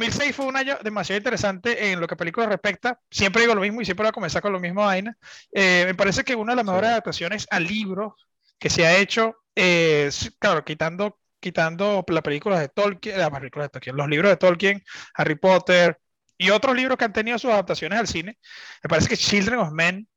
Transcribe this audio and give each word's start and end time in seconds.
2006 0.00 0.34
fue 0.34 0.46
un 0.46 0.56
año 0.56 0.78
demasiado 0.82 1.18
interesante 1.18 1.92
en 1.92 2.00
lo 2.00 2.06
que 2.06 2.14
a 2.14 2.16
películas 2.16 2.48
respecta. 2.48 2.98
Siempre 3.10 3.42
digo 3.42 3.54
lo 3.54 3.60
mismo 3.60 3.82
y 3.82 3.84
siempre 3.84 4.04
voy 4.04 4.08
a 4.08 4.12
comenzar 4.12 4.40
con 4.40 4.52
lo 4.52 4.58
mismo, 4.58 4.88
Aina. 4.88 5.16
Eh, 5.52 5.84
me 5.86 5.94
parece 5.94 6.24
que 6.24 6.34
una 6.34 6.52
de 6.52 6.56
las 6.56 6.64
mejores 6.64 6.88
adaptaciones 6.88 7.46
al 7.50 7.64
libro 7.64 8.16
que 8.58 8.70
se 8.70 8.86
ha 8.86 8.96
hecho, 8.96 9.36
es, 9.54 10.32
claro, 10.38 10.64
quitando, 10.64 11.18
quitando 11.38 12.02
las 12.08 12.22
películas 12.22 12.60
de 12.60 12.68
Tolkien, 12.68 13.18
las 13.18 13.30
películas 13.30 13.66
de 13.66 13.70
Tolkien, 13.70 13.96
los 13.96 14.08
libros 14.08 14.30
de 14.30 14.36
Tolkien, 14.38 14.82
Harry 15.14 15.34
Potter 15.34 16.00
y 16.38 16.48
otros 16.48 16.74
libros 16.74 16.96
que 16.96 17.04
han 17.04 17.12
tenido 17.12 17.38
sus 17.38 17.50
adaptaciones 17.50 17.98
al 17.98 18.08
cine, 18.08 18.38
me 18.82 18.88
parece 18.88 19.08
que 19.08 19.16
Children 19.18 19.58
of 19.58 19.72
Men, 19.72 20.08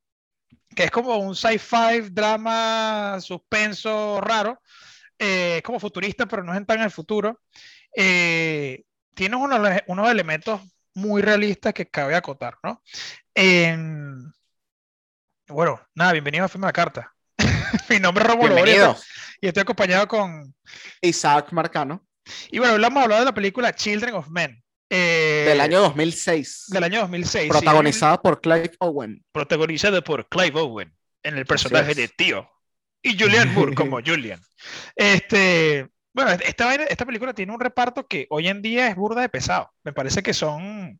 que 0.74 0.86
es 0.86 0.92
como 0.92 1.18
un 1.18 1.36
sci-fi, 1.36 2.10
drama, 2.10 3.18
suspenso 3.20 4.22
raro, 4.22 4.62
eh, 5.20 5.62
como 5.66 5.80
futurista, 5.80 6.26
pero 6.26 6.42
no 6.44 6.54
es 6.54 6.66
tan 6.66 6.80
el 6.82 6.92
futuro. 6.92 7.42
Eh, 7.96 8.84
tiene 9.14 9.36
unos, 9.36 9.60
unos, 9.88 10.10
elementos 10.10 10.62
muy 10.94 11.22
realistas 11.22 11.74
que 11.74 11.90
cabe 11.90 12.16
acotar, 12.16 12.58
¿no? 12.64 12.82
bueno, 15.48 15.82
nada, 15.96 16.12
bienvenido 16.14 16.46
a 16.46 16.50
Firma 16.50 16.68
la 16.68 16.74
Carta. 16.74 17.14
Mi 17.90 18.00
nombre 18.00 18.24
es 18.24 18.30
Romulo 18.30 18.56
y 19.42 19.48
estoy 19.48 19.62
acompañado 19.62 20.08
con 20.08 20.56
Isaac 21.02 21.52
Marcano. 21.52 22.08
Y 22.50 22.60
bueno, 22.60 22.76
hablamos 22.76 23.02
a 23.02 23.04
hablar 23.04 23.20
de 23.20 23.26
la 23.26 23.34
película 23.34 23.76
Children 23.76 24.14
of 24.16 24.30
Men. 24.30 24.64
Eh, 24.90 25.46
del 25.48 25.60
año 25.60 25.82
2006. 25.82 26.68
Del 26.70 26.84
año 26.84 27.02
2006. 27.02 27.50
Protagonizada 27.50 28.22
por 28.22 28.40
Clive 28.40 28.72
Owen. 28.80 29.22
Protagonizada 29.34 30.02
por 30.02 30.30
Clive 30.30 30.62
Owen 30.62 30.96
en 31.24 31.38
el 31.38 31.46
personaje 31.46 31.94
de 31.94 32.08
Tío. 32.08 32.50
Y 33.02 33.20
Julian 33.20 33.54
Moore 33.54 33.76
como 33.76 34.00
Julian. 34.06 34.40
Este, 34.96 35.90
bueno, 36.14 36.32
esta, 36.32 36.76
esta 36.76 37.06
película 37.06 37.34
tiene 37.34 37.54
un 37.54 37.60
reparto 37.60 38.08
que 38.08 38.28
hoy 38.30 38.48
en 38.48 38.62
día 38.62 38.88
es 38.88 38.96
burda 38.96 39.22
de 39.22 39.30
pesado. 39.30 39.72
Me 39.84 39.94
parece 39.94 40.22
que 40.22 40.34
son. 40.34 41.00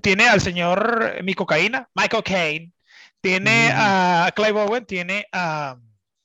Tiene 0.00 0.28
al 0.28 0.40
señor 0.40 1.22
Mi 1.24 1.34
Cocaína, 1.34 1.88
Michael 1.94 2.22
Caine. 2.22 2.72
Tiene 3.20 3.70
mm. 3.72 3.76
a 3.76 4.32
Clive 4.34 4.60
Owen, 4.60 4.86
tiene 4.86 5.26
a. 5.32 5.76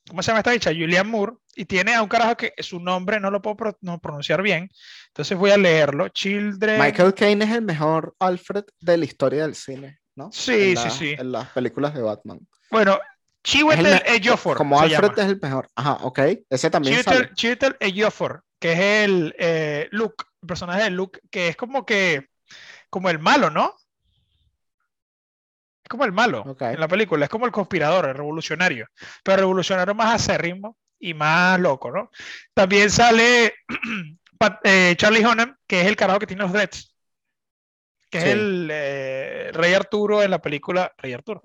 ¿Cómo 0.08 0.22
se 0.22 0.28
llama 0.28 0.40
esta 0.40 0.52
dicha? 0.52 0.70
Julian 0.70 1.08
Moore. 1.08 1.34
Y 1.56 1.64
tiene 1.64 1.94
a 1.94 2.02
un 2.02 2.08
carajo 2.08 2.36
que 2.36 2.52
su 2.58 2.78
nombre 2.78 3.18
no 3.18 3.32
lo 3.32 3.42
puedo 3.42 3.56
pronunciar 4.00 4.42
bien. 4.42 4.70
Entonces 5.08 5.36
voy 5.36 5.50
a 5.50 5.58
leerlo. 5.58 6.08
Children. 6.08 6.80
Michael 6.80 7.14
Caine 7.14 7.44
es 7.44 7.50
el 7.50 7.62
mejor 7.62 8.14
Alfred 8.20 8.64
de 8.80 8.96
la 8.96 9.04
historia 9.04 9.42
del 9.42 9.56
cine, 9.56 9.98
¿no? 10.14 10.30
Sí, 10.30 10.76
sí, 10.76 10.90
sí. 10.90 11.16
En 11.18 11.32
las 11.32 11.48
películas 11.48 11.94
de 11.94 12.02
Batman. 12.02 12.38
Bueno, 12.70 13.00
Chiwetel 13.42 14.02
Ejiofor. 14.04 14.56
Como 14.56 14.80
Alfred 14.80 15.18
es 15.18 15.26
el 15.26 15.40
mejor. 15.40 15.68
Ajá, 15.74 15.98
ok. 16.02 16.20
Ese 16.50 16.70
también 16.70 17.02
sale. 17.02 17.30
Chiwetel 17.34 17.76
Ejiofor, 17.80 18.44
que 18.58 18.72
es 18.72 18.78
el 19.04 19.34
eh, 19.38 19.88
Luke, 19.90 20.24
el 20.42 20.46
personaje 20.46 20.84
de 20.84 20.90
Luke, 20.90 21.20
que 21.30 21.48
es 21.48 21.56
como 21.56 21.86
que, 21.86 22.28
como 22.90 23.10
el 23.10 23.18
malo, 23.18 23.50
¿no? 23.50 23.74
Es 25.82 25.88
como 25.88 26.04
el 26.04 26.12
malo 26.12 26.44
en 26.60 26.80
la 26.80 26.88
película, 26.88 27.24
es 27.24 27.30
como 27.30 27.46
el 27.46 27.52
conspirador, 27.52 28.06
el 28.06 28.14
revolucionario, 28.14 28.88
pero 29.24 29.38
revolucionario 29.38 29.94
más 29.94 30.14
acérrimo 30.14 30.76
y 30.98 31.14
más 31.14 31.58
loco, 31.58 31.90
¿no? 31.90 32.10
También 32.52 32.90
sale 32.90 33.54
eh, 34.64 34.94
Charlie 34.98 35.24
Hunnam, 35.24 35.56
que 35.66 35.80
es 35.80 35.86
el 35.86 35.96
carajo 35.96 36.18
que 36.18 36.26
tiene 36.26 36.42
los 36.42 36.52
dreads, 36.52 36.94
que 38.10 38.18
es 38.18 38.24
el 38.24 38.68
eh, 38.70 39.50
Rey 39.54 39.72
Arturo 39.74 40.22
en 40.22 40.30
la 40.30 40.42
película 40.42 40.92
Rey 40.98 41.12
Arturo. 41.12 41.42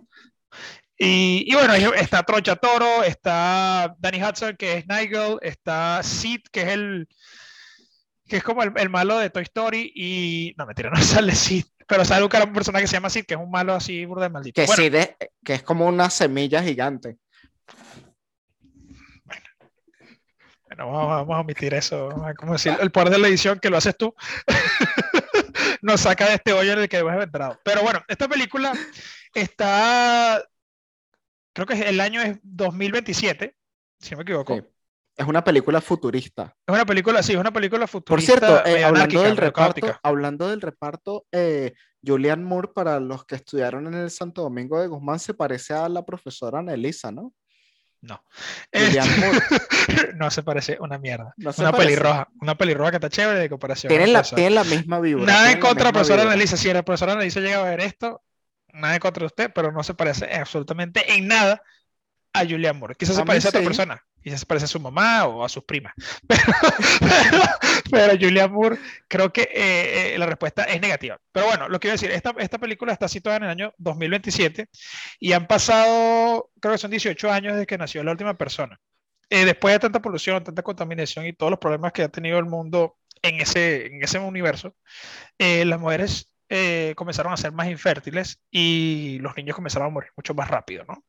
Y, 0.98 1.54
bueno, 1.54 1.74
está 1.74 2.24
Trocha 2.24 2.56
Toro, 2.56 3.04
está 3.04 3.96
Danny 4.00 4.24
Hudson, 4.24 4.56
que 4.56 4.78
es 4.78 4.88
Nigel, 4.88 5.38
está 5.42 6.02
Sid, 6.04 6.42
que 6.52 6.62
es 6.62 6.68
el 6.70 7.08
que 8.28 8.38
es 8.38 8.44
como 8.44 8.64
el, 8.64 8.90
malo 8.90 9.18
de 9.18 9.30
Toy 9.30 9.44
Story, 9.44 9.92
y 9.94 10.54
no 10.58 10.66
mentira, 10.66 10.90
no 10.94 11.02
sale 11.02 11.36
Sid, 11.36 11.66
pero 11.88 12.06
sale 12.06 12.26
un, 12.26 12.32
un 12.34 12.54
personaje 12.54 12.84
que 12.84 12.88
se 12.88 12.96
llama 12.96 13.10
Sid, 13.10 13.26
que 13.26 13.34
es 13.34 13.40
un 13.40 13.52
malo 13.52 13.74
así 13.74 14.06
burda 14.06 14.24
de 14.24 14.30
maldito. 14.30 14.62
Que 14.62 14.68
Sid 14.68 14.96
es, 14.96 15.16
que 15.44 15.56
es 15.56 15.64
como 15.64 15.86
una 15.88 16.10
semilla 16.10 16.64
gigante. 16.64 17.18
Bueno, 20.68 20.92
vamos, 20.92 21.36
a 21.36 21.42
omitir 21.42 21.74
eso. 21.74 22.10
Como 22.38 22.54
decir, 22.54 22.76
el 22.80 22.92
poder 22.92 23.10
de 23.12 23.20
la 23.20 23.28
edición 23.28 23.60
que 23.60 23.70
lo 23.70 23.78
haces 23.78 23.96
tú 23.96 24.16
nos 25.84 26.02
saca 26.02 26.28
de 26.28 26.36
este 26.36 26.54
hoyo 26.54 26.74
en 26.74 26.80
el 26.80 26.90
que 26.90 26.98
hemos 26.98 27.22
entrado. 27.22 27.60
Pero 27.64 27.84
bueno, 27.84 28.02
esta 28.08 28.28
película 28.28 28.74
está 29.36 30.44
creo 31.54 31.68
que 31.68 31.90
el 31.90 32.00
año 32.02 32.22
es 32.22 32.40
2027, 32.44 33.56
si 34.00 34.12
no 34.12 34.18
me 34.18 34.24
equivoco. 34.24 34.60
Es 35.16 35.28
una 35.28 35.44
película 35.44 35.80
futurista. 35.80 36.56
Es 36.66 36.74
una 36.74 36.86
película, 36.86 37.22
sí, 37.22 37.34
es 37.34 37.38
una 37.38 37.54
película 37.54 37.86
futurista. 37.86 38.40
Por 38.40 38.40
cierto, 38.48 38.66
eh, 38.66 38.84
hablando, 38.84 39.22
del 39.22 39.38
reparto, 39.38 40.00
hablando, 40.02 40.50
del 40.50 40.62
reparto, 40.62 41.26
Julian 42.06 42.44
Moore, 42.44 42.70
para 42.74 43.00
los 43.00 43.26
que 43.26 43.36
estudiaron 43.36 43.88
en 43.88 43.94
el 43.94 44.10
Santo 44.10 44.42
Domingo 44.42 44.82
de 44.82 44.88
Guzmán, 44.88 45.20
se 45.20 45.34
parece 45.34 45.74
a 45.74 45.88
la 45.88 46.04
profesora 46.04 46.60
Anelisa, 46.60 47.12
¿no? 47.12 47.34
No. 48.02 48.22
Julian 48.74 49.08
Moore. 49.20 49.40
no 50.16 50.30
se 50.30 50.44
parece 50.44 50.78
una 50.80 50.98
mierda. 50.98 51.34
una 51.38 51.72
pelirroja. 51.72 52.28
Una 52.42 52.56
pelirroja 52.56 52.92
que 52.92 52.98
está 52.98 53.10
chévere 53.10 53.40
de 53.40 53.50
comparación. 53.50 53.90
Tienen 53.90 54.12
la, 54.12 54.24
la 54.24 54.64
misma 54.64 55.00
vibra. 55.00 55.26
Nada 55.26 55.52
en 55.52 55.60
contra 55.60 55.88
de 55.88 55.94
profesora 55.94 56.24
Anelisa. 56.24 56.58
Si 56.58 56.74
la 56.74 56.84
profesora 56.84 57.14
Anelisa 57.14 57.40
llega 57.40 57.62
a 57.62 57.64
ver 57.64 57.80
esto, 57.80 58.22
nada 58.74 59.00
contra 59.00 59.26
usted, 59.26 59.52
pero 59.54 59.72
no 59.72 59.84
se 59.84 59.94
parece 59.94 60.34
absolutamente 60.34 61.14
en 61.14 61.28
nada 61.28 61.62
a 62.34 62.44
Julian 62.44 62.78
Moore. 62.78 62.96
Quizás 62.96 63.16
se 63.16 63.24
parece 63.24 63.48
a 63.48 63.50
otra 63.50 63.62
persona, 63.62 64.04
quizás 64.22 64.40
se 64.42 64.46
parece 64.46 64.66
a 64.66 64.68
su 64.68 64.80
mamá 64.80 65.26
o 65.26 65.46
a 65.46 65.50
sus 65.50 65.64
primas. 65.64 65.94
Pero, 67.92 68.14
Julian 68.20 68.52
Moore, 68.52 68.80
creo 69.08 69.32
que 69.32 69.44
eh, 69.44 70.16
eh, 70.16 70.18
la 70.18 70.26
respuesta 70.26 70.64
es 70.64 70.82
negativa. 70.82 71.20
Pero 71.32 71.46
bueno, 71.46 71.70
lo 71.70 71.80
que 71.80 71.90
a 71.90 71.92
decir, 71.92 72.10
esta, 72.10 72.34
esta 72.40 72.58
película 72.58 72.92
está 72.92 73.08
situada 73.08 73.38
en 73.38 73.44
el 73.44 73.50
año 73.52 73.74
2027 73.78 74.68
y 75.20 75.34
han 75.34 75.46
pasado, 75.46 76.50
creo 76.60 76.74
que 76.74 76.80
son 76.80 76.92
18 76.92 77.32
años 77.32 77.54
desde 77.54 77.68
que 77.68 77.78
nació 77.78 78.04
la 78.04 78.12
última 78.12 78.34
persona. 78.34 78.80
Eh, 79.30 79.46
después 79.46 79.74
de 79.76 79.80
tanta 79.80 80.02
polución, 80.02 80.44
tanta 80.44 80.64
contaminación 80.64 81.26
y 81.26 81.34
todos 81.34 81.52
los 81.52 81.60
problemas 81.60 81.94
que 81.94 82.04
ha 82.04 82.10
tenido 82.10 82.40
el 82.40 82.46
mundo 82.46 82.98
en 83.22 83.42
ese, 83.42 83.88
en 83.88 84.04
ese 84.04 84.20
universo, 84.20 84.76
las 85.38 85.80
mujeres 85.80 86.33
eh, 86.56 86.94
comenzaron 86.96 87.34
a 87.34 87.38
ser 87.38 87.52
más 87.52 87.68
infértiles 87.68 88.40
y 88.52 89.18
los 89.22 89.36
niños 89.36 89.56
comenzaron 89.56 89.88
a 89.88 89.90
morir 89.90 90.12
mucho 90.16 90.36
más 90.36 90.48
rápido, 90.48 90.86
¿no? 90.88 91.04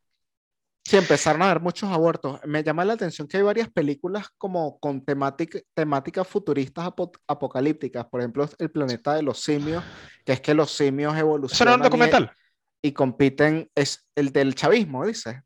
Sí, 0.83 0.97
empezaron 0.97 1.43
a 1.43 1.51
haber 1.51 1.61
muchos 1.61 1.91
abortos. 1.91 2.41
Me 2.47 2.63
llama 2.63 2.83
la 2.83 2.95
atención 2.95 3.29
que 3.29 3.37
hay 3.37 3.43
varias 3.43 3.69
películas 3.69 4.29
como 4.39 4.79
con 4.79 5.05
temática, 5.05 5.59
temáticas 5.75 6.27
futuristas 6.27 6.91
apocalípticas. 7.27 8.07
Por 8.07 8.21
ejemplo, 8.21 8.49
El 8.59 8.71
planeta 8.71 9.15
de 9.15 9.23
los 9.23 9.43
simios, 9.43 9.85
que 10.25 10.33
es 10.33 10.41
que 10.41 10.55
los 10.55 10.71
simios 10.71 11.15
evolucionan. 11.15 11.55
¿Eso 11.55 11.65
era 11.65 11.75
un 11.75 11.83
documental? 11.83 12.33
Y, 12.81 12.93
compiten, 12.93 13.71
es 13.75 14.07
el 14.15 14.33
del 14.33 14.55
chavismo, 14.55 15.05
dice. 15.05 15.43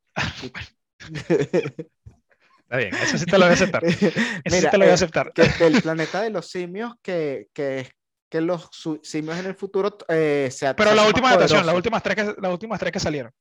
Está 2.68 2.76
bien, 2.76 2.94
eso 2.94 3.18
sí 3.18 3.24
te 3.24 3.36
lo 3.36 3.46
voy 3.46 3.50
a 3.50 3.54
aceptar. 3.54 3.84
Eso 4.44 4.56
sí 4.60 4.66
te 4.70 4.78
lo 4.78 4.84
voy 4.84 4.88
a 4.88 4.90
eh, 4.90 4.94
aceptar. 4.94 5.32
el 5.60 5.82
planeta 5.82 6.20
de 6.22 6.30
los 6.30 6.50
simios, 6.50 6.94
que, 7.02 7.48
que 7.52 7.80
es 7.80 7.90
que 8.28 8.40
los 8.40 8.68
simios 9.02 9.38
en 9.38 9.46
el 9.46 9.54
futuro 9.54 9.96
eh, 10.08 10.48
se 10.50 10.72
Pero 10.74 10.94
la 10.94 11.06
última 11.06 11.30
adaptación, 11.30 11.64
las 11.64 11.74
últimas, 11.74 12.02
tres 12.02 12.16
que, 12.16 12.34
las 12.40 12.52
últimas 12.52 12.78
tres 12.78 12.92
que 12.92 13.00
salieron. 13.00 13.32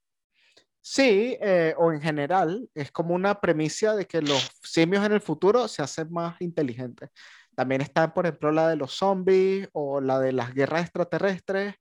Sí, 0.82 1.38
eh, 1.42 1.74
o 1.78 1.92
en 1.92 2.02
general, 2.02 2.70
es 2.74 2.92
como 2.92 3.14
una 3.14 3.42
premisa 3.42 3.96
de 3.96 4.06
que 4.06 4.22
los 4.22 4.50
simios 4.64 5.06
en 5.06 5.12
el 5.12 5.22
futuro 5.22 5.68
se 5.68 5.82
hacen 5.82 6.12
más 6.12 6.40
inteligentes. 6.40 7.10
También 7.56 7.82
está, 7.82 8.14
por 8.14 8.26
ejemplo, 8.26 8.52
la 8.52 8.70
de 8.70 8.78
los 8.78 8.94
zombies 8.94 9.68
o 9.74 10.00
la 10.00 10.20
de 10.20 10.32
las 10.32 10.54
guerras 10.54 10.84
extraterrestres 10.84 11.76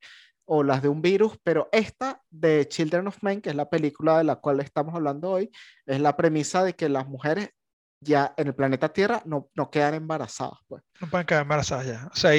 o 0.45 0.63
las 0.63 0.83
de 0.83 0.89
un 0.89 1.03
virus, 1.03 1.39
pero 1.43 1.69
esta 1.71 2.23
de 2.31 2.67
Children 2.67 3.09
of 3.09 3.23
Men, 3.23 3.41
que 3.41 3.51
es 3.51 3.57
la 3.57 3.69
película 3.69 4.19
de 4.19 4.25
la 4.25 4.37
cual 4.37 4.61
estamos 4.61 4.95
hablando 4.95 5.31
hoy, 5.31 5.51
es 5.85 6.01
la 6.01 6.17
premisa 6.17 6.65
de 6.65 6.75
que 6.75 6.89
las 6.89 7.07
mujeres 7.07 7.51
ya 8.07 8.33
en 8.37 8.47
el 8.47 8.55
planeta 8.55 8.89
Tierra 8.93 9.23
no, 9.25 9.51
no 9.55 9.71
quedan 9.71 9.95
embarazadas. 9.95 10.59
Pues. 10.67 10.83
No 11.01 11.09
pueden 11.09 11.27
quedar 11.27 11.43
embarazadas 11.43 11.87
ya. 11.87 12.09
O 12.13 12.17
sea, 12.17 12.33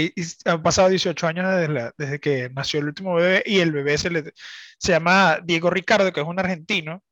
han 0.46 0.64
pasado 0.64 0.90
18 0.90 1.28
años 1.28 1.56
desde, 1.56 1.92
desde, 1.98 2.20
que 2.20 2.50
nació 2.50 2.80
el 2.80 2.88
último 2.88 3.16
bebé 3.16 3.44
y 3.46 3.60
el 3.60 3.72
bebé 3.72 3.98
se, 3.98 4.10
le, 4.10 4.34
se 4.78 4.92
llama 4.92 5.40
Diego 5.44 5.70
Ricardo, 5.70 6.12
que 6.12 6.22
es 6.22 6.28
un 6.28 6.40
argentino, 6.40 7.04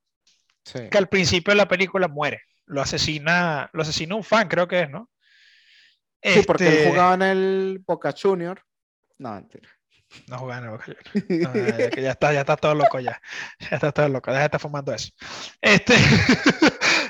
que 0.74 0.98
al 0.98 1.08
principio 1.08 1.52
de 1.52 1.58
la 1.58 1.68
película 1.68 2.08
muere. 2.08 2.42
Lo 2.66 2.82
asesina, 2.82 3.70
lo 3.74 3.84
asesina 3.84 4.16
un 4.16 4.24
fan, 4.24 4.48
creo 4.48 4.68
que 4.68 4.82
es, 4.82 4.90
¿no? 4.90 5.10
Sí, 6.24 6.42
porque 6.48 6.68
él 6.68 6.74
este 6.74 6.90
jugaba 6.90 7.14
en 7.14 7.22
el 7.22 7.84
Boca 7.86 8.14
Junior. 8.20 8.60
No, 9.20 9.34
mentira. 9.36 9.70
No 10.28 10.40
jugaba 10.40 10.60
en 10.60 10.64
el 10.64 10.72
Boca 10.72 10.86
Junior. 11.14 12.02
ya, 12.02 12.12
está, 12.12 12.34
ya 12.34 12.40
está 12.40 12.58
todo 12.58 12.74
loco 12.74 13.00
ya. 13.00 13.22
Ya 13.60 13.76
está 13.76 13.92
todo 13.92 14.10
loco. 14.10 14.32
Deja 14.32 14.42
de 14.42 14.46
estar 14.46 14.62
fumando 14.62 14.92
eso. 14.94 15.12
Este. 15.62 15.94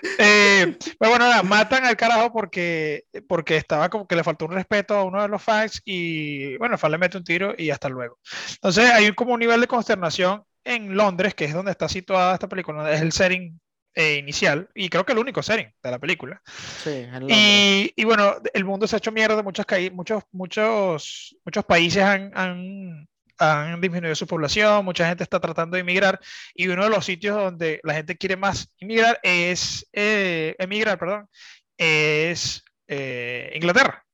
Bueno, 0.99 1.43
matan 1.43 1.85
al 1.85 1.95
carajo 1.95 2.31
porque, 2.31 3.05
porque 3.27 3.57
estaba 3.57 3.89
como 3.89 4.07
que 4.07 4.15
le 4.15 4.23
faltó 4.23 4.45
un 4.45 4.51
respeto 4.51 4.95
a 4.95 5.03
uno 5.03 5.21
de 5.21 5.27
los 5.27 5.41
fans 5.41 5.81
y 5.85 6.57
bueno, 6.57 6.75
el 6.75 6.79
fan 6.79 6.91
le 6.91 6.97
mete 6.97 7.17
un 7.17 7.23
tiro 7.23 7.53
y 7.57 7.69
hasta 7.69 7.89
luego. 7.89 8.19
Entonces 8.53 8.89
hay 8.91 9.11
como 9.13 9.33
un 9.33 9.39
nivel 9.39 9.61
de 9.61 9.67
consternación 9.67 10.43
en 10.63 10.95
Londres, 10.95 11.35
que 11.35 11.45
es 11.45 11.53
donde 11.53 11.71
está 11.71 11.87
situada 11.87 12.33
esta 12.33 12.49
película, 12.49 12.91
es 12.91 13.01
el 13.01 13.11
setting 13.11 13.59
eh, 13.93 14.17
inicial 14.17 14.69
y 14.75 14.89
creo 14.89 15.05
que 15.05 15.13
el 15.13 15.19
único 15.19 15.41
setting 15.41 15.71
de 15.81 15.91
la 15.91 15.99
película. 15.99 16.41
Sí. 16.83 17.07
Y, 17.29 17.93
y 17.95 18.03
bueno, 18.03 18.35
el 18.53 18.65
mundo 18.65 18.87
se 18.87 18.95
ha 18.95 18.97
hecho 18.97 19.11
mierda, 19.11 19.41
muchos, 19.41 19.65
muchos, 19.93 20.23
muchos, 20.31 21.37
muchos 21.45 21.65
países 21.65 22.03
han, 22.03 22.31
han, 22.35 23.07
han 23.37 23.81
disminuido 23.81 24.15
su 24.15 24.27
población, 24.27 24.85
mucha 24.85 25.07
gente 25.07 25.23
está 25.23 25.39
tratando 25.39 25.75
de 25.75 25.81
emigrar 25.81 26.19
y 26.53 26.67
uno 26.67 26.83
de 26.83 26.89
los 26.89 27.05
sitios 27.05 27.35
donde 27.35 27.79
la 27.83 27.93
gente 27.93 28.17
quiere 28.17 28.37
más 28.37 28.73
emigrar 28.79 29.19
es, 29.23 29.87
eh, 29.93 30.55
emigrar, 30.59 30.97
perdón, 30.97 31.29
es 31.77 32.63
eh, 32.87 33.51
Inglaterra. 33.55 34.05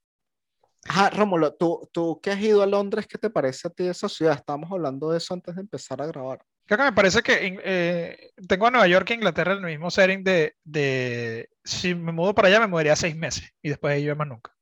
Ajá, 0.87 1.11
Rómulo, 1.11 1.53
¿tú, 1.53 1.87
tú 1.91 2.19
que 2.21 2.31
has 2.31 2.39
ido 2.39 2.63
a 2.63 2.65
Londres, 2.65 3.05
¿qué 3.07 3.17
te 3.17 3.29
parece 3.29 3.67
a 3.67 3.71
ti 3.71 3.85
esa 3.87 4.09
ciudad? 4.09 4.35
Estábamos 4.35 4.71
hablando 4.71 5.11
de 5.11 5.19
eso 5.19 5.33
antes 5.33 5.55
de 5.55 5.61
empezar 5.61 6.01
a 6.01 6.07
grabar. 6.07 6.43
Creo 6.65 6.77
que 6.79 6.83
me 6.85 6.93
parece 6.93 7.21
que 7.21 7.59
eh, 7.63 8.31
tengo 8.47 8.65
a 8.65 8.71
Nueva 8.71 8.87
York 8.87 9.09
e 9.11 9.15
Inglaterra 9.15 9.53
el 9.53 9.61
mismo 9.61 9.91
setting 9.91 10.23
de, 10.23 10.55
de 10.63 11.49
si 11.63 11.93
me 11.93 12.11
mudo 12.11 12.33
para 12.33 12.47
allá 12.47 12.59
me 12.61 12.67
mudaría 12.67 12.95
seis 12.95 13.15
meses 13.15 13.51
y 13.61 13.69
después 13.69 13.91
de 13.91 13.97
ahí 13.97 14.03
yo 14.05 14.15
más 14.15 14.27
nunca. 14.27 14.55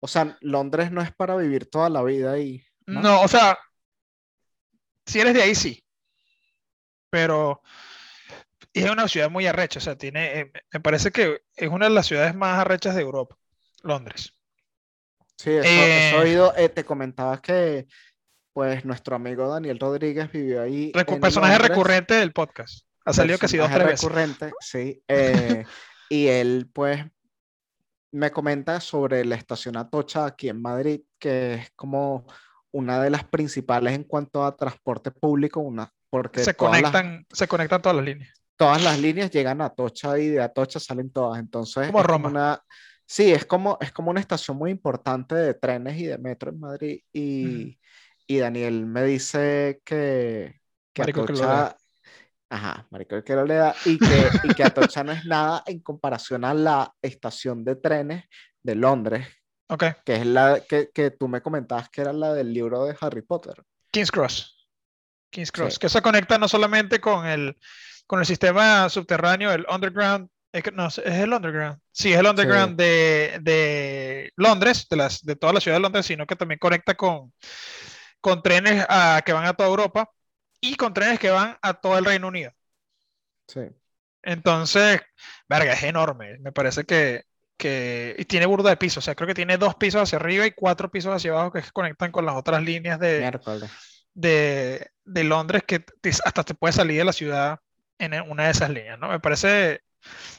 O 0.00 0.06
sea, 0.06 0.36
Londres 0.40 0.92
no 0.92 1.02
es 1.02 1.12
para 1.12 1.36
vivir 1.36 1.68
toda 1.68 1.88
la 1.88 2.02
vida 2.02 2.32
ahí. 2.32 2.62
¿No? 2.88 3.00
No, 3.02 3.20
o 3.22 3.28
sea, 3.28 3.58
si 5.06 5.20
eres 5.20 5.34
de 5.34 5.42
ahí 5.42 5.54
sí, 5.54 5.84
pero 7.10 7.62
es 8.72 8.88
una 8.90 9.08
ciudad 9.08 9.30
muy 9.30 9.46
arrecha, 9.46 9.78
o 9.78 9.82
sea, 9.82 9.96
tiene, 9.96 10.40
eh, 10.40 10.52
me 10.72 10.80
parece 10.80 11.10
que 11.10 11.42
es 11.56 11.68
una 11.68 11.86
de 11.88 11.94
las 11.94 12.06
ciudades 12.06 12.34
más 12.34 12.58
arrechas 12.58 12.94
de 12.94 13.02
Europa, 13.02 13.36
Londres. 13.82 14.34
Sí, 15.36 15.50
eso, 15.50 15.68
Eh, 15.68 16.08
eso 16.08 16.18
oído. 16.18 16.54
eh, 16.56 16.68
te 16.68 16.84
comentaba 16.84 17.40
que, 17.40 17.86
pues, 18.52 18.84
nuestro 18.84 19.16
amigo 19.16 19.48
Daniel 19.48 19.78
Rodríguez 19.78 20.30
vivió 20.32 20.62
ahí. 20.62 20.92
Recu- 20.92 21.20
personaje 21.20 21.52
Londres. 21.54 21.68
recurrente 21.70 22.14
del 22.14 22.32
podcast. 22.32 22.84
Ha 23.04 23.12
salido 23.12 23.38
casi 23.38 23.56
dos, 23.56 23.70
tres 23.70 23.86
veces. 23.86 24.02
recurrente, 24.02 24.52
sí. 24.60 25.02
y 26.10 26.26
él, 26.26 26.68
pues, 26.72 27.04
me 28.12 28.30
comenta 28.30 28.80
sobre 28.80 29.24
la 29.24 29.36
estación 29.36 29.76
Atocha 29.76 30.24
aquí 30.26 30.48
en 30.48 30.60
Madrid, 30.60 31.02
que 31.18 31.54
es 31.54 31.70
como 31.76 32.26
una 32.78 33.02
de 33.02 33.10
las 33.10 33.24
principales 33.24 33.94
en 33.94 34.04
cuanto 34.04 34.44
a 34.44 34.56
transporte 34.56 35.10
público, 35.10 35.60
una, 35.60 35.90
porque 36.10 36.44
Se 36.44 36.54
todas 36.54 36.80
las- 36.82 36.90
conectan, 36.92 37.26
se 37.30 37.48
conectan 37.48 37.82
todas 37.82 37.96
las 37.96 38.04
líneas. 38.06 38.30
todas 38.56 38.82
las 38.82 38.98
líneas 38.98 39.30
llegan 39.30 39.60
a 39.60 39.66
Atocha 39.66 40.18
y 40.18 40.28
de 40.28 40.40
Atocha 40.40 40.80
salen 40.80 41.10
todas. 41.10 41.38
Entonces, 41.38 41.86
Como 41.86 42.02
Roma. 42.02 42.28
una, 42.28 42.60
sí, 43.06 43.32
es 43.32 43.44
como, 43.46 43.78
es 43.80 43.92
como 43.92 44.10
una 44.10 44.20
estación 44.20 44.56
muy 44.56 44.70
importante 44.70 45.34
de 45.34 45.54
trenes 45.54 45.96
y 45.98 46.06
de 46.06 46.18
metro 46.18 46.50
en 46.50 46.58
Madrid. 46.60 47.00
Y, 47.12 47.78
y 48.26 48.38
Daniel 48.38 48.84
me 48.86 49.04
dice 49.04 49.80
que, 49.84 50.60
que 50.92 51.02
Marico 51.02 51.24
que 51.26 51.32
Atocha, 51.34 51.46
lea. 51.46 51.76
ajá, 52.50 52.86
marico 52.90 53.22
que 53.22 53.34
lo 53.34 53.44
lea, 53.44 53.74
y 53.84 53.98
que, 53.98 54.30
y 54.42 54.54
que 54.54 54.64
Atocha 54.64 55.04
no 55.04 55.12
es 55.12 55.24
nada 55.24 55.62
en 55.66 55.80
comparación 55.80 56.44
a 56.44 56.52
la 56.54 56.92
estación 57.02 57.64
de 57.64 57.76
trenes 57.76 58.24
de 58.62 58.74
Londres, 58.74 59.26
Ok, 59.68 59.84
que 60.04 60.16
es 60.16 60.26
la 60.26 60.60
que, 60.66 60.90
que 60.94 61.10
tú 61.10 61.28
me 61.28 61.42
comentabas 61.42 61.88
que 61.90 62.00
era 62.00 62.12
la 62.12 62.32
del 62.32 62.52
libro 62.52 62.84
de 62.84 62.96
Harry 63.00 63.22
Potter. 63.22 63.62
King's 63.90 64.10
Cross. 64.10 64.66
King's 65.30 65.52
Cross, 65.52 65.74
Sí. 65.74 65.78
que 65.80 65.88
se 65.90 66.00
conecta 66.02 66.38
no 66.38 66.48
solamente 66.48 67.00
con 67.00 67.26
el, 67.26 67.56
con 68.06 68.20
el 68.20 68.26
sistema 68.26 68.88
subterráneo, 68.88 69.52
el 69.52 69.66
underground, 69.70 70.28
es, 70.52 70.62
que, 70.62 70.72
no, 70.72 70.86
es 70.88 70.98
el 70.98 71.32
underground, 71.32 71.78
sí, 71.92 72.12
es 72.14 72.18
el 72.18 72.26
underground 72.26 72.78
de, 72.78 73.38
de 73.42 74.32
Londres, 74.36 74.86
de, 74.88 74.96
las, 74.96 75.22
de 75.22 75.36
toda 75.36 75.52
la 75.52 75.60
ciudad 75.60 75.76
de 75.76 75.82
Londres, 75.82 76.06
sino 76.06 76.26
que 76.26 76.36
también 76.36 76.58
conecta 76.58 76.94
con, 76.94 77.34
con 78.20 78.42
trenes 78.42 78.86
a- 78.88 79.20
que 79.24 79.34
van 79.34 79.44
a 79.46 79.52
toda 79.54 79.68
Europa 79.68 80.10
y 80.60 80.76
con 80.76 80.94
trenes 80.94 81.18
que 81.18 81.28
van 81.30 81.58
a 81.60 81.74
todo 81.74 81.98
el 81.98 82.06
Reino 82.06 82.28
Unido. 82.28 82.52
Sí. 83.46 83.60
Entonces, 84.22 85.00
verga, 85.48 85.72
es 85.74 85.82
enorme. 85.82 86.38
Me 86.38 86.52
parece 86.52 86.84
que, 86.84 87.24
que 87.58 88.14
y 88.18 88.24
tiene 88.24 88.46
burda 88.46 88.70
de 88.70 88.76
pisos. 88.78 88.98
O 88.98 89.04
sea, 89.04 89.14
creo 89.14 89.26
que 89.28 89.34
tiene 89.34 89.58
dos 89.58 89.74
pisos 89.74 90.00
hacia 90.00 90.16
arriba 90.16 90.46
y 90.46 90.52
cuatro 90.52 90.90
pisos 90.90 91.14
hacia 91.14 91.32
abajo 91.32 91.52
que 91.52 91.62
conectan 91.72 92.10
con 92.12 92.24
las 92.24 92.36
otras 92.36 92.62
líneas 92.62 92.98
de, 93.00 93.18
de, 94.14 94.90
de 95.04 95.24
Londres 95.24 95.62
que 95.66 95.80
te- 95.80 96.10
hasta 96.24 96.42
te 96.44 96.54
puede 96.54 96.72
salir 96.72 96.98
de 96.98 97.04
la 97.04 97.12
ciudad 97.12 97.58
en 97.98 98.14
una 98.30 98.44
de 98.44 98.50
esas 98.52 98.70
líneas, 98.70 98.98
¿no? 98.98 99.08
Me 99.08 99.20
parece, 99.20 99.82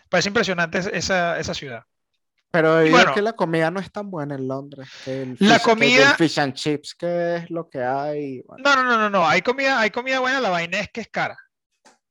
parece 0.10 0.30
impresionante 0.30 0.78
es- 0.80 0.88
esa, 0.88 1.40
esa 1.40 1.54
ciudad. 1.54 1.84
Pero 2.52 2.78
oído 2.78 2.92
bueno. 2.96 3.14
que 3.14 3.22
la 3.22 3.34
comida 3.34 3.70
no 3.70 3.80
es 3.80 3.92
tan 3.92 4.10
buena 4.10 4.34
en 4.36 4.48
Londres. 4.48 4.90
La 5.40 5.60
que 5.60 5.64
comida- 5.64 6.12
el 6.12 6.16
fish 6.16 6.40
and 6.40 6.54
chips, 6.54 6.96
que 6.96 7.36
es 7.36 7.50
lo 7.52 7.70
que 7.70 7.84
hay. 7.84 8.42
bueno. 8.48 8.64
No, 8.64 8.76
no, 8.76 8.84
no, 8.84 8.98
no, 8.98 9.10
no. 9.10 9.28
Hay 9.28 9.42
comida, 9.44 9.80
hay 9.80 9.92
comida 9.92 10.20
buena, 10.20 10.40
la 10.40 10.50
vaina 10.50 10.80
es 10.80 10.90
que 10.90 11.02
es 11.02 11.10
cara. 11.10 11.38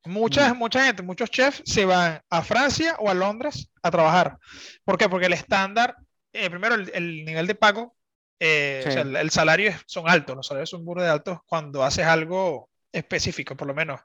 Mucha, 0.09 0.55
mucha 0.55 0.85
gente, 0.85 1.03
muchos 1.03 1.31
chefs 1.31 1.63
se 1.65 1.85
van 1.85 2.21
a 2.31 2.43
Francia 2.43 2.97
o 2.99 3.11
a 3.11 3.15
Londres 3.15 3.71
a 3.83 3.91
trabajar. 3.91 4.39
¿Por 4.85 4.99
qué? 4.99 5.09
Porque 5.09 5.27
el 5.27 5.33
estándar, 5.35 5.95
eh, 6.33 6.49
primero 6.51 6.75
el, 6.75 6.91
el 6.95 7.25
nivel 7.25 7.47
de 7.47 7.55
pago, 7.55 7.95
eh, 8.41 8.85
o 8.87 8.91
sea, 8.91 9.03
Sí. 9.03 9.09
el, 9.09 9.17
el 9.17 9.31
salario 9.31 9.71
es- 9.71 9.83
son 9.87 10.09
altos, 10.09 10.37
los 10.37 10.47
salarios 10.47 10.71
son 10.71 10.85
burda 10.85 11.05
de 11.05 11.11
altos 11.11 11.39
cuando 11.47 11.83
haces 11.85 12.07
algo 12.07 12.71
específico, 12.93 13.57
por 13.57 13.67
lo 13.69 13.75
menos. 13.75 14.01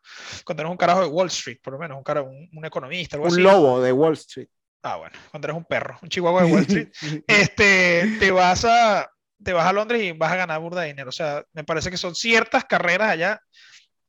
Cuando 0.45 0.63
eres 0.63 0.71
un 0.71 0.77
carajo 0.77 1.01
de 1.01 1.07
Wall 1.07 1.27
Street, 1.27 1.59
por 1.63 1.73
lo 1.73 1.79
menos, 1.79 1.97
un, 1.97 2.03
cara, 2.03 2.21
un, 2.21 2.49
un 2.53 2.65
economista, 2.65 3.15
algo 3.15 3.27
Un 3.27 3.33
así. 3.33 3.41
lobo 3.41 3.81
de 3.81 3.91
Wall 3.91 4.13
Street. 4.13 4.49
Ah, 4.81 4.97
bueno, 4.97 5.15
cuando 5.31 5.47
eres 5.47 5.57
un 5.57 5.63
perro, 5.65 5.97
un 6.01 6.09
chihuahua 6.09 6.43
de 6.43 6.51
Wall 6.51 6.61
Street, 6.63 6.89
este, 7.27 8.17
te 8.19 8.31
vas 8.31 8.65
a, 8.65 9.09
te 9.41 9.53
vas 9.53 9.65
a 9.65 9.71
Londres 9.73 10.01
y 10.01 10.11
vas 10.11 10.31
a 10.31 10.35
ganar 10.35 10.59
burda 10.59 10.81
de 10.81 10.87
dinero. 10.87 11.09
O 11.09 11.13
sea, 11.13 11.43
me 11.53 11.63
parece 11.63 11.89
que 11.89 11.97
son 11.97 12.15
ciertas 12.15 12.65
carreras 12.65 13.09
allá, 13.09 13.39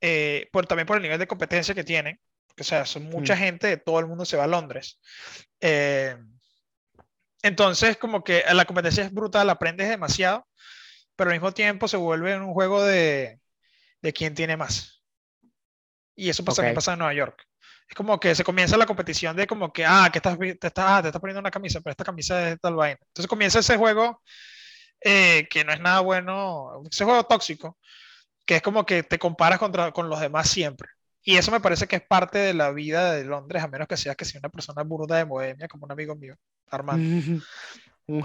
eh, 0.07 0.49
por, 0.53 0.67
también 0.67 0.87
por 0.87 0.97
el 0.99 1.03
nivel 1.03 1.19
de 1.19 1.27
competencia 1.27 1.75
que 1.75 1.83
tienen. 1.85 2.21
O 2.61 2.63
sea, 2.65 2.85
son 2.85 3.05
mucha 3.05 3.35
Mm. 3.35 3.39
gente 3.39 3.67
de 3.69 3.77
todo 3.79 3.99
el 4.01 4.07
mundo 4.07 4.25
se 4.27 4.37
va 4.37 4.45
a 4.45 4.47
Londres. 4.47 5.01
Eh, 5.61 6.17
entonces, 7.43 7.97
como 7.97 8.25
que 8.25 8.43
la 8.53 8.65
competencia 8.65 9.05
es 9.05 9.13
brutal, 9.13 9.51
aprendes 9.51 9.89
demasiado, 9.89 10.47
pero 11.17 11.31
al 11.31 11.37
mismo 11.37 11.53
tiempo 11.53 11.89
se 11.89 11.97
vuelve 11.97 12.37
un 12.39 12.53
juego 12.55 12.83
de, 12.85 13.41
de 14.03 14.13
quién 14.13 14.35
tiene 14.35 14.57
más. 14.57 15.03
Y 16.17 16.29
eso 16.29 16.45
pasa, 16.45 16.57
también 16.59 16.75
Ok. 16.75 16.77
pasa 16.77 16.93
en 16.93 16.99
Nueva 17.01 17.15
York. 17.15 17.47
Es 17.89 17.95
como 17.95 18.19
que 18.21 18.35
se 18.35 18.45
comienza 18.45 18.77
la 18.77 18.87
competición 18.87 19.37
de 19.37 19.47
como 19.47 19.73
que, 19.73 19.85
ah, 19.87 20.09
que 20.13 20.19
estás, 20.19 20.39
te 20.39 20.67
estás, 20.69 20.85
ah, 20.89 21.03
te 21.03 21.09
estás 21.09 21.21
poniendo 21.21 21.41
una 21.41 21.51
camisa, 21.51 21.81
pero 21.81 21.93
esta 21.93 22.05
camisa 22.05 22.43
es 22.45 22.51
de 22.53 22.57
tal 22.59 22.75
vaina. 22.77 22.99
Entonces 23.09 23.29
comienza 23.29 23.59
ese 23.61 23.77
juego 23.77 24.23
eh, 25.01 25.47
que 25.51 25.65
no 25.65 25.73
es 25.73 25.81
nada 25.81 26.01
bueno, 26.01 26.83
ese 26.91 27.05
juego 27.05 27.25
tóxico, 27.25 27.79
que 28.45 28.57
es 28.57 28.63
como 28.63 28.85
que 28.87 29.03
te 29.03 29.19
comparas 29.19 29.59
contra, 29.59 29.93
con 29.93 30.09
los 30.09 30.21
demás 30.21 30.49
siempre. 30.49 30.89
Y 31.23 31.37
eso 31.37 31.51
me 31.51 31.61
parece 31.61 31.87
que 31.87 31.97
es 31.97 32.03
parte 32.03 32.39
de 32.39 32.53
la 32.55 32.71
vida 32.71 33.13
de 33.15 33.25
Londres, 33.25 33.63
a 33.63 33.69
menos 33.69 33.89
que 33.89 33.97
seas 33.97 34.17
que 34.17 34.27
sea 34.27 34.41
una 34.41 34.51
persona 34.51 34.83
burda 34.83 35.17
de 35.17 35.25
bohemia, 35.25 35.69
como 35.69 35.87
un 35.87 35.93
amigo 35.93 36.15
mío, 36.15 36.35
Armando. 36.71 37.03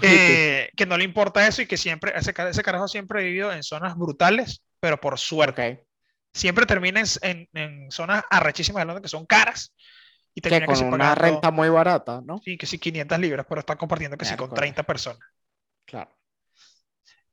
Eh, 0.02 0.68
que 0.76 0.84
no 0.84 0.98
le 0.98 1.04
importa 1.04 1.46
eso 1.46 1.62
y 1.62 1.66
que 1.66 1.78
siempre, 1.78 2.12
ese, 2.14 2.34
ese 2.36 2.62
carajo 2.62 2.86
siempre 2.86 3.20
ha 3.20 3.24
vivido 3.24 3.50
en 3.50 3.62
zonas 3.62 3.96
brutales, 3.96 4.62
pero 4.78 5.00
por 5.00 5.18
suerte. 5.18 5.70
Ok. 5.72 5.86
Siempre 6.34 6.66
termina 6.66 7.00
en, 7.00 7.06
en- 7.22 7.48
en 7.54 7.90
zonas 7.90 8.22
arrechísimas 8.28 8.82
de 8.82 8.84
Londres 8.84 9.04
que 9.04 9.08
son 9.08 9.24
caras 9.24 9.74
y 10.34 10.42
termina 10.42 10.66
que 10.66 10.74
con 10.74 10.84
una 10.84 10.98
pagando, 11.14 11.22
renta 11.22 11.50
muy 11.50 11.70
barata, 11.70 12.20
¿no? 12.22 12.38
sí, 12.44 12.58
que 12.58 12.66
sí 12.66 12.78
500 12.78 13.18
libras, 13.18 13.46
pero 13.48 13.60
están 13.60 13.78
compartiendo 13.78 14.18
que 14.18 14.26
sí 14.26 14.36
con 14.36 14.50
Miércoles. 14.50 14.60
30 14.60 14.82
personas. 14.82 15.28
Claro. 15.86 16.10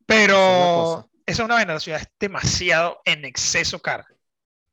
Pero. 0.05 1.09
Esa 1.27 1.43
es 1.43 1.45
una 1.45 1.55
vaina, 1.55 1.73
la 1.73 1.79
ciudad 1.79 2.01
es 2.01 2.07
demasiado 2.19 3.01
en 3.05 3.25
exceso 3.25 3.79
cara. 3.79 4.07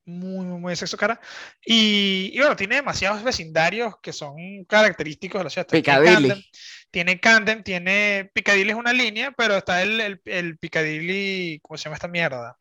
Muy, 0.06 0.46
muy, 0.46 0.60
muy 0.60 0.72
exceso 0.72 0.96
cara. 0.96 1.20
Y, 1.64 2.30
y 2.32 2.38
bueno, 2.38 2.56
tiene 2.56 2.76
demasiados 2.76 3.22
vecindarios 3.22 3.94
que 4.00 4.12
son 4.12 4.64
característicos 4.66 5.40
de 5.40 5.44
la 5.44 5.50
ciudad. 5.50 5.66
Piccadilly. 5.66 6.50
Tiene 6.90 7.18
Camden, 7.18 7.64
tiene 7.64 8.30
Piccadilly 8.32 8.70
es 8.70 8.76
una 8.76 8.92
línea, 8.92 9.32
pero 9.32 9.56
está 9.56 9.82
el, 9.82 10.00
el, 10.00 10.22
el 10.26 10.56
Piccadilly, 10.58 11.58
¿cómo 11.60 11.76
se 11.76 11.84
llama 11.84 11.96
esta 11.96 12.08
mierda? 12.08 12.56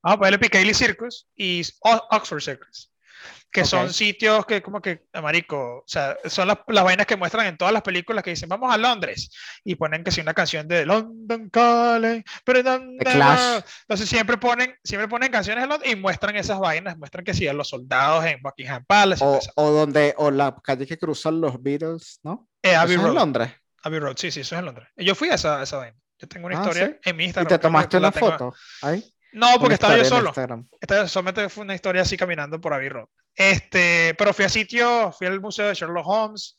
Vamos 0.00 0.16
a 0.16 0.18
ponerle 0.18 0.38
Piccadilly 0.38 0.74
Circus 0.74 1.26
y 1.34 1.62
Oxford 1.80 2.42
Circus, 2.42 2.92
que 3.50 3.64
son 3.64 3.92
sitios 3.92 4.44
que 4.46 4.62
como 4.62 4.80
que, 4.80 5.04
marico, 5.22 5.78
o 5.78 5.84
sea, 5.86 6.16
son 6.26 6.48
las, 6.48 6.58
las 6.68 6.82
vainas 6.84 7.06
que 7.06 7.16
muestran 7.16 7.46
en 7.46 7.56
todas 7.56 7.72
las 7.72 7.82
películas 7.82 8.24
que 8.24 8.30
dicen, 8.30 8.48
vamos 8.48 8.72
a 8.74 8.78
Londres, 8.78 9.30
y 9.64 9.76
ponen 9.76 10.02
que 10.02 10.10
si 10.10 10.20
una 10.20 10.34
canción 10.34 10.66
de 10.66 10.84
London 10.86 11.48
Calling, 11.50 12.24
pero 12.44 12.58
entonces 12.58 14.08
siempre 14.08 14.36
ponen, 14.38 14.74
siempre 14.82 15.08
ponen 15.08 15.30
canciones 15.30 15.62
de 15.64 15.68
Londres 15.68 15.92
y 15.92 15.96
muestran 15.96 16.36
esas 16.36 16.58
vainas, 16.58 16.96
muestran 16.98 17.24
que 17.24 17.34
sí, 17.34 17.46
a 17.46 17.52
los 17.52 17.68
soldados 17.68 18.24
en 18.24 18.40
Buckingham 18.42 18.84
Palace, 18.86 19.24
y 19.24 19.26
O, 19.26 19.40
o 19.56 19.70
donde, 19.70 20.14
o 20.16 20.30
la 20.30 20.54
calle 20.62 20.86
que 20.86 20.98
cruzan 20.98 21.40
los 21.40 21.62
Beatles, 21.62 22.20
¿no? 22.22 22.48
Eh, 22.62 22.74
Abbey 22.74 22.94
en 22.96 23.02
Road. 23.02 23.14
Londres. 23.14 23.52
Abbey 23.82 23.98
Road, 24.00 24.16
sí, 24.16 24.30
sí, 24.30 24.40
eso 24.40 24.54
es 24.54 24.58
en 24.60 24.64
Londres. 24.66 24.88
Yo 24.96 25.14
fui 25.14 25.28
a 25.28 25.34
esa, 25.34 25.60
a 25.60 25.62
esa 25.64 25.76
vaina. 25.78 25.96
Yo 26.18 26.28
tengo 26.28 26.46
una 26.46 26.56
Ah, 26.58 26.60
historia 26.62 26.86
¿sí? 26.86 27.10
en 27.10 27.16
mi 27.16 27.24
¿Y 27.24 27.26
Instagram. 27.26 27.46
te 27.48 27.48
creo 27.48 27.58
que 27.58 27.62
tomaste 27.62 28.00
la 28.00 28.08
una 28.08 28.12
tengo- 28.12 28.30
foto 28.32 28.54
ahí? 28.82 29.13
No, 29.34 29.58
porque 29.58 29.74
estaba 29.74 29.96
yo 29.96 30.04
solo. 30.04 30.28
Instagram. 30.28 30.68
Esta 30.80 31.02
vez 31.02 31.10
solamente 31.10 31.48
fue 31.48 31.64
una 31.64 31.74
historia 31.74 32.02
así 32.02 32.16
caminando 32.16 32.60
por 32.60 32.72
Abbey 32.72 32.88
Road. 32.88 33.08
Este, 33.34 34.14
pero 34.16 34.32
fui 34.32 34.44
a 34.44 34.48
sitio, 34.48 35.10
fui 35.12 35.26
al 35.26 35.40
museo 35.40 35.66
de 35.68 35.74
Sherlock 35.74 36.06
Holmes, 36.06 36.56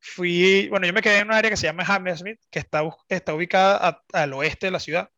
fui, 0.00 0.68
bueno, 0.68 0.86
yo 0.86 0.92
me 0.92 1.00
quedé 1.00 1.18
en 1.18 1.28
un 1.28 1.32
área 1.32 1.50
que 1.50 1.56
se 1.56 1.66
llama 1.66 1.84
Hammersmith, 1.86 2.38
que 2.50 2.58
está, 2.58 2.82
está 3.08 3.32
ubicada 3.34 3.78
a- 3.88 4.02
al 4.22 4.34
oeste 4.34 4.66
de 4.66 4.70
la 4.72 4.80
ciudad. 4.80 5.08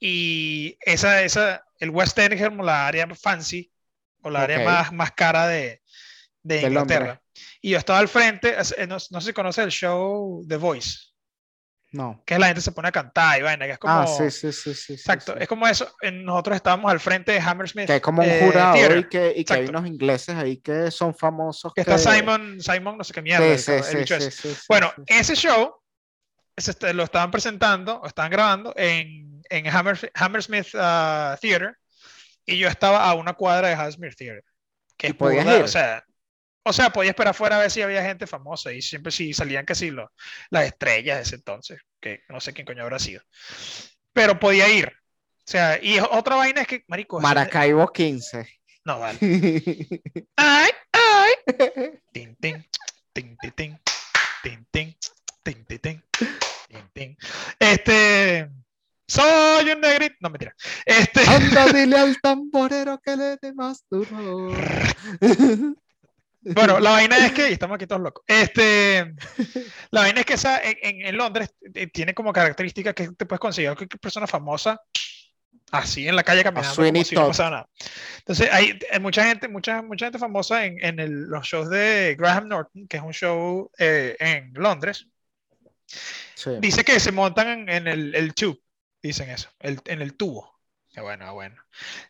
Y 0.00 0.76
esa, 0.80 1.22
esa, 1.22 1.64
el 1.78 1.90
West 1.90 2.18
End 2.18 2.32
es 2.34 2.48
como 2.48 2.64
la 2.64 2.86
área 2.88 3.06
fancy, 3.14 3.70
o 4.22 4.30
la 4.30 4.42
área 4.42 4.58
Ok. 4.58 4.64
más, 4.64 4.92
más 4.92 5.12
cara 5.12 5.46
de, 5.46 5.80
de 6.42 6.62
Londres. 6.62 6.70
Inglaterra. 6.98 7.22
Y 7.60 7.70
yo 7.70 7.78
estaba 7.78 8.00
al 8.00 8.08
frente, 8.08 8.56
eh, 8.78 8.86
no, 8.88 8.96
no 9.10 9.20
sé 9.20 9.28
si 9.28 9.32
conoce 9.32 9.62
el 9.62 9.70
show 9.70 10.44
The 10.48 10.56
Voice, 10.56 11.11
No. 11.92 12.22
que 12.26 12.38
la 12.38 12.46
gente 12.46 12.62
se 12.62 12.72
pone 12.72 12.88
a 12.88 12.92
cantar 12.92 13.38
y 13.38 13.42
vaina, 13.42 13.66
que 13.66 13.72
es 13.72 13.78
como... 13.78 13.92
Ah, 13.94 14.06
sí, 14.06 14.30
sí, 14.30 14.50
sí, 14.52 14.74
sí. 14.74 14.74
sí, 14.74 14.92
Exacto, 14.94 15.32
sí. 15.34 15.38
es 15.42 15.48
como 15.48 15.66
eso. 15.68 15.94
Nosotros 16.12 16.56
estábamos 16.56 16.90
al 16.90 17.00
frente 17.00 17.32
de 17.32 17.40
Hammersmith. 17.40 17.86
Que 17.86 17.92
hay 17.94 18.00
como 18.00 18.22
un 18.22 18.28
eh, 18.28 18.40
jurado 18.46 18.74
Theater, 18.74 18.98
y 18.98 19.08
que, 19.08 19.32
y 19.36 19.44
que 19.44 19.52
hay 19.54 19.66
unos 19.66 19.86
ingleses 19.86 20.34
ahí 20.36 20.56
que 20.56 20.90
son 20.90 21.14
famosos. 21.14 21.72
que 21.74 21.82
está 21.82 21.96
que- 21.96 21.98
Simon, 21.98 22.60
Simon, 22.60 22.98
no 22.98 23.04
sé 23.04 23.12
qué 23.12 23.22
mierda. 23.22 23.58
Sí, 23.58 23.72
sí, 23.82 23.82
sí, 23.82 24.06
sí, 24.06 24.30
sí, 24.30 24.54
sí, 24.54 24.60
Bueno, 24.68 24.92
sí. 24.96 25.02
ese 25.08 25.36
show 25.36 25.74
ese 26.56 26.72
este- 26.72 26.92
lo 26.94 27.02
estaban 27.04 27.30
presentando, 27.30 28.00
o 28.00 28.06
estaban 28.06 28.30
grabando 28.30 28.74
en, 28.76 29.42
en 29.48 29.66
Hammer- 29.66 30.10
Hammersmith 30.14 30.68
ah, 30.74 31.36
Theater 31.40 31.76
y 32.44 32.58
yo 32.58 32.68
estaba 32.68 33.08
a 33.08 33.14
una 33.14 33.34
cuadra 33.34 33.68
de 33.68 33.74
Hammersmith 33.74 34.14
Theater. 34.16 34.44
Que 34.96 35.08
¿Y 35.08 35.10
es 35.10 35.16
podías 35.16 35.44
burda, 35.44 35.58
ir? 35.58 35.64
o 35.64 35.68
sea, 35.68 36.04
o 36.64 36.72
sea, 36.72 36.90
podía 36.90 37.10
esperar 37.10 37.30
afuera 37.32 37.56
a 37.56 37.60
ver 37.60 37.70
si 37.70 37.82
había 37.82 38.02
gente 38.04 38.26
famosa 38.26 38.72
y 38.72 38.82
siempre 38.82 39.10
sí 39.12 39.32
salían 39.34 39.66
que 39.66 39.74
sí 39.74 39.90
lo- 39.90 40.12
las 40.50 40.64
estrellas 40.64 41.16
de 41.18 41.22
ese 41.22 41.34
entonces, 41.36 41.80
que 42.00 42.22
no 42.28 42.40
sé 42.40 42.52
quién 42.52 42.66
coño 42.66 42.82
habrá 42.82 42.98
sido. 42.98 43.22
Pero 44.12 44.38
podía 44.38 44.68
ir. 44.68 44.86
O 44.88 45.44
sea, 45.44 45.78
y 45.82 45.98
otra 45.98 46.36
vaina 46.36 46.60
es 46.62 46.66
que, 46.68 46.84
marico, 46.86 47.20
Maracaibo 47.20 47.88
15. 47.92 48.46
no 48.84 48.98
vale. 49.00 49.18
Ay, 50.36 50.70
ay. 50.92 51.30
Tin, 52.12 52.36
tin, 52.36 52.64
tin, 53.12 53.36
tin, 53.38 53.52
tin, 53.54 53.78
tin, 54.70 54.96
tin, 55.42 55.64
tin, 55.66 56.02
tin, 56.68 56.88
tin. 56.92 57.16
Este. 57.58 58.48
Soy 59.06 59.70
un 59.70 59.80
negrito. 59.80 60.14
No, 60.20 60.30
mentira. 60.30 60.54
Este. 60.86 61.20
Anda, 61.26 61.66
dile 61.72 61.98
al 61.98 62.20
tamborero 62.20 62.98
que 63.00 63.16
le 63.16 63.36
dé 63.42 63.52
más 63.52 63.84
duro. 63.90 64.54
Bueno, 66.44 66.80
la 66.80 66.90
vaina 66.90 67.16
es 67.18 67.32
que. 67.32 67.50
y 67.50 67.52
Estamos 67.52 67.76
aquí 67.76 67.86
todos 67.86 68.02
locos. 68.02 68.24
Este. 68.26 69.14
La 69.90 70.00
vaina 70.02 70.20
es 70.20 70.26
que 70.26 70.34
esa, 70.34 70.60
en, 70.62 71.16
Londres 71.16 71.54
eh, 71.74 71.86
tiene 71.86 72.14
como 72.14 72.32
característica 72.32 72.92
que 72.92 73.08
te 73.12 73.26
puedes 73.26 73.40
conseguir 73.40 73.70
cualquier 73.76 74.00
persona 74.00 74.26
famosa 74.26 74.80
así 75.70 76.06
en 76.06 76.16
la 76.16 76.22
calle 76.22 76.42
caminando 76.42 76.74
como 76.76 77.04
si 77.04 77.14
no 77.14 77.50
nada. 77.50 77.68
Entonces 78.18 78.48
hay, 78.52 78.78
hay 78.90 79.00
mucha 79.00 79.24
gente, 79.24 79.48
mucha, 79.48 79.80
mucha 79.82 80.06
gente 80.06 80.18
famosa 80.18 80.66
en, 80.66 80.84
en 80.84 81.00
el- 81.00 81.22
los 81.24 81.46
shows 81.46 81.70
de 81.70 82.14
Graham 82.18 82.48
Norton, 82.48 82.86
que 82.88 82.98
es 82.98 83.02
un 83.02 83.12
show 83.12 83.70
eh, 83.78 84.16
en 84.20 84.52
Londres. 84.54 85.06
Sí. 86.34 86.50
Dice 86.60 86.84
que 86.84 86.98
se 87.00 87.12
montan 87.12 87.48
en, 87.48 87.68
en 87.68 87.86
el, 87.86 88.14
el 88.14 88.34
tube, 88.34 88.58
dicen 89.02 89.30
eso, 89.30 89.48
el- 89.60 89.80
en 89.86 90.02
el 90.02 90.14
tubo. 90.14 90.51
Qué 90.92 91.00
bueno, 91.00 91.24
qué 91.24 91.30
bueno. 91.32 91.56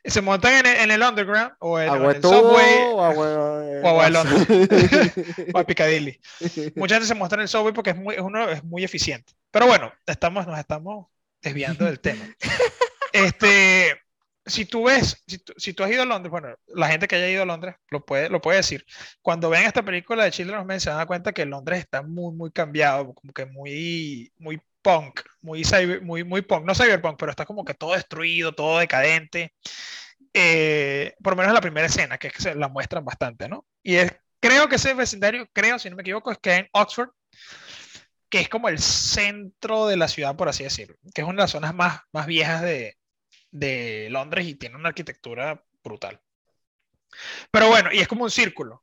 Se 0.05 0.21
montan 0.21 0.55
en 0.55 0.67
el, 0.67 0.77
en 0.77 0.91
el 0.91 1.03
underground 1.03 1.53
o 1.61 1.79
en, 1.79 1.89
en 1.89 1.95
el 1.95 2.01
Agüetubo 2.03 2.33
subway 2.33 2.79
o 2.91 3.01
agüe- 3.01 3.81
o 3.85 4.03
de 4.03 4.11
Londres. 4.11 5.49
o 5.55 5.59
a 5.59 5.65
Piccadilly. 5.65 6.21
Mucha 6.75 6.97
gente 6.97 7.07
se 7.07 7.15
monta 7.15 7.37
en 7.37 7.43
el 7.43 7.49
subway 7.49 7.73
porque 7.73 7.91
es 7.91 7.97
muy, 7.97 8.17
es 8.17 8.21
uno, 8.21 8.49
es 8.49 8.65
muy 8.65 8.83
eficiente. 8.83 9.33
Pero 9.53 9.67
bueno, 9.67 9.93
estamos, 10.05 10.47
nos 10.49 10.59
estamos 10.59 11.07
desviando 11.41 11.85
del 11.85 12.01
tema. 12.01 12.25
Este, 13.13 14.01
si 14.47 14.65
tú 14.65 14.85
ves, 14.85 15.23
si 15.29 15.39
tú, 15.39 15.53
si 15.57 15.73
tú 15.75 15.85
has 15.85 15.91
ido 15.91 16.03
a 16.03 16.07
Londres, 16.07 16.31
bueno, 16.31 16.49
la 16.69 16.89
gente 16.89 17.07
que 17.07 17.17
haya 17.17 17.29
ido 17.29 17.43
a 17.43 17.47
Londres 17.47 17.77
lo 17.89 18.05
puede, 18.05 18.29
lo 18.31 18.41
puede 18.41 18.57
decir. 18.59 18.85
Cuando 19.21 19.49
ven 19.49 19.65
esta 19.65 19.85
película 19.85 20.25
de 20.25 20.33
Children 20.33 20.59
of 20.61 20.67
Men 20.67 20.81
se 20.81 20.91
dan 20.91 21.07
cuenta 21.07 21.33
que 21.33 21.47
Londres 21.47 21.81
está 21.81 22.03
muy, 22.03 22.35
muy 22.35 22.51
cambiado, 22.51 23.15
como 23.15 23.33
que 23.33 23.47
muy, 23.47 24.33
muy 24.39 24.61
punk, 24.83 25.21
muy, 25.41 25.63
cyber- 25.63 26.03
muy, 26.03 26.25
muy 26.25 26.43
punk, 26.43 26.65
no 26.65 26.75
cyberpunk, 26.75 27.19
pero 27.19 27.31
está 27.31 27.47
como 27.47 27.65
que 27.65 27.75
todo 27.75 27.95
destruido, 27.95 28.53
todo 28.53 28.79
decadente. 28.79 29.55
Eh, 30.35 31.15
por 31.23 31.33
lo 31.33 31.37
menos 31.37 31.51
en 31.51 31.55
la 31.55 31.61
primera 31.61 31.87
escena, 31.87 32.19
que 32.19 32.29
es 32.29 32.33
que 32.33 32.43
se 32.43 32.55
la 32.55 32.69
muestran 32.69 33.05
bastante, 33.05 33.49
¿no? 33.49 33.67
Y 33.83 33.97
es, 33.97 34.13
creo 34.41 34.69
que 34.69 34.77
ese 34.77 34.95
vecindario, 34.95 35.49
creo, 35.53 35.79
si 35.79 35.91
no 35.91 35.97
me 35.97 36.03
equivoco, 36.03 36.33
es 36.33 36.39
que 36.39 36.55
en 36.55 36.69
Oxford, 36.73 37.11
que 38.29 38.41
es 38.41 38.49
como 38.49 38.69
el 38.69 38.79
centro 38.79 39.87
de 39.87 39.97
la 39.97 40.09
ciudad, 40.09 40.37
por 40.37 40.49
así 40.49 40.65
decirlo, 40.65 40.97
que 41.15 41.21
es 41.21 41.27
una 41.27 41.35
de 41.35 41.43
las 41.43 41.51
zonas 41.51 41.75
más, 41.75 42.01
más 42.13 42.27
viejas 42.27 42.63
de, 42.63 42.97
de 43.51 44.09
Londres 44.11 44.47
y 44.47 44.55
tiene 44.55 44.77
una 44.77 44.89
arquitectura 44.89 45.63
brutal. 45.85 46.21
Pero 47.51 47.69
bueno, 47.69 47.93
y 47.93 47.99
es 47.99 48.09
como 48.09 48.25
un 48.25 48.31
círculo. 48.31 48.83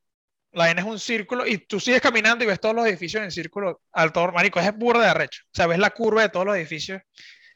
La 0.52 0.66
vaina 0.66 0.82
es 0.82 0.88
un 0.88 1.00
círculo 1.00 1.46
y 1.46 1.60
tú 1.60 1.80
sigues 1.80 2.02
caminando 2.02 2.44
y 2.44 2.48
ves 2.48 2.60
todos 2.60 2.76
los 2.76 2.86
edificios 2.88 3.24
en 3.24 3.32
círculo 3.32 3.82
alto, 3.92 4.32
marico, 4.32 4.60
es 4.60 4.76
burda 4.76 5.04
de 5.04 5.10
arrecho. 5.10 5.44
O 5.46 5.50
sea, 5.54 5.68
ves 5.68 5.78
la 5.80 5.92
curva 5.92 6.24
de 6.24 6.30
todos 6.30 6.46
los 6.46 6.56
edificios, 6.56 7.02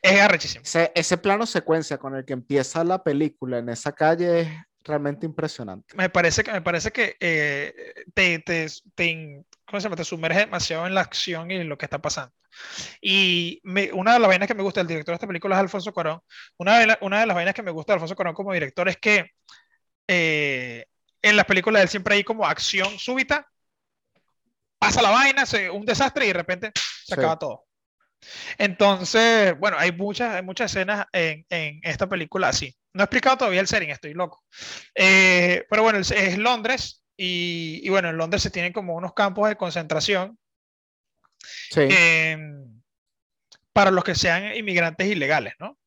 es 0.02 0.20
arrechísimo. 0.22 0.64
Ese, 0.64 0.92
ese 0.94 1.18
plano 1.18 1.46
secuencia 1.46 1.98
con 1.98 2.16
el 2.16 2.24
que 2.26 2.34
empieza 2.34 2.84
la 2.84 3.02
película 3.04 3.58
en 3.58 3.70
esa 3.70 3.94
calle 3.94 4.42
es 4.42 4.48
realmente 4.84 5.26
impresionante. 5.26 5.96
Me 5.96 6.10
parece 6.10 6.44
que, 6.44 6.52
me 6.52 6.62
parece 6.62 6.92
que 6.92 7.16
eh, 7.20 7.74
te, 8.14 8.40
te, 8.40 8.68
te 8.96 9.44
¿cómo 9.66 9.80
se 9.80 9.86
llama? 9.86 9.96
te 9.96 10.04
sumerge 10.04 10.40
demasiado 10.40 10.86
en 10.86 10.94
la 10.94 11.02
acción 11.02 11.50
y 11.52 11.56
en 11.56 11.70
lo 11.70 11.78
que 11.78 11.86
está 11.86 12.00
pasando. 12.02 12.34
Y 13.02 13.60
me- 13.64 13.92
una 13.94 14.14
de 14.14 14.20
las 14.20 14.28
vainas 14.28 14.48
que 14.48 14.54
me 14.54 14.62
gusta 14.62 14.82
del 14.82 14.88
director 14.88 15.14
de 15.14 15.16
esta 15.16 15.28
película 15.28 15.56
es 15.56 15.62
Alfonso 15.62 15.94
Cuarón. 15.94 16.20
Una 16.58 16.78
de, 16.80 16.88
la- 16.88 16.98
una 17.02 17.22
de 17.22 17.26
las 17.26 17.36
vainas 17.36 17.54
que 17.56 17.64
me 17.64 17.72
gusta 17.72 17.94
de 17.94 17.96
Alfonso 17.96 18.16
Cuarón 18.16 18.36
como 18.36 18.54
director 18.54 18.88
es 18.90 18.98
que 18.98 19.32
eh, 20.08 20.86
en 21.24 21.36
las 21.36 21.46
películas 21.46 21.80
de 21.80 21.84
él 21.84 21.90
siempre 21.90 22.16
hay 22.16 22.24
como 22.24 22.46
acción 22.46 23.00
súbita, 23.00 23.50
pasa 24.78 25.02
la 25.02 25.10
vaina, 25.10 25.46
se, 25.46 25.70
un 25.70 25.86
desastre 25.86 26.26
y 26.26 26.28
de 26.28 26.34
repente 26.34 26.72
se 26.76 27.06
Sí. 27.06 27.14
acaba 27.16 27.40
todo. 27.40 27.66
Entonces, 28.58 29.58
bueno, 29.60 29.78
hay 29.80 29.92
muchas, 29.92 30.36
hay 30.36 30.44
muchas 30.44 30.72
escenas 30.72 31.06
en, 31.12 31.46
en 31.50 31.80
esta 31.84 32.08
película 32.08 32.50
así. 32.50 32.76
No 32.94 33.04
he 33.04 33.06
explicado 33.06 33.38
todavía 33.38 33.60
el 33.60 33.68
setting, 33.68 33.90
estoy 33.90 34.14
loco. 34.14 34.44
Eh, 34.96 35.66
pero 35.70 35.84
bueno, 35.84 36.00
es, 36.00 36.12
es 36.12 36.38
Londres 36.38 37.04
y, 37.18 37.82
y 37.84 37.90
bueno, 37.90 38.10
en 38.10 38.18
Londres 38.18 38.42
se 38.44 38.50
tienen 38.52 38.72
como 38.74 38.96
unos 38.96 39.14
campos 39.14 39.50
de 39.50 39.56
concentración 39.58 40.38
Sí. 41.72 41.82
eh, 41.90 42.38
para 43.74 43.92
los 43.92 44.04
que 44.04 44.16
sean 44.16 44.56
inmigrantes 44.56 45.08
ilegales, 45.08 45.54
¿no? 45.60 45.78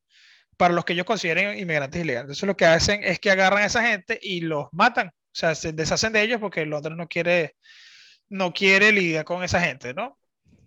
Para 0.57 0.73
los 0.73 0.85
que 0.85 0.93
ellos 0.93 1.05
consideren 1.05 1.57
inmigrantes 1.57 2.01
ilegales. 2.01 2.25
Entonces 2.25 2.47
lo 2.47 2.57
que 2.57 2.65
hacen 2.65 3.03
es 3.03 3.19
que 3.19 3.31
agarran 3.31 3.63
a 3.63 3.65
esa 3.65 3.81
gente 3.87 4.19
y 4.21 4.41
los 4.41 4.67
matan. 4.71 5.11
O 5.37 5.39
sea, 5.39 5.53
se 5.53 5.71
deshacen 5.71 6.13
de 6.13 6.23
ellos 6.23 6.39
porque 6.41 6.65
Londres 6.65 6.97
no 6.97 7.07
quiere, 7.07 7.55
no 8.27 8.51
quiere 8.51 8.91
lidiar 8.91 9.23
con 9.23 9.43
esa 9.43 9.61
gente, 9.61 9.93
¿no? 9.93 10.17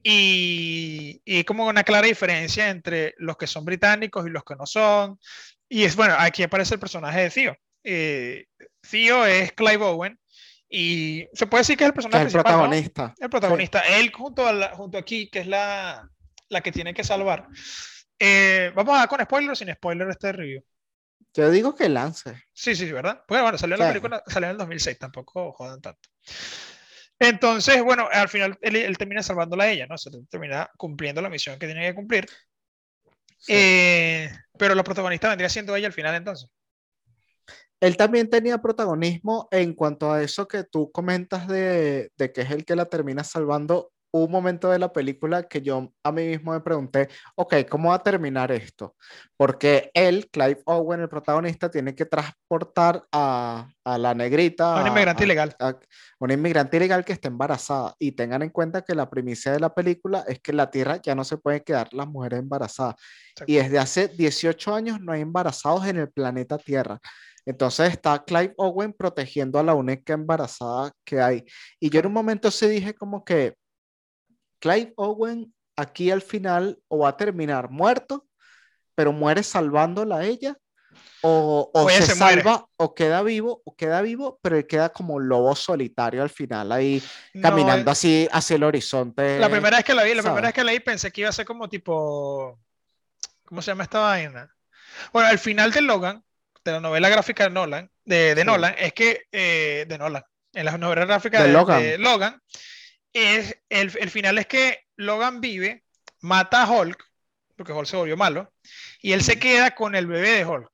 Y, 0.04 1.20
y 1.24 1.42
como 1.42 1.66
una 1.66 1.82
clara 1.82 2.06
diferencia 2.06 2.70
entre 2.70 3.14
los 3.18 3.36
que 3.36 3.48
son 3.48 3.64
británicos 3.64 4.24
y 4.24 4.30
los 4.30 4.44
que 4.44 4.54
no 4.54 4.66
son. 4.66 5.18
Y 5.68 5.82
es 5.82 5.96
bueno, 5.96 6.14
aquí 6.16 6.44
aparece 6.44 6.74
el 6.74 6.80
personaje 6.80 7.20
de 7.22 7.30
Theo. 7.30 7.56
Eh, 7.82 8.44
Theo 8.88 9.26
es 9.26 9.50
Clive 9.54 9.84
Owen 9.84 10.20
y 10.68 11.26
se 11.32 11.48
puede 11.48 11.62
decir 11.62 11.76
que 11.76 11.82
es 11.82 11.88
el 11.88 11.92
es 11.92 11.94
personaje 11.96 12.22
el 12.22 12.30
principal, 12.30 12.52
¿no? 12.52 12.58
protagonista. 12.58 13.14
El 13.18 13.28
protagonista, 13.30 13.80
él 13.80 14.12
junto 14.12 14.46
a, 14.46 14.52
la- 14.52 14.70
junto 14.76 14.98
a 14.98 15.02
Key, 15.04 15.28
que 15.30 15.40
es 15.40 15.48
la, 15.48 16.08
la 16.48 16.60
que 16.60 16.70
tiene 16.70 16.94
que 16.94 17.02
salvar. 17.02 17.48
Eh, 18.20 18.70
vamos 18.76 18.94
a 18.94 18.98
dar 18.98 19.08
con 19.08 19.20
spoiler 19.20 19.50
o 19.50 19.56
sin 19.56 19.72
spoiler 19.74 20.08
este 20.10 20.30
review. 20.30 20.62
Yo 21.34 21.50
digo 21.50 21.74
que 21.74 21.88
lance. 21.88 22.42
Sí, 22.52 22.74
sí, 22.74 22.86
sí, 22.86 22.92
¿verdad? 22.92 23.22
Porque 23.26 23.42
bueno, 23.42 23.56
salió 23.56 23.76
la 23.76 23.88
película, 23.88 24.22
salió 24.26 24.48
en 24.48 24.52
el 24.52 24.58
2006, 24.58 24.98
tampoco 24.98 25.52
jodan 25.52 25.80
tanto. 25.80 26.08
Entonces, 27.18 27.82
bueno, 27.82 28.08
al 28.10 28.28
final 28.28 28.58
él, 28.62 28.76
él 28.76 28.98
termina 28.98 29.22
salvándola 29.22 29.64
a 29.64 29.70
ella, 29.70 29.86
¿no? 29.86 29.98
Se 29.98 30.10
termina 30.28 30.70
cumpliendo 30.76 31.20
la 31.20 31.28
misión 31.28 31.58
que 31.58 31.66
tiene 31.66 31.86
que 31.86 31.94
cumplir. 31.94 32.26
Sí. 33.38 33.52
Eh, 33.54 34.30
pero 34.58 34.74
los 34.74 34.84
protagonistas 34.84 35.30
vendría 35.30 35.48
siendo 35.48 35.76
ella 35.76 35.86
al 35.86 35.92
final 35.92 36.14
entonces. 36.14 36.50
Él 37.80 37.96
también 37.96 38.28
tenía 38.28 38.58
protagonismo 38.58 39.48
en 39.50 39.74
cuanto 39.74 40.12
a 40.12 40.22
eso 40.22 40.46
que 40.46 40.64
tú 40.64 40.90
comentas 40.92 41.48
de, 41.48 42.12
de 42.16 42.32
que 42.32 42.42
es 42.42 42.50
el 42.50 42.64
que 42.64 42.76
la 42.76 42.86
termina 42.86 43.24
salvando. 43.24 43.92
Un 44.12 44.30
momento 44.30 44.68
de 44.70 44.78
la 44.80 44.92
película 44.92 45.44
que 45.44 45.62
yo 45.62 45.92
a 46.02 46.10
mí 46.12 46.26
mismo 46.26 46.52
me 46.52 46.60
pregunté, 46.60 47.08
ok, 47.36 47.54
¿cómo 47.68 47.90
va 47.90 47.94
a 47.96 48.02
terminar 48.02 48.50
esto? 48.50 48.96
Porque 49.36 49.90
él, 49.94 50.28
Clive 50.32 50.60
Owen, 50.66 51.00
el 51.00 51.08
protagonista, 51.08 51.70
tiene 51.70 51.94
que 51.94 52.06
transportar 52.06 53.04
a, 53.12 53.68
a 53.84 53.98
la 53.98 54.12
negrita, 54.14 54.74
A 54.78 54.80
un 54.82 54.88
inmigrante 54.88 55.22
a- 55.22 55.26
ilegal. 55.26 55.56
a 55.60 55.76
una 56.18 56.34
inmigrante 56.34 56.76
ilegal 56.76 57.04
que 57.04 57.12
está 57.12 57.28
embarazada. 57.28 57.94
Y 58.00 58.12
tengan 58.12 58.42
en 58.42 58.50
cuenta 58.50 58.82
que 58.82 58.94
la 58.96 59.08
primicia 59.08 59.52
de 59.52 59.60
la 59.60 59.72
película 59.74 60.24
es 60.26 60.40
que 60.40 60.50
en 60.50 60.56
la 60.56 60.70
Tierra 60.70 60.96
ya 61.00 61.14
no 61.14 61.22
se 61.22 61.36
pueden 61.38 61.60
quedar 61.60 61.92
las 61.92 62.08
mujeres 62.08 62.40
embarazadas. 62.40 62.96
Y 63.46 63.56
desde 63.56 63.78
hace 63.78 64.08
18 64.08 64.74
años 64.74 65.00
no 65.00 65.12
hay 65.12 65.20
embarazados 65.20 65.86
en 65.86 65.98
el 65.98 66.10
planeta 66.10 66.58
Tierra. 66.58 66.98
Entonces 67.46 67.90
está 67.92 68.22
Clive 68.24 68.54
Owen 68.58 68.92
protegiendo 68.92 69.58
a 69.58 69.62
la 69.62 69.74
única 69.74 70.12
embarazada 70.12 70.92
que 71.04 71.20
hay. 71.20 71.44
Y 71.80 71.88
yo 71.90 72.00
en 72.00 72.06
un 72.06 72.12
momento 72.12 72.50
se 72.50 72.68
dije 72.68 72.92
como 72.94 73.24
que 73.24 73.54
Clive 74.60 74.92
Owen 74.96 75.52
aquí 75.76 76.10
al 76.10 76.22
final 76.22 76.78
o 76.88 76.98
va 76.98 77.10
a 77.10 77.16
terminar 77.16 77.70
muerto, 77.70 78.26
pero 78.94 79.12
muere 79.12 79.42
salvándola 79.42 80.18
a 80.18 80.24
ella, 80.24 80.56
o, 81.22 81.70
o 81.72 81.88
se, 81.90 82.02
se 82.02 82.14
salva 82.14 82.66
o 82.76 82.94
queda 82.94 83.22
vivo, 83.22 83.62
o 83.64 83.76
queda 83.76 84.02
vivo, 84.02 84.38
pero 84.42 84.56
él 84.56 84.66
queda 84.66 84.90
como 84.90 85.18
lobo 85.18 85.54
solitario 85.54 86.22
al 86.22 86.30
final, 86.30 86.72
ahí 86.72 87.02
No, 87.34 87.42
caminando 87.42 87.90
así 87.90 88.28
hacia 88.32 88.56
el 88.56 88.64
horizonte. 88.64 89.38
La 89.38 89.48
primera 89.48 89.76
vez 89.78 89.84
que 89.84 89.94
la 89.94 90.02
vi, 90.02 90.14
la 90.14 90.22
¿sabes? 90.22 90.32
primera 90.34 90.48
vez 90.48 90.54
que 90.54 90.64
la 90.64 90.72
vi 90.72 90.80
pensé 90.80 91.10
que 91.10 91.22
iba 91.22 91.30
a 91.30 91.32
ser 91.32 91.46
como 91.46 91.68
tipo, 91.68 92.58
¿cómo 93.44 93.62
se 93.62 93.70
llama 93.70 93.84
esta 93.84 94.00
vaina? 94.00 94.54
Bueno, 95.12 95.28
al 95.28 95.38
final 95.38 95.72
de 95.72 95.82
Logan, 95.82 96.24
de 96.64 96.72
la 96.72 96.80
novela 96.80 97.08
gráfica 97.08 97.44
de 97.44 97.50
Nolan, 97.50 97.90
de, 98.04 98.34
de 98.34 98.42
Sí. 98.42 98.46
Nolan, 98.46 98.74
es 98.78 98.92
que, 98.92 99.22
eh, 99.32 99.86
de 99.88 99.98
Nolan, 99.98 100.24
en 100.52 100.64
la 100.64 100.76
novela 100.78 101.04
gráfica 101.04 101.42
de, 101.42 101.98
Logan. 101.98 102.40
Es, 103.12 103.58
el, 103.68 103.92
el, 103.98 104.10
final 104.10 104.38
es 104.38 104.46
que 104.46 104.86
Logan 104.96 105.40
vive, 105.40 105.84
mata 106.20 106.62
a 106.62 106.70
Hulk, 106.70 107.04
porque 107.56 107.72
Hulk 107.72 107.86
se 107.86 107.96
volvió 107.96 108.16
malo, 108.16 108.52
y 109.00 109.12
él 109.12 109.22
se 109.22 109.38
queda 109.38 109.74
con 109.74 109.94
el 109.94 110.06
bebé 110.06 110.30
de 110.30 110.44
Hulk. 110.44 110.70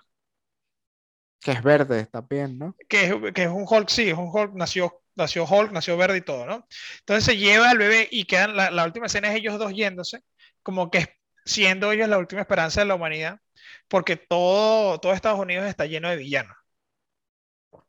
Que 1.40 1.52
es 1.52 1.62
verde 1.62 2.06
también, 2.06 2.58
¿no? 2.58 2.76
Que 2.88 3.06
es, 3.06 3.14
que 3.32 3.44
es 3.44 3.48
un 3.48 3.66
Hulk, 3.68 3.88
sí, 3.88 4.08
es 4.08 4.18
un 4.18 4.30
Hulk, 4.32 4.54
nació, 4.54 5.02
nació 5.14 5.44
Hulk, 5.44 5.72
nació 5.72 5.96
verde 5.96 6.18
y 6.18 6.22
todo, 6.22 6.46
¿no? 6.46 6.66
Entonces 7.00 7.24
se 7.24 7.36
lleva 7.36 7.70
al 7.70 7.78
bebé 7.78 8.08
y 8.10 8.24
quedan, 8.24 8.56
la, 8.56 8.70
la 8.70 8.84
última 8.84 9.06
escena 9.06 9.28
es 9.28 9.36
ellos 9.36 9.58
dos 9.58 9.72
yéndose, 9.72 10.22
como 10.62 10.90
que 10.90 11.16
siendo 11.44 11.92
ellos 11.92 12.08
la 12.08 12.18
última 12.18 12.42
esperanza 12.42 12.80
de 12.80 12.86
la 12.86 12.96
humanidad, 12.96 13.40
porque 13.88 14.16
todo, 14.16 14.98
todo 14.98 15.12
Estados 15.12 15.38
Unidos 15.38 15.66
está 15.66 15.86
lleno 15.86 16.10
de 16.10 16.16
villanos. 16.16 16.56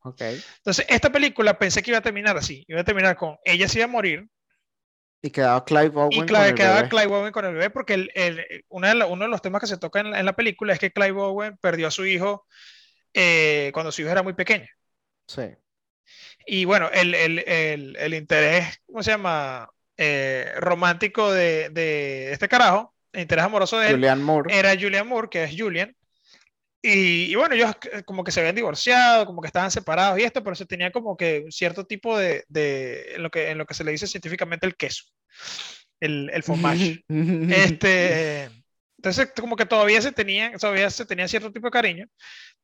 Okay. 0.01 0.41
Entonces, 0.57 0.85
esta 0.89 1.11
película 1.11 1.57
pensé 1.57 1.81
que 1.81 1.91
iba 1.91 1.97
a 1.97 2.03
terminar 2.03 2.37
así, 2.37 2.63
iba 2.67 2.81
a 2.81 2.85
terminar 2.85 3.17
con 3.17 3.37
ella 3.43 3.67
se 3.67 3.79
iba 3.79 3.85
a 3.85 3.89
morir. 3.89 4.27
Y 5.21 5.31
quedaba 5.31 5.65
Clive 5.65 5.91
Owen 5.95 6.11
y 6.11 6.25
con 6.25 6.35
el 6.35 6.55
quedaba 6.55 6.75
bebé. 6.77 6.89
Clive 6.89 7.15
Owen 7.15 7.31
con 7.31 7.45
el 7.45 7.53
bebé, 7.53 7.69
porque 7.69 7.95
el, 7.95 8.11
el, 8.13 8.65
uno, 8.69 8.87
de 8.87 9.03
uno, 9.05 9.25
de 9.25 9.29
los 9.29 9.41
temas 9.41 9.61
que 9.61 9.67
se 9.67 9.77
toca 9.77 9.99
en, 9.99 10.15
en, 10.15 10.25
la 10.25 10.35
película 10.35 10.73
es 10.73 10.79
que 10.79 10.91
Clive 10.91 11.19
Owen 11.19 11.57
perdió 11.57 11.87
a 11.87 11.91
su 11.91 12.05
hijo 12.05 12.45
eh, 13.13 13.71
cuando 13.73 13.91
su 13.91 14.01
hijo 14.01 14.11
era 14.11 14.23
muy 14.23 14.33
pequeño. 14.33 14.67
Sí. 15.27 15.55
Y 16.45 16.65
bueno, 16.65 16.89
el, 16.93 17.13
el 17.15 18.13
interés, 18.13 18.81
¿cómo 18.85 19.03
se 19.03 19.11
llama? 19.11 19.69
Eh, 19.99 20.53
romántico 20.57 21.31
de, 21.31 21.69
de, 21.71 22.31
este 22.31 22.47
carajo, 22.47 22.93
el 23.13 23.21
interés 23.21 23.45
amoroso 23.45 23.79
de 23.79 23.87
él, 23.87 23.93
Julian 23.95 24.21
Moore. 24.21 24.55
era 24.55 24.75
Julian 24.79 25.07
Moore, 25.07 25.27
que 25.27 25.43
es 25.43 25.55
Julian. 25.57 25.95
Y, 26.81 27.31
y, 27.31 27.35
bueno, 27.35 27.55
ellos 27.55 27.71
como 28.05 28.23
que 28.23 28.31
se 28.31 28.39
habían 28.39 28.55
divorciado, 28.55 29.25
como 29.25 29.41
que 29.41 29.47
estaban 29.47 29.71
separados 29.71 30.19
y 30.19 30.23
esto, 30.23 30.43
pero 30.43 30.55
se 30.55 30.65
tenía 30.65 30.91
como 30.91 31.17
que 31.17 31.45
cierto 31.49 31.85
tipo 31.85 32.17
de, 32.17 32.45
de 32.47 33.15
en, 33.15 33.23
lo 33.23 33.31
que, 33.31 33.49
en 33.49 33.57
lo 33.57 33.65
que 33.65 33.73
se 33.73 33.83
le 33.83 33.91
dice 33.91 34.07
científicamente 34.07 34.67
el 34.67 34.75
queso, 34.75 35.03
el, 35.99 36.29
el 36.31 36.43
fromage. 36.43 37.03
este, 37.09 38.49
entonces, 38.97 39.31
como 39.39 39.55
que 39.55 39.65
todavía 39.65 40.01
se 40.01 40.11
tenían, 40.11 40.53
todavía 40.57 40.89
se 40.89 41.05
tenía 41.05 41.27
cierto 41.27 41.51
tipo 41.51 41.67
de 41.67 41.71
cariño. 41.71 42.07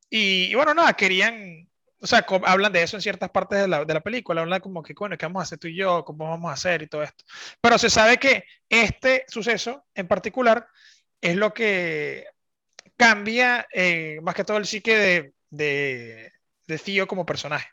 Y, 0.08 0.44
y 0.44 0.54
bueno, 0.54 0.74
nada, 0.74 0.92
querían, 0.94 1.68
o 2.00 2.06
sea, 2.06 2.24
hablan 2.46 2.72
de 2.72 2.82
eso 2.82 2.96
en 2.96 3.02
ciertas 3.02 3.30
partes 3.30 3.60
de 3.60 3.68
la, 3.68 3.84
de 3.84 3.94
la, 3.94 4.00
película, 4.00 4.42
hablan 4.42 4.60
como 4.60 4.82
que, 4.82 4.94
bueno, 4.94 5.16
¿qué 5.16 5.26
vamos 5.26 5.40
a 5.40 5.44
hacer 5.44 5.58
tú 5.58 5.68
y 5.68 5.76
yo? 5.76 6.04
¿Cómo 6.04 6.28
vamos 6.28 6.50
a 6.50 6.54
hacer? 6.54 6.82
Y 6.82 6.86
todo 6.86 7.02
esto. 7.02 7.24
Pero 7.60 7.78
se 7.78 7.90
sabe 7.90 8.18
que 8.18 8.44
este 8.68 9.24
suceso 9.28 9.84
en 9.94 10.06
particular 10.06 10.68
es 11.20 11.36
lo 11.36 11.54
que 11.54 12.26
cambia 12.96 13.66
eh, 13.72 14.18
más 14.22 14.34
que 14.34 14.44
todo 14.44 14.56
el 14.56 14.66
psique 14.66 14.96
de, 14.96 15.32
de, 15.50 16.32
de 16.66 16.78
Tío 16.78 17.06
como 17.06 17.26
personaje. 17.26 17.68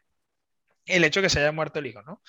El 0.86 1.04
hecho 1.04 1.22
de 1.22 1.26
que 1.26 1.30
se 1.30 1.40
haya 1.40 1.52
muerto 1.52 1.80
el 1.80 1.88
hijo, 1.88 2.02
¿no? 2.02 2.22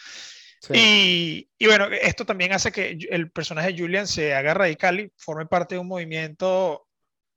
Sí. 0.61 0.73
Y, 0.75 1.51
y, 1.59 1.67
bueno, 1.67 1.87
esto 1.87 2.25
también 2.25 2.53
hace 2.53 2.71
que 2.71 2.97
el 3.11 3.31
personaje 3.33 3.73
de 3.73 3.79
Julian 3.79 4.07
se 4.07 4.35
haga 4.35 4.55
radical 4.55 5.01
y 5.01 5.13
forme 5.17 5.47
parte 5.47 5.75
de 5.75 5.81
un 5.81 5.89
movimiento, 5.89 6.87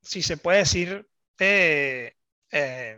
si 0.01 0.21
se 0.21 0.37
puede 0.37 0.59
decir, 0.59 1.07
eh, 1.39 2.13
eh, 2.51 2.97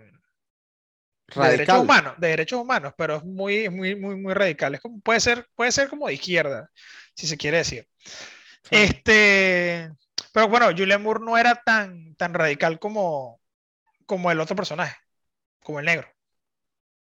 de 1.33 1.49
derechos 1.49 1.79
humanos, 1.79 2.15
de 2.17 2.27
derechos 2.27 2.59
humanos, 2.59 2.93
pero 2.97 3.17
es 3.17 3.23
muy, 3.23 3.69
muy, 3.69 3.95
muy, 3.95 4.15
muy 4.15 4.33
radical. 4.33 4.75
Es 4.75 4.81
como, 4.81 4.99
puede, 4.99 5.19
ser, 5.19 5.47
puede 5.55 5.71
ser 5.71 5.87
como 5.89 6.07
de 6.07 6.15
izquierda, 6.15 6.69
si 7.15 7.27
se 7.27 7.37
quiere 7.37 7.57
decir. 7.57 7.87
Sí. 8.03 8.69
Este, 8.71 9.91
pero 10.33 10.47
bueno, 10.47 10.67
Julian 10.67 11.01
Moore 11.01 11.23
no 11.23 11.37
era 11.37 11.55
tan, 11.55 12.15
tan 12.15 12.33
radical 12.33 12.79
como, 12.79 13.41
como 14.05 14.31
el 14.31 14.39
otro 14.39 14.55
personaje, 14.55 14.95
como 15.63 15.79
el 15.79 15.85
negro. 15.85 16.07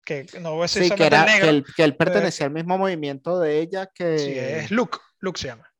Que 0.04 0.26
no 0.40 0.68
sí, 0.68 0.90
que, 0.90 1.06
era, 1.06 1.26
negro, 1.26 1.44
que, 1.44 1.50
él, 1.50 1.66
que 1.76 1.84
él 1.84 1.96
pertenecía 1.96 2.46
eh, 2.46 2.48
al 2.48 2.54
mismo 2.54 2.78
movimiento 2.78 3.40
de 3.40 3.60
ella 3.60 3.88
que... 3.94 4.18
Sí, 4.18 4.34
es 4.36 4.72
Luke, 4.72 4.98
Luke 5.20 5.40
se 5.40 5.48
llama. 5.48 5.72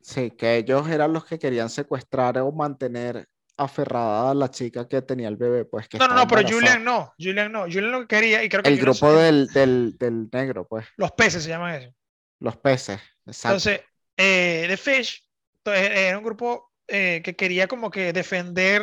Sí, 0.00 0.32
que 0.32 0.56
ellos 0.56 0.86
eran 0.88 1.14
los 1.14 1.24
que 1.24 1.38
querían 1.38 1.70
secuestrar 1.70 2.36
o 2.38 2.52
mantener 2.52 3.26
aferrada 3.56 4.30
a 4.30 4.34
la 4.34 4.50
chica 4.50 4.88
que 4.88 5.00
tenía 5.02 5.28
el 5.28 5.36
bebé, 5.36 5.64
pues 5.64 5.88
que 5.88 5.96
No, 5.98 6.08
no, 6.08 6.14
no, 6.14 6.28
pero 6.28 6.46
Julian 6.46 6.84
no, 6.84 7.14
Julian 7.18 7.52
no, 7.52 7.62
Julian 7.62 7.90
lo 7.90 8.00
que 8.00 8.16
quería 8.16 8.44
y 8.44 8.48
creo 8.48 8.62
que 8.62 8.68
el 8.68 8.78
grupo 8.78 9.12
del, 9.12 9.46
del, 9.48 9.96
del, 9.98 10.28
negro, 10.32 10.66
pues. 10.66 10.86
Los 10.96 11.12
peces 11.12 11.44
se 11.44 11.48
llaman 11.48 11.74
eso. 11.76 11.94
Los 12.40 12.56
peces, 12.56 13.00
exacto. 13.24 13.56
Entonces, 13.56 13.80
eh, 14.16 14.66
The 14.68 14.76
Fish 14.76 15.24
entonces, 15.64 15.90
era 15.98 16.18
un 16.18 16.24
grupo 16.24 16.72
eh, 16.88 17.22
que 17.24 17.36
quería 17.36 17.68
como 17.68 17.90
que 17.90 18.12
defender 18.12 18.82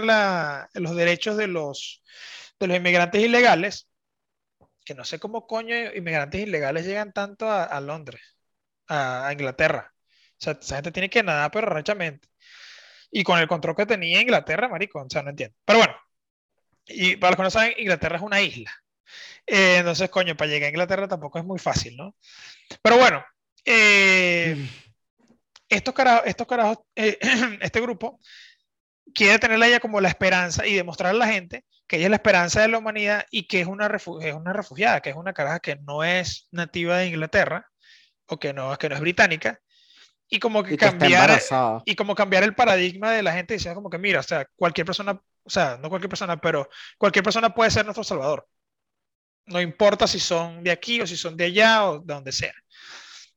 los 0.73 0.95
derechos 0.95 1.37
de 1.37 1.47
los, 1.47 2.03
de 2.59 2.67
los 2.67 2.77
inmigrantes 2.77 3.21
ilegales, 3.21 3.87
que 4.83 4.95
no 4.95 5.05
sé 5.05 5.19
cómo 5.19 5.45
coño 5.47 5.75
inmigrantes 5.93 6.41
ilegales 6.41 6.85
llegan 6.85 7.13
tanto 7.13 7.51
a, 7.51 7.79
Londres, 7.81 8.21
a, 8.87 9.29
Inglaterra. 9.31 9.93
O 9.93 10.43
sea, 10.43 10.57
esa 10.59 10.75
gente 10.77 10.91
tiene 10.91 11.09
que 11.09 11.23
nadar, 11.23 11.51
pero 11.51 11.67
rechamente 11.69 12.27
y 13.11 13.23
con 13.23 13.39
el 13.39 13.47
control 13.47 13.75
que 13.75 13.85
tenía 13.85 14.21
Inglaterra, 14.21 14.69
marico, 14.69 15.01
o 15.01 15.09
sea, 15.09 15.21
no 15.21 15.31
entiendo. 15.31 15.55
Pero 15.65 15.79
bueno, 15.79 15.95
y 16.87 17.17
para 17.17 17.31
los 17.31 17.37
que 17.37 17.43
no 17.43 17.51
saben, 17.51 17.73
Inglaterra 17.77 18.17
es 18.17 18.23
una 18.23 18.41
isla. 18.41 18.71
Eh, 19.45 19.77
entonces, 19.79 20.09
coño, 20.09 20.35
para 20.37 20.49
llegar 20.49 20.67
a 20.67 20.69
Inglaterra 20.69 21.07
tampoco 21.07 21.39
es 21.39 21.45
muy 21.45 21.59
fácil, 21.59 21.97
¿no? 21.97 22.15
Pero 22.81 22.97
bueno, 22.97 23.23
eh, 23.65 24.55
estos 25.71 25.93
carajos, 25.93 26.23
estos 26.25 26.47
carajos 26.47 26.79
eh, 26.95 27.17
este 27.61 27.81
grupo 27.81 28.19
quiere 29.13 29.39
tenerla 29.39 29.67
ella 29.67 29.79
como 29.79 30.01
la 30.01 30.09
esperanza 30.09 30.65
y 30.67 30.75
demostrar 30.75 31.11
a 31.11 31.17
la 31.17 31.27
gente 31.27 31.65
que 31.87 31.97
ella 31.97 32.05
es 32.05 32.09
la 32.11 32.17
esperanza 32.17 32.61
de 32.61 32.67
la 32.69 32.77
humanidad 32.77 33.25
y 33.31 33.47
que 33.47 33.61
es 33.61 33.67
una, 33.67 33.87
es 33.87 34.33
una 34.33 34.53
refugiada, 34.53 35.01
que 35.01 35.09
es 35.09 35.15
una 35.15 35.33
caraja 35.33 35.59
que 35.59 35.75
no 35.75 36.03
es 36.03 36.47
nativa 36.51 36.97
de 36.97 37.07
Inglaterra 37.07 37.67
o 38.27 38.37
que 38.39 38.53
no, 38.53 38.77
que 38.77 38.87
no 38.87 38.95
es 38.95 39.01
británica 39.01 39.59
y 40.29 40.39
como 40.39 40.63
que, 40.63 40.75
y 40.75 40.77
cambiar 40.77 41.41
y 41.85 41.95
como 41.95 42.15
cambiar 42.15 42.43
el 42.43 42.55
paradigma 42.55 43.11
de 43.11 43.21
la 43.21 43.33
gente 43.33 43.55
diciendo 43.55 43.75
como 43.75 43.89
que 43.89 43.97
mira, 43.97 44.21
o 44.21 44.23
sea, 44.23 44.47
cualquier 44.55 44.85
persona, 44.85 45.21
o 45.43 45.49
sea, 45.49 45.77
no 45.81 45.89
cualquier 45.89 46.09
persona, 46.09 46.39
pero 46.39 46.69
cualquier 46.97 47.23
persona 47.23 47.53
puede 47.53 47.69
ser 47.69 47.83
nuestro 47.83 48.05
salvador. 48.05 48.47
No 49.47 49.59
importa 49.59 50.07
si 50.07 50.19
son 50.19 50.63
de 50.63 50.71
aquí 50.71 51.01
o 51.01 51.07
si 51.07 51.17
son 51.17 51.35
de 51.35 51.45
allá 51.45 51.85
o 51.85 51.99
de 51.99 52.13
donde 52.13 52.31
sea. 52.31 52.53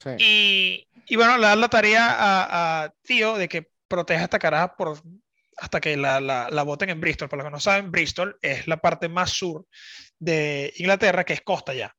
Sí. 0.04 0.10
Y, 0.18 0.86
y, 1.06 1.16
bueno, 1.16 1.36
le 1.38 1.46
da 1.46 1.56
la 1.56 1.68
tarea 1.68 2.10
a, 2.10 2.84
a, 2.84 2.94
Tío 3.02 3.36
de 3.36 3.48
que 3.48 3.70
proteja 3.88 4.24
esta 4.24 4.38
caraja 4.38 4.76
por, 4.76 5.00
hasta 5.56 5.80
que 5.80 5.96
la, 5.96 6.20
la, 6.20 6.48
la 6.50 6.62
voten 6.62 6.90
en 6.90 7.00
Bristol. 7.00 7.28
Para 7.28 7.42
los 7.42 7.50
que 7.50 7.54
no 7.54 7.60
saben, 7.60 7.90
Bristol 7.90 8.38
es 8.42 8.68
la 8.68 8.76
parte 8.76 9.08
más 9.08 9.30
sur 9.30 9.66
de 10.18 10.72
Inglaterra, 10.76 11.24
que 11.24 11.32
es 11.32 11.40
costa 11.40 11.74
ya. 11.74 11.96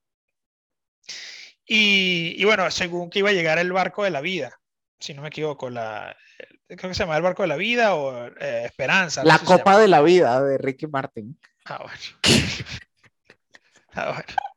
Y, 1.65 2.35
y 2.37 2.45
bueno, 2.45 2.69
según 2.71 3.09
que 3.09 3.19
iba 3.19 3.29
a 3.29 3.33
llegar 3.33 3.57
el 3.57 3.73
barco 3.73 4.03
de 4.03 4.11
la 4.11 4.21
vida, 4.21 4.59
si 4.99 5.13
no 5.13 5.21
me 5.21 5.29
equivoco, 5.29 5.69
la, 5.69 6.15
creo 6.67 6.89
que 6.89 6.93
se 6.93 7.03
llama 7.03 7.17
El 7.17 7.23
Barco 7.23 7.43
de 7.43 7.47
la 7.47 7.57
Vida 7.57 7.95
o 7.95 8.27
eh, 8.27 8.63
Esperanza. 8.65 9.23
La 9.23 9.37
no 9.37 9.45
Copa 9.45 9.79
de 9.79 9.87
la 9.87 10.01
Vida 10.01 10.41
de 10.43 10.57
Ricky 10.57 10.87
Martin. 10.87 11.39
Ah, 11.65 11.83
bueno. 11.83 11.99
ah, 13.93 14.11
bueno. 14.13 14.54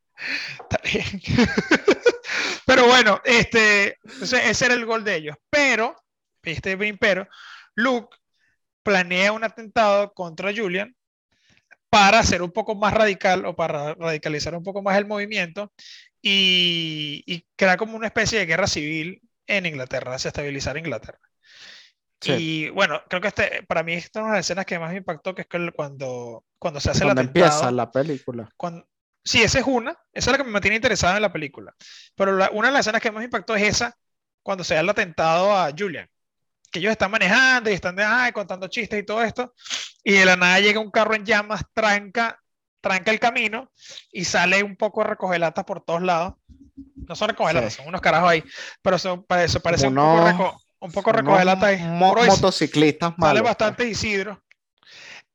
Está 0.60 0.80
bien. 0.84 1.22
pero 2.66 2.86
bueno, 2.86 3.20
este, 3.24 3.98
ese 4.20 4.64
era 4.64 4.74
el 4.74 4.86
gol 4.86 5.04
de 5.04 5.16
ellos. 5.16 5.36
Pero, 5.50 5.96
este 6.42 6.76
pero, 6.98 7.28
Luke 7.74 8.16
planea 8.82 9.32
un 9.32 9.44
atentado 9.44 10.12
contra 10.12 10.52
Julian 10.54 10.94
para 11.90 12.22
ser 12.22 12.42
un 12.42 12.52
poco 12.52 12.74
más 12.74 12.92
radical 12.92 13.46
o 13.46 13.56
para 13.56 13.94
radicalizar 13.94 14.54
un 14.54 14.62
poco 14.62 14.82
más 14.82 14.96
el 14.98 15.06
movimiento 15.06 15.72
y, 16.20 17.22
y 17.26 17.46
crear 17.56 17.78
como 17.78 17.96
una 17.96 18.08
especie 18.08 18.38
de 18.38 18.46
guerra 18.46 18.66
civil 18.66 19.22
en 19.46 19.66
Inglaterra, 19.66 20.12
desestabilizar 20.12 20.76
Inglaterra. 20.76 21.20
Sí. 22.20 22.32
Y 22.32 22.70
bueno, 22.70 23.00
creo 23.08 23.20
que 23.20 23.28
este, 23.28 23.62
para 23.62 23.82
mí 23.82 23.94
esta 23.94 24.20
es 24.20 24.22
una 24.22 24.32
de 24.32 24.38
las 24.38 24.46
escenas 24.46 24.66
que 24.66 24.78
más 24.78 24.90
me 24.90 24.98
impactó, 24.98 25.34
que 25.34 25.42
es 25.42 25.48
cuando, 25.74 26.44
cuando 26.58 26.80
se 26.80 26.90
hace 26.90 27.04
cuando 27.04 27.22
el 27.22 27.28
atentado. 27.28 27.46
empieza 27.46 27.70
la 27.70 27.90
película. 27.90 28.48
Cuando, 28.56 28.86
sí, 29.28 29.42
esa 29.42 29.58
es 29.58 29.66
una, 29.66 29.92
esa 30.12 30.30
es 30.30 30.32
la 30.32 30.38
que 30.38 30.44
me 30.44 30.50
mantiene 30.50 30.76
interesada 30.76 31.16
en 31.16 31.22
la 31.22 31.32
película. 31.32 31.74
Pero 32.14 32.36
la, 32.36 32.50
una 32.50 32.68
de 32.68 32.72
las 32.72 32.80
escenas 32.80 33.02
que 33.02 33.10
más 33.10 33.24
impactó 33.24 33.54
es 33.56 33.62
esa, 33.62 33.96
cuando 34.42 34.64
se 34.64 34.74
da 34.74 34.80
el 34.80 34.88
atentado 34.88 35.56
a 35.56 35.70
Julian. 35.76 36.08
Que 36.70 36.80
ellos 36.80 36.92
están 36.92 37.10
manejando 37.10 37.70
y 37.70 37.74
están 37.74 37.96
de, 37.96 38.04
ay, 38.04 38.32
contando 38.32 38.68
chistes 38.68 39.00
y 39.00 39.06
todo 39.06 39.22
esto. 39.22 39.54
Y 40.04 40.12
de 40.12 40.24
la 40.24 40.36
nada 40.36 40.60
llega 40.60 40.80
un 40.80 40.90
carro 40.90 41.14
en 41.14 41.24
llamas, 41.24 41.62
tranca, 41.72 42.40
tranca 42.80 43.10
el 43.10 43.20
camino 43.20 43.72
y 44.12 44.24
sale 44.24 44.62
un 44.62 44.76
poco 44.76 45.00
a 45.00 45.04
recoger 45.04 45.40
latas 45.40 45.64
por 45.64 45.82
todos 45.82 46.02
lados 46.02 46.34
no 47.08 47.16
son 47.16 47.28
recogelatas, 47.28 47.72
sí. 47.72 47.78
son 47.78 47.88
unos 47.88 48.00
carajos 48.00 48.30
ahí. 48.30 48.44
Pero 48.82 48.98
son, 48.98 49.24
eso 49.40 49.60
parece 49.60 49.88
uno, 49.88 50.12
un 50.12 50.18
poco, 50.18 50.28
reco, 50.28 50.62
un 50.80 50.92
poco 50.92 51.12
recogelata 51.12 51.66
ahí. 51.66 51.78
Mo 51.82 52.14
motociclistas 52.14 53.14
malos. 53.16 53.38
Sale 53.38 53.40
bastante 53.40 53.84
pues. 53.84 53.90
Isidro. 53.90 54.42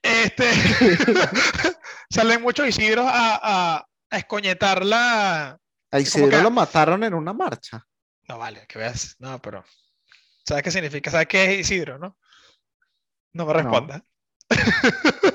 Este, 0.04 0.44
salen 2.10 2.42
muchos 2.42 2.68
Isidros 2.68 3.06
a, 3.08 3.40
a, 3.78 3.88
a 4.10 4.18
escoñetar 4.18 4.86
la. 4.86 5.58
A 5.92 6.00
Isidro 6.00 6.30
que, 6.30 6.44
lo 6.44 6.52
mataron 6.52 7.04
en 7.06 7.14
una 7.14 7.32
marcha. 7.32 7.88
No 8.28 8.38
vale, 8.38 8.66
que 8.68 8.80
veas. 8.80 9.16
No, 9.20 9.42
pero. 9.42 9.64
¿Sabes 10.46 10.64
qué 10.64 10.72
significa? 10.72 11.10
¿Sabes 11.10 11.28
qué 11.28 11.46
es 11.46 11.60
Isidro, 11.62 11.98
no? 11.98 12.18
No 13.32 13.46
me 13.46 13.54
responda. 13.54 13.98
No. 13.98 14.06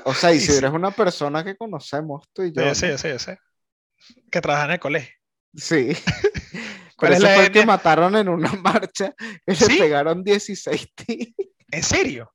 O 0.05 0.13
sea, 0.13 0.31
Isidro 0.33 0.67
es 0.67 0.73
una 0.73 0.91
persona 0.91 1.43
que 1.43 1.57
conocemos 1.57 2.29
tú 2.31 2.43
y 2.43 2.53
yo. 2.53 2.75
Sí, 2.75 2.95
sí, 2.95 3.17
sí, 3.17 3.19
sí. 3.19 4.13
que 4.31 4.39
trabaja 4.39 4.65
en 4.65 4.71
el 4.71 4.79
colegio. 4.79 5.15
Sí. 5.55 5.97
¿Cuál 6.95 7.13
es 7.13 7.21
la 7.21 7.49
que 7.49 7.65
mataron 7.65 8.15
en 8.17 8.29
una 8.29 8.51
marcha 8.53 9.15
y 9.47 9.55
¿Sí? 9.55 9.73
le 9.73 9.79
pegaron 9.79 10.23
16 10.23 10.93
tiros. 10.93 11.33
¿En 11.71 11.83
serio? 11.83 12.31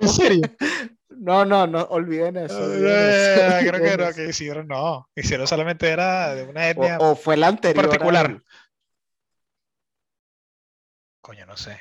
¿En 0.00 0.08
serio? 0.08 0.42
No, 1.10 1.44
no, 1.44 1.66
no, 1.66 1.82
olviden 1.90 2.36
eso. 2.36 2.56
olviden 2.62 3.10
eso, 3.10 3.70
creo 3.70 3.96
que 3.96 4.04
eso. 4.04 4.14
que 4.14 4.28
Isidro 4.28 4.64
no. 4.64 5.08
Isidro 5.16 5.46
solamente 5.46 5.88
era 5.88 6.34
de 6.34 6.44
una 6.44 6.68
etnia 6.68 6.98
O, 6.98 7.12
o 7.12 7.16
fue 7.16 7.36
la 7.36 7.48
anterior. 7.48 7.86
particular. 7.88 8.26
al- 8.26 8.44
Coño, 11.20 11.46
no 11.46 11.56
sé. 11.56 11.80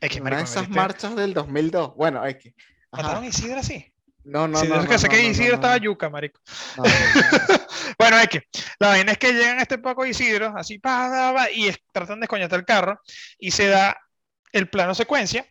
X, 0.00 0.20
Una 0.20 0.30
marico, 0.30 0.38
de 0.38 0.44
esas 0.50 0.68
marchas 0.70 1.16
del 1.16 1.34
2002. 1.34 1.94
Bueno, 1.96 2.24
X. 2.26 2.54
Ajá. 2.92 3.02
¿Mataron 3.02 3.24
a 3.24 3.26
Isidro 3.26 3.58
así? 3.58 3.92
No, 4.24 4.48
no, 4.48 4.58
Sí, 4.58 4.68
no. 4.68 4.86
que 4.86 4.98
sé 4.98 5.06
no, 5.08 5.12
que 5.14 5.22
Isidro 5.24 5.50
no, 5.50 5.54
estaba 5.56 5.76
no. 5.78 5.82
yuca, 5.84 6.10
marico. 6.10 6.40
No, 6.76 6.84
no, 6.84 6.90
no. 6.90 6.90
Bueno, 7.98 8.18
es 8.18 8.28
que 8.28 8.42
la 8.78 8.88
vaina 8.88 9.12
es 9.12 9.18
que 9.18 9.32
llegan 9.32 9.58
a 9.58 9.62
este 9.62 9.78
poco 9.78 10.02
de 10.02 10.10
Isidro, 10.10 10.52
así, 10.56 10.78
pa, 10.78 11.08
pa, 11.08 11.34
pa, 11.34 11.50
y 11.50 11.68
es- 11.68 11.78
tratan 11.92 12.20
de 12.20 12.24
escoñetar 12.24 12.58
el 12.58 12.64
carro, 12.66 13.00
y 13.38 13.50
se 13.52 13.68
da 13.68 13.96
el 14.52 14.68
plano 14.68 14.94
secuencia, 14.94 15.46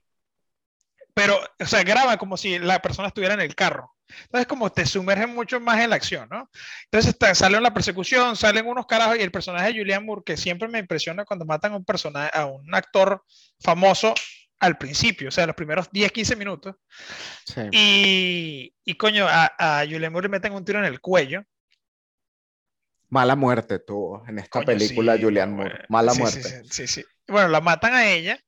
pero, 1.15 1.39
o 1.59 1.65
sea, 1.65 1.81
graba 1.83 2.17
como 2.17 2.37
si 2.37 2.59
la 2.59 2.79
persona 2.81 3.07
estuviera 3.07 3.33
en 3.33 3.41
el 3.41 3.55
carro. 3.55 3.91
Entonces, 4.25 4.45
como 4.47 4.71
te 4.71 4.85
sumerge 4.85 5.25
mucho 5.25 5.59
más 5.59 5.79
en 5.79 5.89
la 5.89 5.95
acción, 5.95 6.29
¿no? 6.29 6.49
Entonces, 6.85 7.13
está, 7.13 7.33
sale 7.33 7.59
la 7.59 7.73
persecución, 7.73 8.35
salen 8.35 8.67
unos 8.67 8.85
carajos, 8.85 9.17
y 9.17 9.21
el 9.23 9.31
personaje 9.31 9.73
de 9.73 9.79
Julian 9.79 10.05
Moore, 10.05 10.21
que 10.23 10.37
siempre 10.37 10.67
me 10.67 10.77
impresiona 10.79 11.25
cuando 11.25 11.45
matan 11.45 11.73
a 11.73 11.77
un 11.77 11.85
personaje, 11.85 12.29
a 12.37 12.45
un 12.45 12.73
actor 12.75 13.23
famoso 13.59 14.13
al 14.59 14.77
principio, 14.77 15.29
o 15.29 15.31
sea, 15.31 15.47
los 15.47 15.55
primeros 15.55 15.89
10, 15.91 16.11
15 16.11 16.35
minutos, 16.35 16.75
Sí. 17.45 17.61
y, 17.71 18.73
y 18.85 18.95
coño, 18.95 19.27
a, 19.27 19.51
a 19.57 19.85
Julian 19.85 20.11
Moore 20.11 20.25
le 20.27 20.31
meten 20.31 20.53
un 20.53 20.63
tiro 20.65 20.79
en 20.79 20.85
el 20.85 21.01
cuello. 21.01 21.43
Mala 23.09 23.35
muerte 23.35 23.79
tuvo 23.79 24.23
en 24.27 24.39
esta 24.39 24.63
Coño, 24.63 24.65
película 24.65 25.15
sí, 25.15 25.23
Julian 25.23 25.53
Moore. 25.55 25.69
güey. 25.75 25.85
Mala 25.89 26.11
Sí, 26.11 26.19
muerte. 26.21 26.41
Sí, 26.43 26.69
sí, 26.71 26.87
sí. 26.87 27.05
Bueno, 27.27 27.47
la 27.49 27.61
matan 27.61 27.93
a 27.93 28.07
ella. 28.09 28.39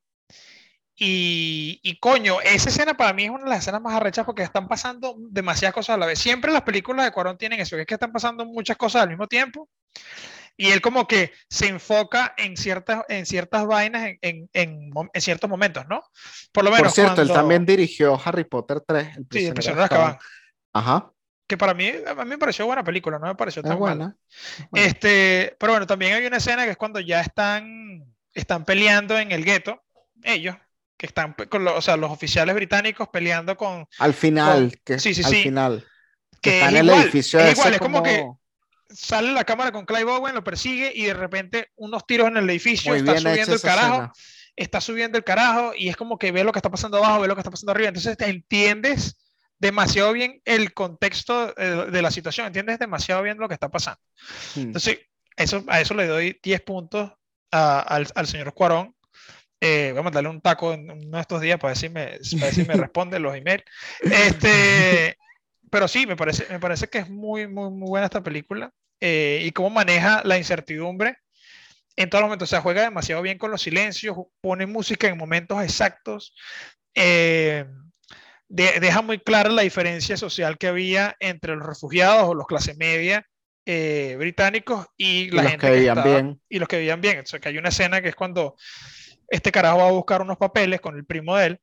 Y, 0.99 1.79
y 1.83 1.99
coño, 1.99 2.41
esa 2.41 2.69
escena 2.69 2.95
para 2.97 3.13
mí 3.13 3.25
es 3.25 3.29
una 3.29 3.43
de 3.43 3.49
las 3.51 3.59
escenas 3.59 3.81
más 3.81 3.93
arrechas 3.93 4.25
porque 4.25 4.41
están 4.41 4.67
pasando 4.67 5.15
demasiadas 5.29 5.75
cosas 5.75 5.93
a 5.93 5.97
la 5.97 6.07
vez. 6.07 6.17
Siempre 6.17 6.51
las 6.51 6.63
películas 6.63 7.05
de 7.05 7.11
Cuarón 7.11 7.37
tienen 7.37 7.59
eso, 7.59 7.75
que 7.75 7.81
es 7.83 7.87
que 7.87 7.93
están 7.93 8.11
pasando 8.11 8.45
muchas 8.45 8.77
cosas 8.77 9.03
al 9.03 9.09
mismo 9.09 9.27
tiempo. 9.27 9.69
Y 10.59 10.71
él 10.71 10.81
como 10.81 11.07
que 11.07 11.33
se 11.51 11.67
enfoca 11.67 12.33
en 12.35 12.57
ciertas, 12.57 13.03
en 13.09 13.27
ciertas 13.27 13.67
vainas 13.67 14.13
en, 14.21 14.49
en, 14.53 14.89
en 15.13 15.21
ciertos 15.21 15.47
momentos, 15.47 15.85
¿no? 15.87 16.01
Por 16.51 16.63
lo 16.63 16.71
menos 16.71 16.85
Por 16.87 16.91
cierto, 16.91 17.21
él 17.21 17.27
cuando- 17.27 17.33
también 17.35 17.63
dirigió 17.63 18.19
Harry 18.25 18.43
Potter 18.43 18.81
3, 18.85 19.17
El 19.17 19.27
Sí, 19.31 19.45
el 19.45 19.53
prisionero 19.53 19.81
de 19.81 19.85
Azkaban. 19.85 20.17
Ajá, 20.73 21.11
Que 21.47 21.57
para 21.57 21.75
mí, 21.75 21.91
a 22.07 22.15
mí 22.15 22.25
me 22.25 22.37
pareció 22.39 22.65
buena 22.65 22.83
película, 22.83 23.19
no 23.19 23.27
me 23.27 23.35
pareció 23.35 23.61
es 23.61 23.67
tan 23.69 23.77
buena. 23.77 24.17
buena. 24.71 24.87
Este, 24.87 25.55
pero 25.59 25.73
bueno, 25.73 25.85
también 25.85 26.13
hay 26.13 26.25
una 26.25 26.37
escena 26.37 26.65
que 26.65 26.71
es 26.71 26.77
cuando 26.77 26.99
ya 26.99 27.21
están, 27.21 28.03
están 28.33 28.65
peleando 28.65 29.15
en 29.19 29.31
el 29.31 29.45
gueto, 29.45 29.83
ellos, 30.23 30.55
que 30.97 31.05
están, 31.05 31.35
con 31.49 31.63
lo- 31.63 31.75
o 31.77 31.81
sea, 31.81 31.95
los 31.97 32.11
oficiales 32.11 32.55
británicos 32.55 33.07
peleando 33.09 33.55
con, 33.55 33.85
Al 33.99 34.13
final, 34.13 34.79
que 34.83 34.99
sí, 34.99 35.13
sí, 35.13 35.23
al 35.23 35.31
sí. 35.31 35.43
final. 35.43 35.85
que 36.41 36.55
está 36.55 36.65
es 36.67 36.71
en 36.73 36.77
el 36.79 36.85
igual, 36.87 37.03
edificio 37.03 37.39
es 37.39 37.51
igual, 37.57 37.73
es 37.73 37.79
como 37.79 38.03
que 38.03 38.19
como- 38.19 38.41
sale 38.89 39.31
la 39.31 39.43
cámara 39.43 39.71
con 39.71 39.85
Clive 39.85 40.11
Owen, 40.11 40.33
lo 40.35 40.43
persigue 40.43 40.91
y 40.95 41.05
de 41.05 41.13
repente 41.13 41.71
unos 41.75 42.05
tiros 42.05 42.27
en 42.27 42.37
el 42.37 42.49
edificio, 42.49 42.91
Muy 42.91 42.99
está 42.99 43.17
subiendo 43.19 43.53
el 43.55 43.61
carajo, 43.61 43.93
escena. 43.95 44.11
está 44.55 44.81
subiendo 44.81 45.17
el 45.17 45.23
carajo 45.23 45.73
y 45.75 45.89
es 45.89 45.97
como 45.97 46.17
que 46.17 46.31
ve 46.31 46.43
lo 46.43 46.51
que 46.51 46.59
está 46.59 46.69
pasando 46.71 46.97
abajo, 46.97 47.21
ve 47.21 47.27
lo 47.27 47.35
que 47.35 47.41
está 47.41 47.51
pasando 47.51 47.71
arriba, 47.71 47.89
entonces 47.89 48.15
te 48.17 48.27
entiendes 48.29 49.17
demasiado 49.59 50.13
bien 50.13 50.41
el 50.45 50.73
contexto 50.73 51.53
eh, 51.57 51.87
de 51.91 52.01
la 52.01 52.11
situación, 52.11 52.47
entiendes 52.47 52.79
demasiado 52.79 53.23
bien 53.23 53.37
lo 53.39 53.47
que 53.47 53.55
está 53.55 53.69
pasando. 53.69 53.99
Mm. 54.55 54.59
Entonces, 54.61 54.99
eso, 55.35 55.63
a 55.67 55.81
eso 55.81 55.93
le 55.95 56.05
doy 56.07 56.39
10 56.43 56.61
puntos 56.61 57.11
a- 57.51 57.79
al, 57.79 58.07
al 58.15 58.27
señor 58.27 58.53
Cuarón. 58.53 58.95
Eh, 59.59 59.89
voy 59.91 59.99
a 59.99 60.03
mandarle 60.03 60.29
un 60.29 60.41
taco 60.41 60.73
en 60.73 60.89
uno 60.91 61.17
de 61.17 61.21
estos 61.21 61.41
días 61.41 61.59
para 61.59 61.71
ver 61.71 61.77
si 61.77 61.89
me, 61.89 62.05
para 62.39 62.45
ver 62.45 62.53
si 62.53 62.63
me 62.65 62.73
responde 62.77 63.19
los 63.19 63.35
emails. 63.35 63.63
Este, 64.01 65.17
pero 65.69 65.87
sí, 65.87 66.05
me 66.05 66.15
parece, 66.15 66.45
me 66.49 66.59
parece 66.59 66.87
que 66.87 66.99
es 66.99 67.09
muy, 67.09 67.47
muy, 67.47 67.69
muy 67.71 67.89
buena 67.89 68.05
esta 68.05 68.21
película. 68.23 68.71
eh, 68.99 69.41
y 69.43 69.51
cómo 69.51 69.69
maneja 69.69 70.21
la 70.25 70.37
incertidumbre 70.37 71.17
en 71.95 72.09
todos 72.09 72.21
los 72.21 72.27
momentos. 72.29 72.49
O 72.49 72.51
sea, 72.51 72.61
juega 72.61 72.81
demasiado 72.83 73.21
bien 73.21 73.37
con 73.37 73.51
los 73.51 73.61
silencios, 73.61 74.15
pone 74.41 74.65
música 74.65 75.07
en 75.07 75.17
momentos 75.17 75.63
exactos. 75.63 76.33
eh, 76.95 77.65
de- 78.49 78.79
deja 78.79 79.01
muy 79.01 79.19
clara 79.19 79.49
la 79.49 79.61
diferencia 79.63 80.15
social 80.17 80.57
que 80.57 80.67
había 80.67 81.15
entre 81.19 81.55
los 81.55 81.65
refugiados 81.67 82.29
o 82.29 82.33
los 82.33 82.47
clase 82.47 82.75
media 82.75 83.27
eh, 83.65 84.15
británicos 84.17 84.87
y 84.95 85.23
Y 85.25 85.29
la 85.31 85.41
los 85.41 85.51
gente 85.51 85.67
que 85.67 85.73
vivían 85.73 85.97
estaba- 85.97 86.15
bien. 86.15 86.41
y 86.47 86.59
los 86.59 86.67
que 86.69 86.77
vivían 86.77 87.01
bien. 87.01 87.19
O 87.19 87.25
sea, 87.25 87.39
que 87.39 87.49
hay 87.49 87.57
una 87.57 87.69
escena 87.69 88.01
que 88.01 88.07
es 88.09 88.15
cuando 88.15 88.55
este 89.27 89.51
carajo 89.51 89.77
va 89.79 89.87
a 89.87 89.91
buscar 89.91 90.21
unos 90.21 90.37
papeles 90.37 90.81
con 90.81 90.95
el 90.95 91.05
primo 91.05 91.35
de 91.35 91.45
él. 91.47 91.61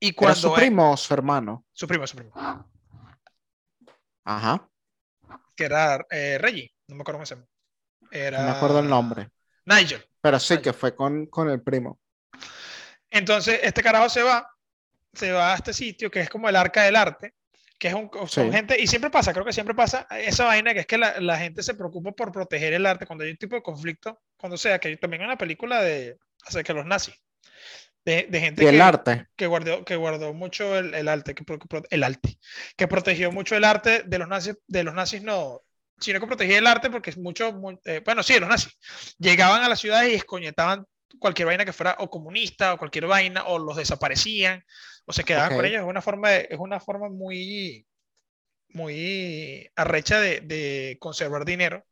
Y 0.00 0.08
¿Era 0.08 0.16
cuando 0.16 0.36
su 0.36 0.54
primo 0.54 0.92
o 0.92 0.96
su 0.96 1.14
hermano? 1.14 1.64
su 1.72 1.86
primo, 1.86 2.06
su 2.06 2.16
primo, 2.16 2.32
Ajá, 4.24 4.68
que 5.54 5.64
era 5.64 6.04
eh, 6.10 6.36
Reggie, 6.38 6.72
no 6.88 6.96
me 6.96 7.02
acuerdo 7.02 7.18
cómo 7.18 7.26
se 7.26 7.34
llama. 7.36 7.46
Era 8.10 8.38
no 8.40 8.44
me 8.46 8.50
acuerdo 8.56 8.80
el 8.80 8.88
nombre. 8.88 9.30
Nigel. 9.64 10.04
Pero 10.20 10.38
sí 10.40 10.58
que 10.58 10.72
fue 10.72 10.94
con, 10.94 11.26
con 11.26 11.48
el 11.48 11.62
primo. 11.62 11.98
Entonces, 13.10 13.60
este 13.62 13.82
carajo 13.82 14.08
se 14.08 14.22
va, 14.22 14.50
se 15.12 15.32
va 15.32 15.52
a 15.52 15.56
este 15.56 15.72
sitio 15.72 16.10
que 16.10 16.20
es 16.20 16.28
como 16.28 16.48
el 16.48 16.56
arca 16.56 16.82
del 16.82 16.96
arte, 16.96 17.34
que 17.78 17.88
es 17.88 17.94
un, 17.94 18.10
son 18.26 18.46
Sí. 18.46 18.52
gente, 18.52 18.80
y 18.80 18.86
siempre 18.86 19.10
pasa, 19.10 19.32
creo 19.32 19.44
que 19.44 19.52
siempre 19.52 19.74
pasa 19.74 20.06
esa 20.10 20.44
vaina 20.44 20.74
que 20.74 20.80
es 20.80 20.86
que 20.86 20.98
la, 20.98 21.20
la 21.20 21.38
gente 21.38 21.62
se 21.62 21.74
preocupa 21.74 22.12
por 22.12 22.32
proteger 22.32 22.72
el 22.74 22.84
arte 22.86 23.06
cuando 23.06 23.24
hay 23.24 23.30
un 23.30 23.36
tipo 23.36 23.54
de 23.54 23.62
conflicto, 23.62 24.20
cuando 24.36 24.56
sea, 24.56 24.78
que 24.78 24.96
también 24.96 25.22
hay 25.22 25.26
una 25.28 25.38
película 25.38 25.80
de 25.82 26.18
acerca 26.46 26.72
de 26.72 26.78
los 26.80 26.86
nazis, 26.86 27.16
de, 28.04 28.26
de 28.30 28.40
gente 28.40 28.64
Y 28.64 28.66
el 28.66 28.74
que, 28.76 28.80
arte. 28.80 29.26
que 29.36 29.46
guardó, 29.46 29.84
que 29.84 29.96
guardó 29.96 30.32
mucho 30.34 30.76
el, 30.78 30.94
el 30.94 31.08
arte, 31.08 31.34
que, 31.34 31.44
pro- 31.44 31.58
el 31.90 32.04
arte, 32.04 32.38
que 32.76 32.88
protegió 32.88 33.32
mucho 33.32 33.56
el 33.56 33.64
arte 33.64 34.02
de 34.06 34.18
los 34.18 34.28
nazis, 34.28 34.56
de 34.66 34.84
los 34.84 34.94
nazis 34.94 35.22
no, 35.22 35.62
sino 35.98 36.20
que 36.20 36.26
protegía 36.26 36.58
el 36.58 36.66
arte 36.66 36.90
porque 36.90 37.10
es 37.10 37.18
mucho, 37.18 37.52
mu- 37.52 37.78
eh, 37.84 38.02
bueno, 38.04 38.22
sí, 38.22 38.38
los 38.38 38.48
nazis 38.48 38.76
llegaban 39.18 39.62
a 39.62 39.68
las 39.68 39.80
ciudades 39.80 40.12
y 40.12 40.14
escoñetaban 40.16 40.86
cualquier 41.18 41.46
vaina 41.46 41.64
que 41.64 41.72
fuera 41.72 41.96
o 41.98 42.10
comunista 42.10 42.74
o 42.74 42.78
cualquier 42.78 43.06
vaina 43.06 43.44
o 43.46 43.58
los 43.58 43.76
desaparecían 43.76 44.64
o 45.06 45.12
se 45.12 45.24
quedaban 45.24 45.54
con 45.54 45.60
Ok. 45.60 45.64
ellos. 45.64 45.82
Es 45.82 45.88
una 45.88 46.02
forma, 46.02 46.30
de- 46.30 46.48
es 46.50 46.58
una 46.58 46.80
forma 46.80 47.08
muy, 47.08 47.86
muy 48.70 49.68
arrecha 49.76 50.20
de, 50.20 50.40
de 50.42 50.96
conservar 51.00 51.44
dinero 51.44 51.84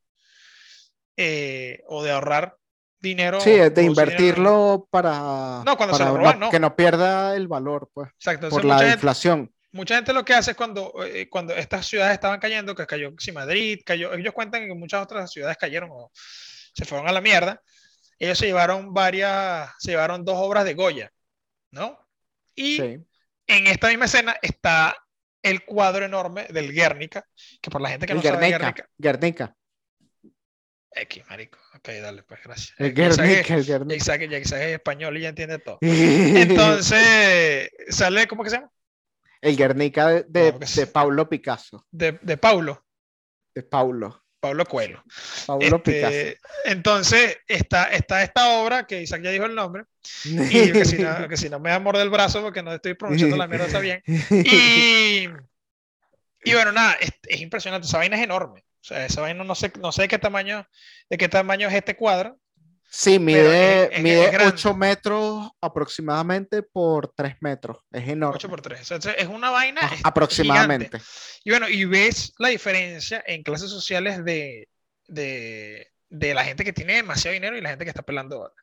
eh, 1.17 1.83
o 1.89 2.03
de 2.03 2.11
ahorrar 2.11 2.57
dinero. 3.05 3.41
Sí, 3.41 3.51
es 3.51 3.57
de 3.57 3.71
producir 3.71 3.83
dinero. 3.95 4.03
invertirlo 4.03 4.89
para, 4.91 5.63
No, 5.65 5.77
cuando 5.77 5.95
se 5.95 6.01
para 6.01 6.11
lo 6.11 6.17
roban, 6.19 6.41
no. 6.41 6.51
que 6.51 6.59
no 6.59 6.75
pierda 6.75 7.37
el 7.37 7.47
valor, 7.47 7.89
pues, 7.95 8.11
Exacto. 8.15 8.49
por 8.49 8.65
la 8.65 8.79
gente- 8.79 8.95
inflación. 8.95 9.53
mucha 9.71 9.95
gente 9.97 10.13
lo 10.13 10.25
que 10.25 10.35
hace 10.35 10.51
es 10.53 10.57
cuando, 10.57 10.93
eh, 11.05 11.29
cuando 11.29 11.55
estas 11.55 11.87
ciudades 11.87 12.15
estaban 12.15 12.41
cayendo, 12.41 12.75
que 12.75 12.87
cayó 12.87 13.13
sí, 13.19 13.31
Madrid, 13.31 13.81
cayó, 13.87 14.13
ellos 14.15 14.35
cuentan 14.35 14.67
que 14.67 14.75
muchas 14.75 15.03
otras 15.03 15.31
ciudades 15.31 15.57
cayeron 15.57 15.91
o 15.93 16.11
se 16.15 16.85
fueron 16.85 17.09
a 17.09 17.13
la 17.13 17.21
mierda, 17.21 17.61
ellos 18.19 18.37
se 18.39 18.47
llevaron 18.47 18.93
varias, 18.95 19.71
se 19.79 19.91
llevaron 19.93 20.25
dos 20.25 20.37
obras 20.39 20.65
de 20.65 20.75
Goya, 20.75 21.11
¿no? 21.71 21.99
Y 22.55 22.77
Sí. 22.77 22.99
en 23.47 23.67
esta 23.67 23.89
misma 23.89 24.05
escena 24.07 24.37
está 24.43 24.97
el 25.43 25.65
cuadro 25.65 26.05
enorme 26.07 26.47
del 26.51 26.73
Guernica, 26.73 27.27
que 27.61 27.71
por 27.71 27.81
la 27.81 27.91
gente 27.91 28.07
que 28.07 28.13
El 28.13 28.19
no 28.19 28.23
sabe 28.23 28.37
Guernica. 28.49 28.59
Guernica, 28.59 28.89
Guernica. 28.97 29.57
X, 30.97 31.25
marico, 31.29 31.59
ok, 31.75 31.89
dale, 32.01 32.23
pues 32.23 32.41
gracias. 32.45 32.75
El 32.79 32.95
sabes- 32.95 33.17
Guernica, 33.19 33.55
el 33.55 33.65
Ya 33.65 33.79
Guernica. 33.79 34.39
ya 34.39 34.45
sabes 34.45 34.75
español 34.75 35.17
y 35.19 35.21
ya 35.23 35.29
entiende 35.29 35.59
todo. 35.59 35.79
Entonces, 35.83 37.71
sale, 37.91 38.27
¿cómo 38.27 38.45
que 38.45 38.51
se 38.51 38.57
llama? 38.57 38.71
el 39.41 39.57
Guernica 39.57 40.09
de, 40.09 40.25
de, 40.29 40.53
No. 40.53 40.93
Paulo 40.93 41.29
Picasso. 41.29 41.87
De, 41.91 42.19
de 42.23 42.37
Paulo, 42.39 42.85
De 43.55 43.63
Paulo. 43.63 44.23
Paulo 44.41 44.65
Coelho. 44.67 45.03
Paulo 45.47 45.77
Este, 45.85 46.39
entonces, 46.67 47.39
está, 47.49 47.85
está 47.85 48.23
esta 48.23 48.59
obra, 48.59 48.87
que 48.87 49.01
Isaac 49.01 49.23
ya 49.23 49.31
dijo 49.31 49.47
el 49.47 49.55
nombre, 49.55 49.85
y 50.25 50.37
que 50.73 50.85
si, 50.85 50.99
no, 50.99 51.29
que 51.29 51.37
si 51.39 51.49
no 51.49 51.59
me 51.61 51.71
da 51.71 51.79
morder 51.81 52.03
el 52.03 52.11
brazo 52.11 52.43
porque 52.43 52.63
no 52.63 52.73
estoy 52.75 52.93
pronunciando 52.95 53.37
la 53.37 53.47
mierda 53.47 53.79
bien. 53.81 54.03
Y, 54.31 55.29
y 56.45 56.53
bueno, 56.53 56.73
nada, 56.73 56.95
es, 57.01 57.11
es 57.27 57.41
impresionante, 57.41 57.87
esa 57.87 57.99
vaina 57.99 58.17
es 58.17 58.23
enorme. 58.25 58.65
O 58.85 58.87
sea, 58.87 59.07
esa 59.07 59.23
vaina 59.23 59.43
no 59.45 59.55
sé, 59.55 59.73
no 59.81 59.93
sé 59.93 60.03
de 60.03 60.09
qué 60.09 60.19
tamaño, 60.19 60.69
de 61.09 61.17
qué 61.17 61.27
tamaño 61.27 61.69
es 61.69 61.75
este 61.75 61.97
cuadro. 61.97 62.39
Sí, 62.91 63.19
mide, 63.19 63.85
es- 63.85 63.91
es 63.93 64.03
mide 64.03 64.31
grande. 64.31 64.53
8 64.53 64.75
metros 64.77 65.51
aproximadamente 65.59 66.63
por 66.63 67.09
3 67.17 67.37
metros. 67.41 67.79
Es 67.91 68.07
enorme. 68.07 68.37
8 68.37 68.49
por 68.51 68.61
3 68.61 68.91
es 69.17 69.27
una 69.27 69.49
vaina 69.49 69.81
Ah, 69.83 69.91
es 69.95 70.01
aproximadamente. 70.05 70.99
gigante. 70.99 71.07
Y 71.45 71.51
bueno, 71.51 71.69
y 71.71 71.87
ves 71.87 72.35
la 72.39 72.49
diferencia 72.49 73.25
en 73.27 73.43
clases 73.43 73.71
sociales 73.71 74.23
de, 74.23 74.69
de, 75.09 75.91
de 76.11 76.35
la 76.35 76.45
gente 76.45 76.63
que 76.63 76.75
tiene 76.75 76.97
demasiado 76.97 77.33
dinero 77.33 77.57
y 77.57 77.63
la 77.63 77.71
gente 77.71 77.85
que 77.87 77.91
está 77.91 78.03
pelando 78.03 78.37
ahora. 78.37 78.55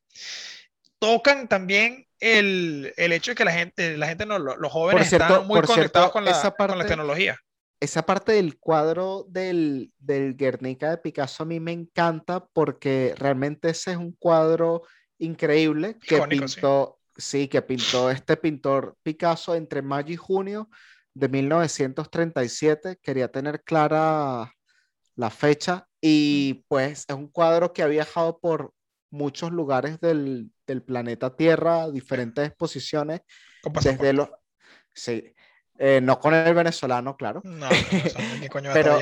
Tocan 0.99 1.47
también 1.47 2.07
el, 2.19 2.93
el 2.95 3.11
hecho 3.11 3.31
de 3.31 3.35
que 3.35 3.43
la 3.45 3.53
gente, 3.53 3.97
la 3.97 4.07
gente 4.07 4.27
no, 4.27 4.37
lo- 4.37 4.55
los 4.55 4.71
jóvenes 4.71 5.09
cierto- 5.09 5.25
están 5.33 5.47
muy 5.47 5.61
conectados 5.61 6.11
cierto, 6.11 6.11
con, 6.11 6.25
la, 6.25 6.75
con 6.75 6.87
tecnología. 6.87 7.39
Esa 7.81 8.05
parte 8.05 8.33
del 8.33 8.59
cuadro 8.59 9.25
del, 9.27 9.91
del 9.97 10.35
Guernica 10.37 10.91
de 10.91 10.97
Picasso 10.99 11.41
a 11.43 11.47
mí 11.47 11.59
me 11.59 11.71
encanta 11.71 12.45
porque 12.53 13.15
realmente 13.17 13.69
ese 13.69 13.91
es 13.91 13.97
un 13.97 14.11
cuadro 14.13 14.83
increíble 15.17 15.97
que 15.99 16.21
pintó, 16.29 16.99
sí. 17.17 17.47
que 17.47 17.63
pintó 17.63 18.11
este 18.11 18.37
pintor 18.37 18.97
Picasso 19.01 19.55
entre 19.55 19.81
mayo 19.81 20.13
y 20.13 20.15
junio 20.15 20.69
de 21.15 21.27
1937. 21.27 22.99
Quería 23.01 23.31
tener 23.31 23.63
clara 23.63 24.53
la 25.15 25.29
fecha 25.31 25.87
y 25.99 26.63
pues 26.67 27.05
es 27.07 27.15
un 27.15 27.29
cuadro 27.29 27.73
que 27.73 27.81
ha 27.81 27.87
viajado 27.87 28.39
por 28.39 28.75
muchos 29.09 29.51
lugares 29.51 29.99
del, 29.99 30.51
del 30.67 30.83
planeta 30.83 31.35
Tierra, 31.35 31.89
diferentes 31.89 32.47
exposiciones. 32.47 33.21
Desde 33.83 34.13
los, 34.13 34.29
sí, 34.93 35.33
eh, 35.83 35.99
no 35.99 36.19
con 36.19 36.35
el 36.35 36.53
venezolano, 36.53 37.17
claro. 37.17 37.41
No, 37.43 37.67
no 37.67 38.47
coño 38.51 38.69
Pero 38.71 38.99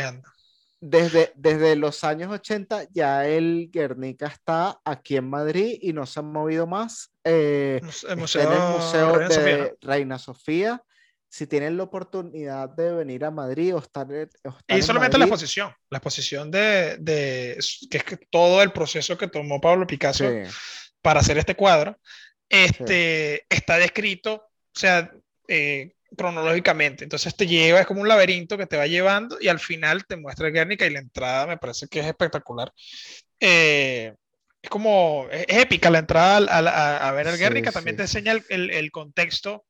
desde, 0.79 1.33
desde 1.35 1.75
los 1.75 2.05
años 2.05 2.31
80 2.31 2.87
ya 2.93 3.27
el 3.27 3.69
Guernica 3.69 4.27
está 4.27 4.79
aquí 4.85 5.17
en 5.17 5.29
Madrid 5.29 5.77
y 5.81 5.91
no 5.91 6.05
se 6.05 6.21
ha 6.21 6.23
movido 6.23 6.67
más. 6.67 7.11
Eh, 7.25 7.81
el 8.07 8.15
museo, 8.15 8.49
en 8.49 8.61
el 8.61 8.69
Museo 8.69 9.13
Reina 9.13 9.27
de 9.27 9.33
Sofía. 9.33 9.73
Reina 9.81 10.19
Sofía. 10.19 10.83
Si 11.27 11.47
tienen 11.47 11.75
la 11.75 11.83
oportunidad 11.83 12.69
de 12.69 12.93
venir 12.93 13.25
a 13.25 13.29
Madrid 13.29 13.75
o 13.75 13.79
estar, 13.79 14.07
y 14.67 14.81
solamente 14.81 15.17
la 15.17 15.25
exposición, 15.25 15.71
la 15.89 15.97
exposición 15.97 16.49
de, 16.49 16.97
de, 16.97 17.59
que 17.91 17.97
es 17.97 18.03
que 18.05 18.17
todo 18.31 18.63
el 18.63 18.71
proceso 18.71 19.17
que 19.17 19.27
tomó 19.27 19.59
Pablo 19.59 19.85
Picasso 19.85 20.25
para 21.01 21.19
hacer 21.19 21.37
este 21.37 21.55
cuadro, 21.55 21.99
este, 22.47 23.45
está 23.47 23.77
descrito, 23.77 24.33
o 24.35 24.79
sea, 24.79 25.11
eh, 25.47 25.93
cronológicamente. 26.15 27.03
Entonces 27.03 27.35
te 27.35 27.47
lleva, 27.47 27.81
es 27.81 27.87
como 27.87 28.01
un 28.01 28.07
laberinto 28.07 28.57
que 28.57 28.65
te 28.65 28.77
va 28.77 28.87
llevando 28.87 29.37
y 29.39 29.47
al 29.47 29.59
final 29.59 30.05
te 30.05 30.17
muestra 30.17 30.47
el 30.47 30.53
Guernica 30.53 30.85
y 30.85 30.91
la 30.91 30.99
entrada 30.99 31.47
me 31.47 31.57
parece 31.57 31.87
que 31.87 31.99
es 31.99 32.05
espectacular. 32.05 32.71
Eh, 33.39 34.13
es 34.61 34.69
como, 34.69 35.27
es, 35.31 35.45
épica 35.47 35.89
la 35.89 35.99
entrada 35.99 36.37
a, 37.07 37.11
ver 37.11 37.27
el 37.27 37.37
Guernica, 37.37 37.71
también 37.71 37.95
te 37.95 38.03
enseña 38.03 38.33
el, 38.33 38.71
el, 38.71 38.91
contexto 38.91 39.65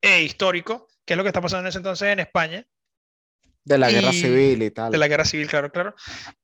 eh, 0.00 0.22
histórico, 0.22 0.88
que 1.04 1.14
es 1.14 1.16
lo 1.16 1.24
que 1.24 1.28
está 1.28 1.40
pasando 1.40 1.62
en 1.62 1.68
ese 1.68 1.78
entonces 1.78 2.08
en 2.08 2.20
España. 2.20 2.64
De 3.64 3.76
la 3.76 3.90
guerra 3.90 4.12
civil 4.12 4.62
y 4.62 4.70
tal. 4.70 4.90
De 4.90 4.98
la 4.98 5.08
guerra 5.08 5.24
civil, 5.24 5.48
claro, 5.48 5.70
claro. 5.70 5.94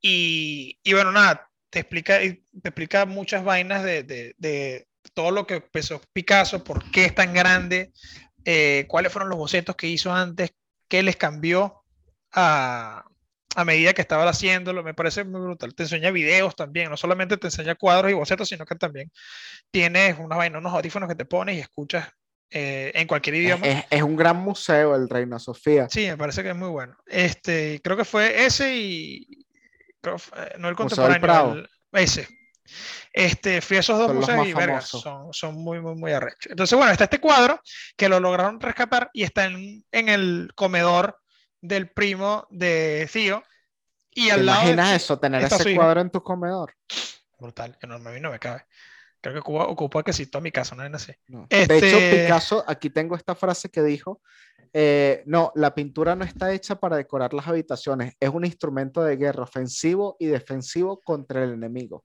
Y, 0.00 0.78
y 0.82 0.92
bueno, 0.92 1.12
nada, 1.12 1.48
te 1.70 1.80
explica, 1.80 2.18
te 2.18 2.42
explica 2.64 3.06
muchas 3.06 3.44
vainas 3.44 3.84
de, 3.84 4.02
de, 4.02 4.34
de 4.36 4.86
todo 5.14 5.30
lo 5.30 5.46
que 5.46 5.54
empezó 5.54 6.00
Picasso, 6.12 6.64
por 6.64 6.90
qué 6.90 7.06
es 7.06 7.14
tan 7.14 7.32
grande, 7.32 7.92
eh, 8.46 8.86
cuáles 8.86 9.12
fueron 9.12 9.28
los 9.28 9.38
bocetos 9.38 9.74
que 9.74 9.88
hizo 9.88 10.12
antes, 10.12 10.52
qué 10.88 11.02
les 11.02 11.16
cambió 11.16 11.82
a, 12.32 13.04
a 13.56 13.64
medida 13.64 13.92
que 13.92 14.02
estaba 14.02 14.28
haciéndolo, 14.28 14.84
me 14.84 14.94
parece 14.94 15.24
muy 15.24 15.40
brutal. 15.40 15.74
Te 15.74 15.82
enseña 15.82 16.12
videos 16.12 16.54
también, 16.54 16.88
no 16.88 16.96
solamente 16.96 17.36
te 17.38 17.48
enseña 17.48 17.74
cuadros 17.74 18.12
y 18.12 18.14
bocetos, 18.14 18.48
sino 18.48 18.64
que 18.64 18.76
también 18.76 19.10
tienes 19.72 20.16
una 20.20 20.36
vaina, 20.36 20.58
unos 20.58 20.72
audífonos 20.74 21.08
que 21.08 21.16
te 21.16 21.24
pones 21.24 21.56
y 21.56 21.60
escuchas 21.60 22.08
eh, 22.50 22.92
en 22.94 23.08
cualquier 23.08 23.34
idioma. 23.34 23.66
Es, 23.90 24.02
un 24.02 24.14
gran 24.14 24.36
museo 24.36 24.94
el 24.94 25.08
Reina 25.08 25.40
Sofía. 25.40 25.88
Sí, 25.90 26.06
me 26.06 26.16
parece 26.16 26.44
que 26.44 26.50
es 26.50 26.56
muy 26.56 26.68
bueno. 26.68 26.96
Este, 27.04 27.80
creo 27.82 27.96
que 27.96 28.04
fue 28.04 28.46
ese 28.46 28.76
y 28.76 29.46
eh, 30.04 30.54
no 30.58 30.68
el 30.68 30.76
contemporáneo, 30.76 31.66
ese, 31.90 32.28
este, 33.12 33.60
fui 33.60 33.76
a 33.76 33.80
esos 33.80 33.98
dos 33.98 34.14
museos 34.14 34.46
y 34.46 34.52
vergas, 34.52 34.88
son, 34.88 35.32
son 35.32 35.54
muy, 35.54 35.80
muy, 35.80 35.94
muy 35.94 36.12
arrechos. 36.12 36.50
Entonces, 36.50 36.76
bueno, 36.76 36.92
está 36.92 37.04
este 37.04 37.20
cuadro 37.20 37.60
que 37.96 38.08
lo 38.08 38.20
lograron 38.20 38.60
rescatar 38.60 39.10
y 39.12 39.22
está 39.22 39.46
en, 39.46 39.84
en 39.92 40.08
el 40.08 40.52
comedor 40.54 41.18
del 41.60 41.90
primo 41.90 42.46
de 42.50 43.08
Cío. 43.10 43.42
Y 44.10 44.30
al 44.30 44.46
lado 44.46 44.62
imaginas 44.62 45.02
eso, 45.02 45.18
tener 45.18 45.42
ese 45.42 45.74
cuadro 45.74 46.00
en 46.00 46.10
tu 46.10 46.22
comedor? 46.22 46.74
Brutal, 47.38 47.76
que 47.78 47.86
no, 47.86 47.96
a 47.96 47.98
mí 47.98 48.20
no 48.20 48.30
me 48.30 48.38
cabe. 48.38 48.64
Creo 49.20 49.34
que 49.34 49.42
Cuba 49.42 49.66
ocupa 49.66 50.02
casi 50.02 50.26
toda 50.26 50.40
mi 50.40 50.52
casa, 50.52 50.74
no 50.74 50.84
es 50.84 50.94
así. 50.94 51.12
Este... 51.50 51.66
De 51.66 51.78
hecho, 51.78 52.16
Picasso, 52.16 52.64
aquí 52.66 52.90
tengo 52.90 53.16
esta 53.16 53.34
frase 53.34 53.68
que 53.70 53.82
dijo, 53.82 54.22
eh, 54.72 55.22
no, 55.26 55.52
la 55.54 55.74
pintura 55.74 56.14
no 56.14 56.24
está 56.24 56.52
hecha 56.52 56.76
para 56.76 56.96
decorar 56.96 57.34
las 57.34 57.48
habitaciones, 57.48 58.14
es 58.20 58.28
un 58.30 58.44
instrumento 58.44 59.02
de 59.02 59.16
guerra 59.16 59.42
ofensivo 59.42 60.16
y 60.18 60.26
defensivo 60.26 61.00
contra 61.00 61.42
el 61.42 61.54
enemigo. 61.54 62.04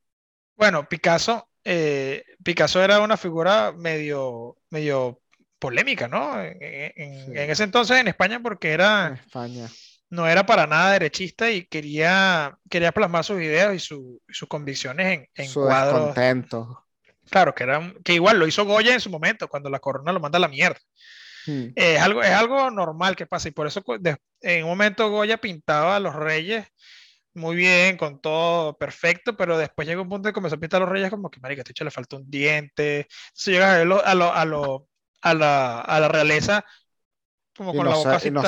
Bueno, 0.62 0.88
Picasso, 0.88 1.50
eh, 1.64 2.24
Picasso 2.44 2.84
era 2.84 3.00
una 3.00 3.18
figura 3.18 3.72
medio, 3.72 4.58
medio 4.70 5.20
polémica, 5.58 6.08
¿no? 6.08 6.40
En, 6.40 7.36
ese 7.36 7.64
entonces 7.64 7.98
en 7.98 8.08
España 8.08 8.40
porque 8.44 8.70
era... 8.70 9.20
España. 9.26 9.68
No 10.12 10.28
era 10.28 10.46
para 10.46 10.68
nada 10.68 10.92
derechista 10.92 11.50
y 11.50 11.66
quería, 11.66 12.60
quería 12.70 12.92
plasmar 12.92 13.24
sus 13.24 13.42
ideas 13.42 13.74
y, 13.74 13.80
sus 13.80 14.48
convicciones 14.48 15.08
en, 15.08 15.30
en 15.34 15.50
su 15.50 15.62
cuadros. 15.62 16.14
Claro, 17.32 17.56
que, 17.56 17.64
era, 17.64 17.96
que 18.04 18.14
igual 18.14 18.38
lo 18.38 18.46
hizo 18.46 18.64
Goya 18.64 18.94
en 18.94 19.00
su 19.00 19.10
momento, 19.10 19.48
cuando 19.48 19.72
la 19.72 19.80
corona 19.80 20.12
lo 20.12 20.20
manda 20.20 20.38
a 20.38 20.42
la 20.42 20.48
mierda. 20.48 20.80
Hmm. 21.48 21.70
es, 21.76 22.00
algo, 22.00 22.22
es 22.22 22.30
algo 22.30 22.70
normal 22.70 23.16
que 23.16 23.26
pasa 23.26 23.48
y 23.48 23.52
por 23.52 23.66
eso 23.66 23.84
en 24.42 24.64
un 24.64 24.70
momento 24.70 25.10
Goya 25.10 25.38
pintaba 25.38 25.96
a 25.96 26.00
los 26.00 26.14
reyes 26.14 26.68
muy 27.34 27.56
bien, 27.56 27.98
con 27.98 28.20
todo 28.20 28.78
perfecto, 28.78 29.36
pero 29.38 29.58
después 29.58 29.88
llega 29.88 30.02
un 30.02 30.10
punto 30.10 30.28
de 30.28 30.34
comenzó 30.34 30.56
a 30.56 30.60
pintar 30.60 30.82
a 30.82 30.86
los 30.86 30.92
reyes 30.92 31.10
como 31.10 31.30
que, 31.30 31.40
marica, 31.40 31.62
este 31.62 31.72
hecho 31.72 31.84
le 31.84 31.92
falta 31.92 32.18
un 32.18 32.30
diente. 32.30 33.08
Si 33.34 33.52
llegas 33.52 33.76
a 33.76 33.78
verlo 33.80 34.06
a, 34.06 34.16
lo, 34.16 34.34
a, 34.34 34.46
lo, 34.46 34.88
a, 35.22 35.34
la, 35.34 35.82
a 35.82 36.00
la 36.00 36.08
realeza 36.08 36.66
como 37.56 37.74
con 37.74 37.88
la 37.88 37.96
boca 37.96 38.16
así 38.16 38.32
no 38.32 38.42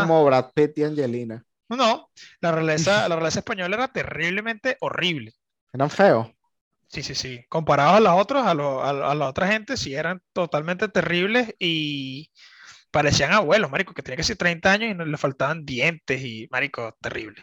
como 0.00 0.24
Brad 0.24 0.52
Pitt 0.54 0.78
y 0.78 0.84
Angelina. 0.84 1.44
No, 1.68 1.76
no, 1.76 2.10
la 2.40 2.52
realeza, 2.52 3.08
la 3.08 3.16
realeza 3.16 3.40
española 3.40 3.76
era 3.76 3.88
terriblemente 3.88 4.76
horrible. 4.80 5.32
Eran 5.72 5.90
feos. 5.90 6.28
Sí, 6.88 7.02
sí, 7.02 7.14
sí. 7.14 7.44
Comparados 7.48 7.96
a 7.96 8.00
los 8.00 8.12
otros, 8.14 8.44
a, 8.44 8.54
lo, 8.54 8.82
a, 8.82 9.14
la 9.14 9.28
otra 9.28 9.46
gente, 9.46 9.76
sí 9.76 9.94
eran 9.94 10.20
totalmente 10.32 10.88
terribles 10.88 11.54
y 11.58 12.32
parecían 12.90 13.32
abuelos, 13.32 13.70
marico, 13.70 13.94
que 13.94 14.02
tenía 14.02 14.16
que 14.16 14.24
ser 14.24 14.36
30 14.36 14.72
años 14.72 14.90
y 14.90 14.94
no 14.94 15.04
le 15.04 15.16
faltaban 15.16 15.64
dientes 15.64 16.20
y, 16.24 16.48
marico, 16.50 16.96
terrible. 17.00 17.42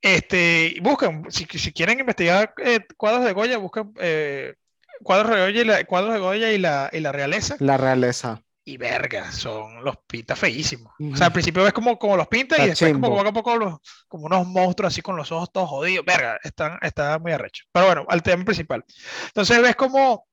Este, 0.00 0.76
busquen, 0.82 1.24
si, 1.30 1.46
si 1.46 1.72
quieren 1.72 1.98
investigar 1.98 2.54
eh, 2.62 2.80
cuadros 2.96 3.24
de 3.24 3.32
Goya, 3.32 3.58
busquen 3.58 3.92
eh, 3.98 4.54
cuadros 5.02 5.34
de 5.34 5.40
Goya, 5.40 5.62
y 5.62 5.64
la, 5.64 5.84
cuadros 5.84 6.14
de 6.14 6.20
Goya 6.20 6.52
y 6.52 6.58
la, 6.58 6.90
y 6.92 7.00
la 7.00 7.12
realeza. 7.12 7.56
La 7.58 7.76
realeza. 7.76 8.42
Y 8.68 8.76
verga, 8.78 9.30
son 9.30 9.84
los 9.84 9.96
pinta 10.08 10.34
feísimos. 10.34 10.92
O 10.98 11.16
sea, 11.16 11.28
al 11.28 11.32
principio 11.32 11.62
ves 11.62 11.72
como, 11.72 11.96
como 11.98 12.16
los 12.16 12.26
pinta 12.26 12.60
y 12.60 12.68
después 12.68 12.92
como 12.94 13.10
poco 13.10 13.28
a 13.28 13.32
poco 13.32 13.56
los, 13.56 13.78
como 14.08 14.26
unos 14.26 14.44
monstruos 14.46 14.92
así 14.92 15.02
con 15.02 15.16
los 15.16 15.30
ojos 15.30 15.52
todos 15.52 15.68
jodidos. 15.68 16.04
Verga, 16.04 16.40
están, 16.42 16.76
está 16.82 17.16
muy 17.20 17.30
arrecho. 17.30 17.64
Pero 17.70 17.86
bueno, 17.86 18.04
al 18.08 18.24
tema 18.24 18.44
principal. 18.44 18.84
Entonces 19.28 19.62
ves 19.62 19.76
como, 19.76 20.26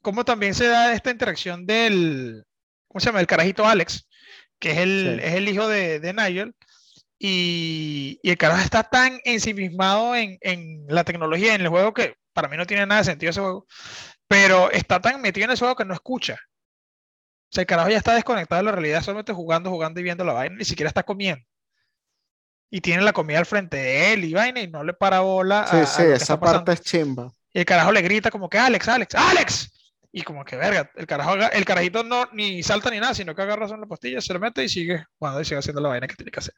como 0.00 0.24
también 0.24 0.54
se 0.54 0.66
da 0.66 0.92
esta 0.92 1.12
interacción 1.12 1.64
del, 1.64 2.44
¿cómo 2.88 2.98
se 2.98 3.06
llama? 3.06 3.20
El 3.20 3.28
carajito 3.28 3.64
Alex, 3.64 4.08
que 4.58 4.72
es 4.72 4.78
el, 4.78 5.20
es 5.22 5.34
el 5.34 5.48
hijo 5.48 5.68
de, 5.68 6.00
de 6.00 6.12
Nigel 6.14 6.56
y, 7.24 8.18
el 8.24 8.36
carajo 8.36 8.62
está 8.62 8.82
tan 8.82 9.20
ensimismado 9.24 10.16
en, 10.16 10.38
en 10.40 10.84
la 10.88 11.04
tecnología, 11.04 11.54
en 11.54 11.60
el 11.60 11.68
juego, 11.68 11.94
que 11.94 12.16
para 12.32 12.48
mí 12.48 12.56
no 12.56 12.66
tiene 12.66 12.84
nada 12.84 13.02
de 13.02 13.04
sentido 13.04 13.30
ese 13.30 13.40
juego, 13.40 13.66
pero 14.26 14.72
está 14.72 15.00
tan 15.00 15.20
metido 15.22 15.44
en 15.44 15.52
ese 15.52 15.60
juego 15.60 15.76
que 15.76 15.84
no 15.84 15.94
escucha. 15.94 16.34
O 16.34 17.54
sea, 17.54 17.62
el 17.62 17.68
carajo 17.68 17.90
ya 17.90 17.98
está 17.98 18.14
desconectado 18.14 18.58
de 18.60 18.64
la 18.64 18.72
realidad, 18.72 19.02
solamente 19.02 19.32
jugando, 19.32 19.70
jugando 19.70 20.00
y 20.00 20.02
viendo 20.02 20.24
la 20.24 20.32
vaina, 20.32 20.56
ni 20.56 20.64
siquiera 20.64 20.88
está 20.88 21.04
comiendo. 21.04 21.44
Y 22.70 22.80
tiene 22.80 23.02
la 23.02 23.12
comida 23.12 23.38
al 23.38 23.46
frente 23.46 23.76
de 23.76 24.14
él 24.14 24.24
y 24.24 24.34
vaina 24.34 24.60
y 24.60 24.66
no 24.66 24.82
le 24.82 24.92
para 24.92 25.20
bola. 25.20 25.68
Sí, 25.70 25.76
sí, 25.86 26.02
esa 26.02 26.40
parte 26.40 26.72
es 26.72 26.80
chimba. 26.80 27.30
Y 27.52 27.60
el 27.60 27.64
carajo 27.64 27.92
le 27.92 28.02
grita 28.02 28.32
como 28.32 28.48
que 28.48 28.58
Alex, 28.58 28.88
Alex, 28.88 29.14
Alex. 29.14 29.72
Y 30.10 30.22
como 30.22 30.44
que 30.44 30.56
verga, 30.56 30.90
el 30.96 31.06
carajo, 31.06 31.34
el 31.34 31.64
carajito 31.64 32.02
no 32.02 32.26
ni 32.32 32.64
salta 32.64 32.90
ni 32.90 32.98
nada, 32.98 33.14
sino 33.14 33.32
que 33.32 33.42
agarra 33.42 33.66
en 33.66 33.80
la 33.80 33.86
pastilla, 33.86 34.20
se 34.20 34.32
lo 34.32 34.40
mete 34.40 34.64
y 34.64 34.68
sigue 34.68 35.04
jugando 35.18 35.40
y 35.40 35.44
sigue 35.44 35.58
haciendo 35.58 35.80
la 35.80 35.90
vaina 35.90 36.08
que 36.08 36.16
tiene 36.16 36.32
que 36.32 36.40
hacer. 36.40 36.54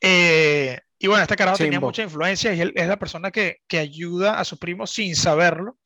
Eh, 0.00 0.78
y 0.98 1.06
bueno, 1.06 1.22
este 1.22 1.36
carajo 1.36 1.58
tenía 1.58 1.80
mucha 1.80 2.02
influencia 2.02 2.52
y 2.52 2.60
él 2.60 2.72
es 2.76 2.86
la 2.86 2.98
persona 2.98 3.30
que, 3.30 3.58
que, 3.66 3.78
ayuda 3.78 4.38
a 4.38 4.44
su 4.44 4.58
primo 4.58 4.86
sin 4.86 5.16
saberlo 5.16 5.78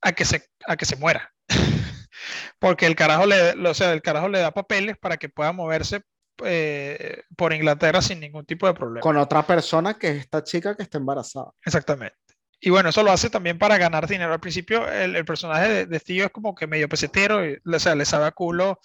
a 0.00 0.12
que 0.12 0.24
se, 0.24 0.48
a 0.66 0.76
que 0.76 0.84
se 0.84 0.96
muera. 0.96 1.32
Porque 2.58 2.86
el 2.86 2.96
carajo, 2.96 3.26
le, 3.26 3.52
o 3.52 3.74
sea, 3.74 3.92
el 3.92 4.02
carajo 4.02 4.28
le 4.28 4.40
da 4.40 4.52
papeles 4.52 4.96
para 4.98 5.16
que 5.16 5.28
pueda 5.28 5.52
moverse 5.52 6.02
eh, 6.44 7.22
por 7.36 7.52
Inglaterra 7.52 8.02
sin 8.02 8.20
ningún 8.20 8.44
tipo 8.44 8.66
de 8.66 8.74
problema. 8.74 9.00
Con 9.00 9.16
otra 9.16 9.46
persona 9.46 9.94
que 9.94 10.08
es 10.08 10.16
esta 10.18 10.42
chica 10.42 10.76
que 10.76 10.82
está 10.82 10.98
embarazada. 10.98 11.52
Exactamente. 11.64 12.16
Y 12.58 12.70
bueno, 12.70 12.88
eso 12.88 13.02
lo 13.02 13.12
hace 13.12 13.30
también 13.30 13.58
para 13.58 13.78
ganar 13.78 14.08
dinero. 14.08 14.32
Al 14.32 14.40
principio, 14.40 14.90
el, 14.90 15.14
el 15.14 15.24
personaje 15.24 15.68
de, 15.68 15.86
de, 15.86 16.00
Tío 16.00 16.24
es 16.24 16.30
como 16.30 16.54
que 16.54 16.66
medio 16.66 16.88
pesetero, 16.88 17.46
y, 17.48 17.58
o 17.64 17.78
sea, 17.78 17.94
le 17.94 18.04
sabe 18.04 18.26
a 18.26 18.32
culo 18.32 18.80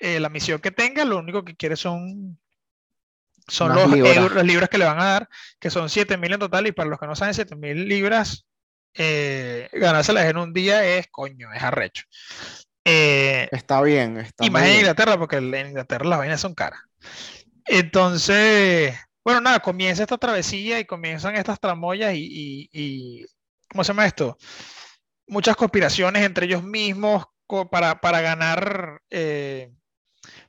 eh, 0.00 0.20
la 0.20 0.28
misión 0.28 0.60
que 0.60 0.70
tenga, 0.70 1.04
lo 1.04 1.18
único 1.18 1.44
que 1.44 1.56
quiere 1.56 1.76
son 1.76 2.38
son 3.48 3.74
los, 3.74 3.90
libras 4.44 4.68
que 4.68 4.78
le 4.78 4.84
van 4.84 5.00
a 5.00 5.04
dar, 5.04 5.28
que 5.58 5.70
son 5.70 5.88
7000 5.88 6.34
en 6.34 6.38
total, 6.38 6.66
y 6.66 6.72
para 6.72 6.88
los 6.88 6.98
que 6.98 7.06
no 7.06 7.16
saben, 7.16 7.34
7000 7.34 7.88
libras, 7.88 8.46
eh, 8.94 9.68
ganárselas 9.72 10.26
en 10.26 10.36
un 10.36 10.52
día 10.52 10.84
es 10.84 11.08
coño, 11.08 11.52
es 11.52 11.62
arrecho. 11.62 12.04
Eh, 12.84 13.48
está 13.52 13.82
bien. 13.82 14.18
Está 14.18 14.44
y 14.44 14.50
más 14.50 14.64
en 14.64 14.76
Inglaterra, 14.76 15.18
porque 15.18 15.36
en 15.36 15.54
Inglaterra 15.54 16.06
las 16.06 16.18
vainas 16.18 16.40
son 16.40 16.54
caras. 16.54 16.80
Entonces, 17.66 18.96
bueno, 19.24 19.40
nada, 19.42 19.60
comienza 19.60 20.02
esta 20.02 20.16
travesía 20.16 20.80
y 20.80 20.86
comienzan 20.86 21.36
estas 21.36 21.60
tramoyas 21.60 22.14
y, 22.14 22.70
y, 22.72 23.26
¿cómo 23.68 23.84
se 23.84 23.88
llama 23.88 24.06
esto? 24.06 24.38
Muchas 25.26 25.54
conspiraciones 25.54 26.24
entre 26.24 26.46
ellos 26.46 26.62
mismos 26.62 27.26
para, 27.70 28.00
para 28.00 28.20
ganar 28.22 29.02
eh, 29.10 29.70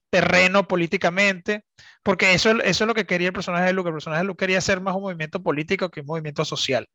terreno 0.10 0.68
políticamente, 0.68 1.66
porque 2.10 2.34
eso, 2.34 2.50
eso 2.64 2.84
es 2.84 2.88
lo 2.88 2.96
que 2.96 3.06
quería 3.06 3.28
el 3.28 3.34
personaje 3.34 3.66
de 3.66 3.74
Luke. 3.74 3.88
El 3.88 3.94
personaje 3.94 4.24
de 4.24 4.26
Luke 4.26 4.40
quería 4.40 4.60
ser 4.62 4.82
más 4.82 4.96
un 4.96 5.04
movimiento 5.04 5.44
político 5.44 5.92
que 5.92 6.00
un 6.00 6.08
movimiento 6.08 6.44
social. 6.44 6.90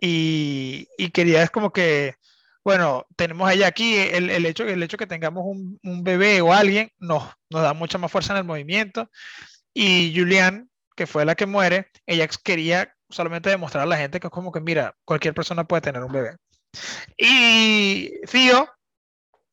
Y, 0.00 0.86
y, 0.96 1.10
quería 1.10 1.42
es 1.42 1.50
como 1.50 1.72
que, 1.72 2.14
bueno, 2.62 3.08
tenemos 3.16 3.48
allá 3.48 3.66
aquí 3.66 3.96
el, 3.96 4.30
el, 4.30 4.46
hecho, 4.46 4.62
el 4.62 4.80
hecho 4.84 4.96
que 4.96 5.08
tengamos 5.08 5.42
un, 5.44 5.80
un, 5.82 6.04
bebé 6.04 6.40
o 6.42 6.52
alguien 6.52 6.92
nos, 7.00 7.24
nos 7.50 7.62
da 7.62 7.74
mucha 7.74 7.98
más 7.98 8.12
fuerza 8.12 8.34
en 8.34 8.36
el 8.38 8.44
movimiento. 8.44 9.10
Y 9.74 10.12
Julian, 10.14 10.70
que 10.94 11.08
fue 11.08 11.24
la 11.24 11.34
que 11.34 11.46
muere, 11.46 11.88
ella 12.06 12.28
quería 12.44 12.94
solamente 13.08 13.50
demostrar 13.50 13.82
a 13.82 13.88
la 13.88 13.96
gente 13.96 14.20
que 14.20 14.28
es 14.28 14.32
como 14.32 14.52
que, 14.52 14.60
mira, 14.60 14.94
cualquier 15.04 15.34
persona 15.34 15.64
puede 15.64 15.82
tener 15.82 16.04
un 16.04 16.12
bebé. 16.12 16.36
Y 17.18 18.12
Theo 18.30 18.68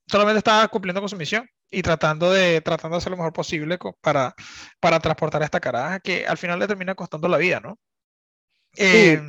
solamente 0.06 0.38
estaba 0.38 0.68
cumpliendo 0.68 1.02
con 1.02 1.10
su 1.10 1.18
misión 1.18 1.50
y 1.70 1.82
tratando 1.82 2.32
de, 2.32 2.62
tratando 2.62 2.96
de 2.96 3.00
hacer 3.00 3.12
lo 3.12 3.18
mejor 3.18 3.34
posible 3.34 3.78
para, 4.02 4.34
para 4.80 5.00
transportar 5.00 5.42
a 5.42 5.46
esta 5.46 5.60
caraja 5.60 6.00
que 6.00 6.26
al 6.26 6.38
final 6.38 6.60
le 6.60 6.68
termina 6.68 6.96
costando 6.96 7.28
la 7.28 7.38
vida, 7.38 7.60
¿no? 7.60 7.78
Eh, 8.78 9.20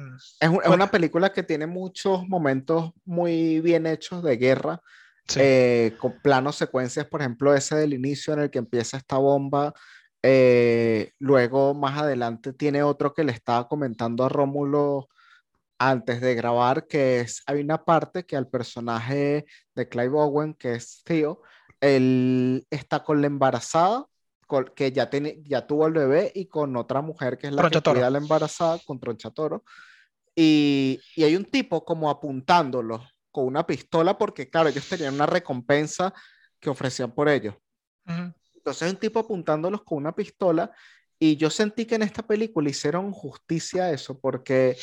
es, 0.40 0.48
una 0.48 0.90
película 0.90 1.32
que 1.32 1.42
tiene 1.42 1.66
muchos 1.66 2.26
momentos 2.28 2.92
muy 3.04 3.60
bien 3.60 3.86
hechos 3.86 4.22
de 4.22 4.36
guerra, 4.36 4.80
eh, 5.36 5.94
con 5.98 6.20
planos 6.20 6.56
secuencias, 6.56 7.06
por 7.06 7.20
ejemplo, 7.20 7.54
ese 7.54 7.76
del 7.76 7.94
inicio 7.94 8.34
en 8.34 8.40
el 8.40 8.50
que 8.50 8.58
empieza 8.58 8.96
esta 8.96 9.16
bomba. 9.16 9.72
Eh, 10.22 11.12
luego, 11.18 11.74
más 11.74 11.98
adelante, 11.98 12.52
tiene 12.52 12.82
otro 12.82 13.14
que 13.14 13.24
le 13.24 13.32
estaba 13.32 13.68
comentando 13.68 14.24
a 14.24 14.28
Rómulo 14.28 15.08
antes 15.78 16.20
de 16.20 16.34
grabar, 16.34 16.86
que 16.86 17.20
es, 17.20 17.42
hay 17.46 17.60
una 17.60 17.84
parte 17.84 18.26
que 18.26 18.36
al 18.36 18.48
personaje 18.48 19.46
de 19.74 19.88
Clive 19.88 20.18
Owen, 20.18 20.54
que 20.54 20.74
es 20.74 21.02
Theo, 21.04 21.40
él 21.80 22.66
está 22.70 23.04
con 23.04 23.20
la 23.20 23.26
embarazada, 23.26 24.06
que 24.74 24.92
ya, 24.92 25.10
tiene, 25.10 25.42
ya 25.44 25.66
tuvo 25.66 25.86
el 25.86 25.92
bebé, 25.92 26.32
y 26.34 26.46
con 26.46 26.76
otra 26.76 27.02
mujer 27.02 27.38
que 27.38 27.48
es 27.48 27.52
la 27.52 27.68
que 27.68 27.80
cuida 27.80 28.10
la 28.10 28.18
embarazada, 28.18 28.78
con 28.86 28.98
Tronchatoro. 28.98 29.64
Y, 30.34 31.00
y 31.16 31.24
hay 31.24 31.36
un 31.36 31.44
tipo 31.44 31.84
como 31.84 32.08
apuntándolo 32.08 33.02
con 33.30 33.46
una 33.46 33.66
pistola, 33.66 34.16
porque 34.16 34.48
claro, 34.48 34.68
ellos 34.68 34.88
tenían 34.88 35.14
una 35.14 35.26
recompensa 35.26 36.14
que 36.58 36.70
ofrecían 36.70 37.12
por 37.12 37.28
ellos. 37.28 37.54
Entonces 38.54 38.82
hay 38.82 38.90
un 38.90 38.96
tipo 38.96 39.20
apuntándolos 39.20 39.82
con 39.82 39.98
una 39.98 40.14
pistola, 40.14 40.72
y 41.18 41.36
yo 41.36 41.50
sentí 41.50 41.84
que 41.84 41.96
en 41.96 42.02
esta 42.02 42.22
película 42.22 42.70
hicieron 42.70 43.12
justicia 43.12 43.84
a 43.84 43.90
eso, 43.90 44.18
porque 44.18 44.76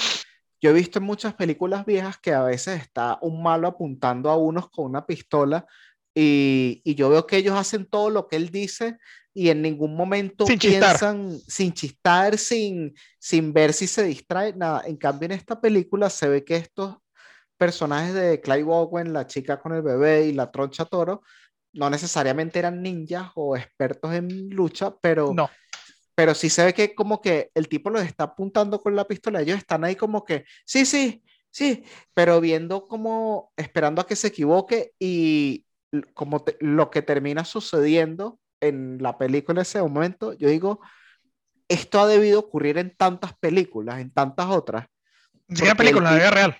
yo 0.61 0.69
he 0.69 0.73
visto 0.73 0.99
en 0.99 1.05
muchas 1.05 1.33
películas 1.33 1.85
viejas 1.85 2.17
que 2.17 2.33
a 2.33 2.43
veces 2.43 2.81
está 2.81 3.17
un 3.21 3.41
malo 3.41 3.67
apuntando 3.67 4.29
a 4.29 4.37
unos 4.37 4.69
con 4.69 4.85
una 4.85 5.05
pistola 5.05 5.65
y, 6.15 6.81
y 6.83 6.95
yo 6.95 7.09
veo 7.09 7.27
que 7.27 7.37
ellos 7.37 7.55
hacen 7.57 7.85
todo 7.85 8.09
lo 8.09 8.27
que 8.27 8.37
él 8.37 8.49
dice 8.49 8.97
y 9.33 9.49
en 9.49 9.61
ningún 9.61 9.95
momento 9.95 10.47
sin 10.47 10.57
piensan 10.57 11.33
chistar. 11.33 11.51
sin 11.51 11.73
chistar, 11.73 12.37
sin, 12.37 12.95
sin 13.19 13.53
ver 13.53 13.73
si 13.73 13.85
se 13.85 14.03
distrae, 14.03 14.53
nada. 14.53 14.83
En 14.85 14.95
cambio, 14.95 15.25
en 15.25 15.33
esta 15.33 15.59
película 15.59 16.09
se 16.09 16.29
ve 16.29 16.45
que 16.45 16.55
estos 16.55 16.95
personajes 17.57 18.13
de 18.13 18.39
Clive 18.39 18.71
Owen, 18.71 19.13
la 19.13 19.27
chica 19.27 19.59
con 19.59 19.73
el 19.73 19.81
bebé 19.81 20.25
y 20.27 20.33
la 20.33 20.51
troncha 20.51 20.85
toro, 20.85 21.21
no 21.73 21.89
necesariamente 21.89 22.59
eran 22.59 22.81
ninjas 22.81 23.31
o 23.35 23.57
expertos 23.57 24.13
en 24.13 24.49
lucha, 24.49 24.95
pero 25.01 25.33
no 25.33 25.49
pero 26.15 26.33
sí 26.33 26.49
se 26.49 26.63
ve 26.63 26.73
que 26.73 26.95
como 26.95 27.21
que 27.21 27.51
el 27.53 27.67
tipo 27.67 27.89
los 27.89 28.03
está 28.03 28.23
apuntando 28.23 28.81
con 28.81 28.95
la 28.95 29.05
pistola, 29.05 29.41
ellos 29.41 29.57
están 29.57 29.83
ahí 29.83 29.95
como 29.95 30.23
que, 30.23 30.45
sí, 30.65 30.85
sí, 30.85 31.21
sí, 31.51 31.83
pero 32.13 32.39
viendo 32.39 32.87
como, 32.87 33.51
esperando 33.57 34.01
a 34.01 34.07
que 34.07 34.15
se 34.15 34.27
equivoque 34.27 34.93
y 34.97 35.65
como 36.13 36.43
lo 36.59 36.89
que 36.89 37.01
termina 37.01 37.45
sucediendo 37.45 38.39
en 38.61 38.97
la 39.01 39.17
película 39.17 39.59
en 39.59 39.61
ese 39.63 39.81
momento, 39.81 40.33
yo 40.33 40.49
digo, 40.49 40.81
esto 41.67 41.99
ha 41.99 42.07
debido 42.07 42.39
ocurrir 42.39 42.77
en 42.77 42.95
tantas 42.95 43.33
películas, 43.37 43.99
en 43.99 44.11
tantas 44.11 44.47
otras. 44.47 44.87
Sí, 45.49 45.65
en 45.65 45.77
película, 45.77 46.09
en 46.09 46.15
la 46.15 46.19
vida 46.19 46.31
real. 46.31 46.57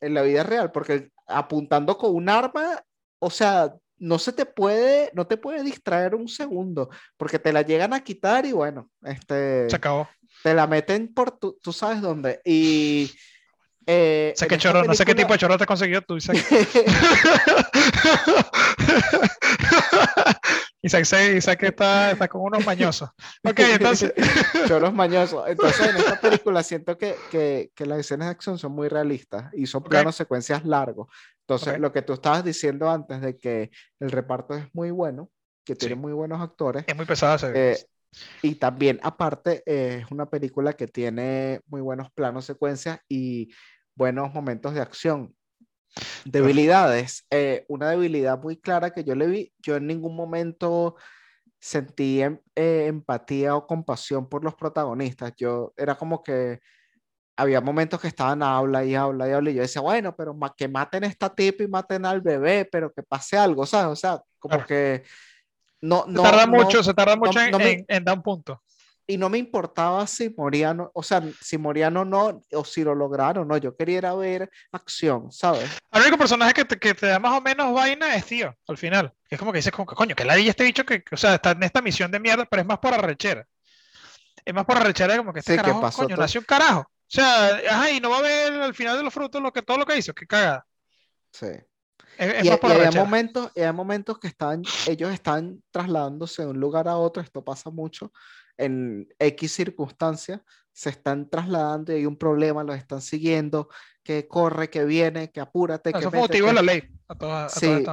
En 0.00 0.14
la 0.14 0.22
vida 0.22 0.42
real, 0.42 0.72
porque 0.72 1.10
apuntando 1.26 1.96
con 1.98 2.14
un 2.14 2.28
arma, 2.28 2.82
o 3.18 3.30
sea, 3.30 3.74
no 3.98 4.18
se 4.18 4.32
te 4.32 4.46
puede, 4.46 5.10
no 5.14 5.26
te 5.26 5.36
puede 5.36 5.62
distraer 5.62 6.14
un 6.14 6.28
segundo, 6.28 6.88
porque 7.16 7.38
te 7.38 7.52
la 7.52 7.62
llegan 7.62 7.92
a 7.92 8.02
quitar 8.02 8.46
y 8.46 8.52
bueno, 8.52 8.90
este... 9.02 9.68
Se 9.68 9.76
acabó. 9.76 10.08
Te 10.42 10.54
la 10.54 10.66
meten 10.66 11.12
por 11.12 11.32
tú, 11.32 11.58
tú 11.62 11.72
sabes 11.72 12.00
dónde. 12.00 12.40
Y... 12.44 13.10
Eh, 13.90 14.34
sé 14.36 14.46
qué 14.46 14.58
chorro, 14.58 14.84
no 14.84 14.92
sé 14.92 15.06
qué 15.06 15.14
tipo 15.14 15.32
de 15.32 15.38
chorro 15.38 15.56
te 15.56 15.64
consiguió 15.64 16.02
tú, 16.02 16.18
Isaac. 16.18 16.36
Isaac, 20.82 21.06
Isaac 21.34 21.62
está, 21.62 22.10
está 22.10 22.28
con 22.28 22.42
unos 22.42 22.66
mañosos. 22.66 23.08
Ok, 23.42 23.58
entonces. 23.60 24.12
Chorros 24.68 24.92
mañosos. 24.92 25.48
Entonces, 25.48 25.88
en 25.88 25.96
esta 25.96 26.20
película 26.20 26.62
siento 26.62 26.98
que, 26.98 27.16
que, 27.30 27.70
que 27.74 27.86
las 27.86 28.00
escenas 28.00 28.26
de 28.28 28.32
acción 28.32 28.58
son 28.58 28.72
muy 28.72 28.88
realistas 28.88 29.50
y 29.54 29.66
son 29.66 29.82
planos 29.82 30.16
secuencias 30.16 30.66
largos. 30.66 31.08
Entonces, 31.46 31.80
lo 31.80 31.90
que 31.90 32.02
tú 32.02 32.12
estabas 32.12 32.44
diciendo 32.44 32.90
antes 32.90 33.22
de 33.22 33.38
que 33.38 33.70
el 34.00 34.10
reparto 34.10 34.52
es 34.54 34.66
muy 34.74 34.90
bueno, 34.90 35.30
que 35.64 35.74
tiene 35.74 35.94
muy 35.94 36.12
buenos 36.12 36.42
actores. 36.42 36.84
Es 36.86 36.94
muy 36.94 37.06
pesada. 37.06 37.38
Eh, 37.54 37.78
y 38.42 38.56
también, 38.56 39.00
aparte, 39.02 39.62
eh, 39.64 40.02
es 40.02 40.10
una 40.10 40.26
película 40.26 40.74
que 40.74 40.88
tiene 40.88 41.62
muy 41.66 41.80
buenos 41.80 42.10
planos, 42.12 42.44
secuencias 42.44 43.00
y 43.08 43.48
buenos 43.98 44.32
momentos 44.32 44.72
de 44.72 44.80
acción. 44.80 45.34
Debilidades. 46.24 47.26
Eh, 47.30 47.64
una 47.68 47.90
debilidad 47.90 48.40
muy 48.40 48.56
clara 48.56 48.92
que 48.92 49.02
yo 49.04 49.14
le 49.14 49.26
vi, 49.26 49.52
yo 49.58 49.76
en 49.76 49.88
ningún 49.88 50.14
momento 50.14 50.96
sentí 51.60 52.22
em, 52.22 52.38
empatía 52.54 53.56
o 53.56 53.66
compasión 53.66 54.28
por 54.28 54.44
los 54.44 54.54
protagonistas. 54.54 55.32
Yo 55.36 55.72
era 55.76 55.96
como 55.96 56.22
que 56.22 56.60
había 57.36 57.60
momentos 57.60 58.00
que 58.00 58.08
estaban 58.08 58.42
habla 58.42 58.84
y 58.84 58.94
habla 58.94 59.28
y 59.28 59.32
habla 59.32 59.50
y 59.50 59.54
yo 59.54 59.62
decía, 59.62 59.82
bueno, 59.82 60.14
pero 60.16 60.36
que 60.56 60.68
maten 60.68 61.04
a 61.04 61.08
esta 61.08 61.34
tipa 61.34 61.64
y 61.64 61.68
maten 61.68 62.04
al 62.04 62.20
bebé, 62.20 62.68
pero 62.70 62.92
que 62.92 63.02
pase 63.02 63.36
algo, 63.36 63.66
¿sabes? 63.66 63.92
O 63.92 63.96
sea, 63.96 64.22
como 64.38 64.64
que 64.64 65.02
no, 65.80 66.04
no... 66.06 66.22
Se 66.22 66.30
tarda 66.30 66.46
mucho, 66.46 66.82
se 66.82 66.94
tarda 66.94 67.16
mucho 67.16 67.40
en, 67.40 67.84
en, 67.88 68.04
dar 68.04 68.16
un 68.16 68.22
punto. 68.22 68.62
Y 69.10 69.16
no 69.16 69.30
me 69.30 69.38
importaba 69.38 70.06
si 70.06 70.28
morían, 70.28 70.86
o 70.92 71.02
sea, 71.02 71.22
si 71.40 71.56
morían 71.56 71.96
o 71.96 72.04
no, 72.04 72.42
o 72.52 72.64
si 72.64 72.84
lo 72.84 72.94
lograron 72.94 73.44
o 73.44 73.46
no, 73.46 73.56
yo 73.56 73.74
quería 73.74 74.12
ver 74.12 74.50
acción, 74.70 75.32
¿sabes? 75.32 75.66
El 75.90 76.02
único 76.02 76.18
personaje 76.18 76.52
que 76.52 76.66
te, 76.66 76.78
que 76.78 76.92
te 76.92 77.06
da 77.06 77.18
más 77.18 77.32
o 77.32 77.40
menos 77.40 77.72
vaina 77.72 78.14
es 78.14 78.26
tío, 78.26 78.54
al 78.68 78.76
final. 78.76 79.10
Es 79.30 79.38
como 79.38 79.50
que 79.50 79.58
dices, 79.58 79.72
como 79.72 79.86
que 79.86 79.94
coño, 79.94 80.14
que 80.14 80.26
la 80.26 80.36
este 80.36 80.64
bicho 80.64 80.84
que, 80.84 81.02
o 81.10 81.16
sea, 81.16 81.36
está 81.36 81.52
en 81.52 81.62
esta 81.62 81.80
misión 81.80 82.10
de 82.10 82.20
mierda, 82.20 82.44
pero 82.44 82.60
es 82.60 82.68
más 82.68 82.78
por 82.78 82.92
arrechera. 82.92 83.46
Es 84.44 84.52
más 84.52 84.66
por 84.66 84.76
arrechera 84.76 85.16
como 85.16 85.32
que 85.32 85.40
este 85.40 85.52
sí, 85.52 85.56
carajo, 85.58 85.80
pasó 85.80 86.02
coño, 86.02 86.16
nació 86.16 86.40
un 86.40 86.44
carajo. 86.44 86.80
O 86.80 87.10
sea, 87.10 87.56
ajá, 87.70 87.90
y 87.90 88.00
no 88.00 88.10
va 88.10 88.18
a 88.18 88.22
ver 88.22 88.52
al 88.52 88.74
final 88.74 88.98
de 88.98 89.02
los 89.04 89.14
frutos 89.14 89.40
lo 89.40 89.50
que, 89.50 89.62
todo 89.62 89.78
lo 89.78 89.86
que 89.86 89.96
hizo, 89.96 90.12
que 90.12 90.26
caga. 90.26 90.66
Sí. 91.32 91.46
y, 92.18 92.48
hay 92.48 92.94
momentos, 92.94 93.50
hay 93.56 93.72
momentos 93.72 94.18
que 94.18 94.28
están, 94.28 94.62
ellos 94.86 95.10
están 95.10 95.62
trasladándose 95.70 96.42
de 96.42 96.48
un 96.48 96.60
lugar 96.60 96.88
a 96.88 96.98
otro, 96.98 97.22
esto 97.22 97.42
pasa 97.42 97.70
mucho, 97.70 98.12
en 98.58 99.08
X 99.18 99.52
circunstancias, 99.52 100.42
se 100.72 100.90
están 100.90 101.28
trasladando 101.28 101.92
y 101.92 101.96
hay 101.96 102.06
un 102.06 102.16
problema, 102.16 102.62
los 102.62 102.76
están 102.76 103.00
siguiendo, 103.00 103.68
que 104.02 104.28
corre, 104.28 104.70
que 104.70 104.84
viene, 104.84 105.32
que 105.32 105.40
apúrate. 105.40 105.92
que 105.92 106.02
son 106.02 106.12
furtivos 106.12 106.50
de 106.50 106.54
la 106.54 106.62
ley. 106.62 106.82
sí, 107.48 107.84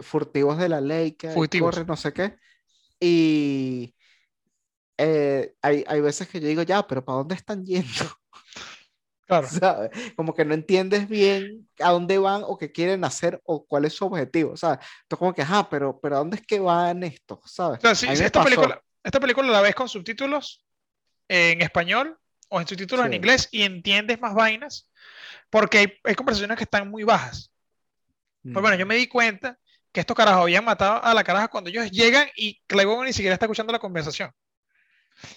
furtivos 0.00 0.58
de 0.58 0.68
la 0.68 0.80
ley, 0.80 1.12
que 1.12 1.32
corre, 1.60 1.84
no 1.84 1.96
sé 1.96 2.12
qué. 2.12 2.36
Y 2.98 3.94
eh, 4.96 5.54
hay, 5.62 5.84
hay 5.86 6.00
veces 6.00 6.28
que 6.28 6.40
yo 6.40 6.48
digo, 6.48 6.62
ya, 6.62 6.86
pero 6.86 7.04
¿para 7.04 7.18
dónde 7.18 7.34
están 7.34 7.64
yendo? 7.64 7.86
Claro. 9.26 9.48
Como 10.16 10.34
que 10.34 10.44
no 10.44 10.52
entiendes 10.52 11.08
bien 11.08 11.66
a 11.80 11.92
dónde 11.92 12.18
van 12.18 12.42
o 12.44 12.58
qué 12.58 12.72
quieren 12.72 13.04
hacer 13.04 13.40
o 13.46 13.64
cuál 13.64 13.86
es 13.86 13.94
su 13.94 14.04
objetivo, 14.04 14.54
¿sabes? 14.54 14.80
Entonces 15.02 15.18
como 15.18 15.32
que, 15.32 15.40
ajá, 15.40 15.66
pero, 15.70 15.98
pero 15.98 16.16
¿a 16.16 16.18
dónde 16.18 16.36
es 16.36 16.46
que 16.46 16.60
van 16.60 17.02
esto? 17.02 17.40
¿sabes? 17.46 17.80
esta, 18.02 18.44
película, 18.44 18.82
esta 19.04 19.20
película 19.20 19.48
la 19.50 19.60
ves 19.60 19.74
con 19.74 19.88
subtítulos 19.88 20.64
en 21.28 21.62
español 21.62 22.18
o 22.48 22.60
en 22.60 22.66
subtítulos 22.66 23.06
en 23.06 23.14
inglés 23.14 23.48
y 23.52 23.62
entiendes 23.62 24.20
más 24.20 24.34
vainas 24.34 24.90
porque 25.50 25.98
hay, 26.02 26.14
conversaciones 26.14 26.56
que 26.56 26.64
están 26.64 26.90
muy 26.90 27.04
bajas. 27.04 27.52
Pues 28.42 28.60
bueno, 28.60 28.76
yo 28.76 28.84
mm. 28.84 28.88
me 28.88 28.96
di 28.96 29.06
cuenta 29.06 29.58
que 29.92 30.00
estos 30.00 30.16
carajos 30.16 30.42
habían 30.42 30.64
matado 30.64 31.02
a 31.04 31.14
la 31.14 31.22
caraja 31.22 31.48
cuando 31.48 31.70
ellos 31.70 31.90
llegan 31.90 32.28
y 32.34 32.60
Clayboy 32.66 33.06
ni 33.06 33.12
siquiera 33.12 33.34
está 33.34 33.46
escuchando 33.46 33.72
la 33.72 33.78
conversación. 33.78 34.32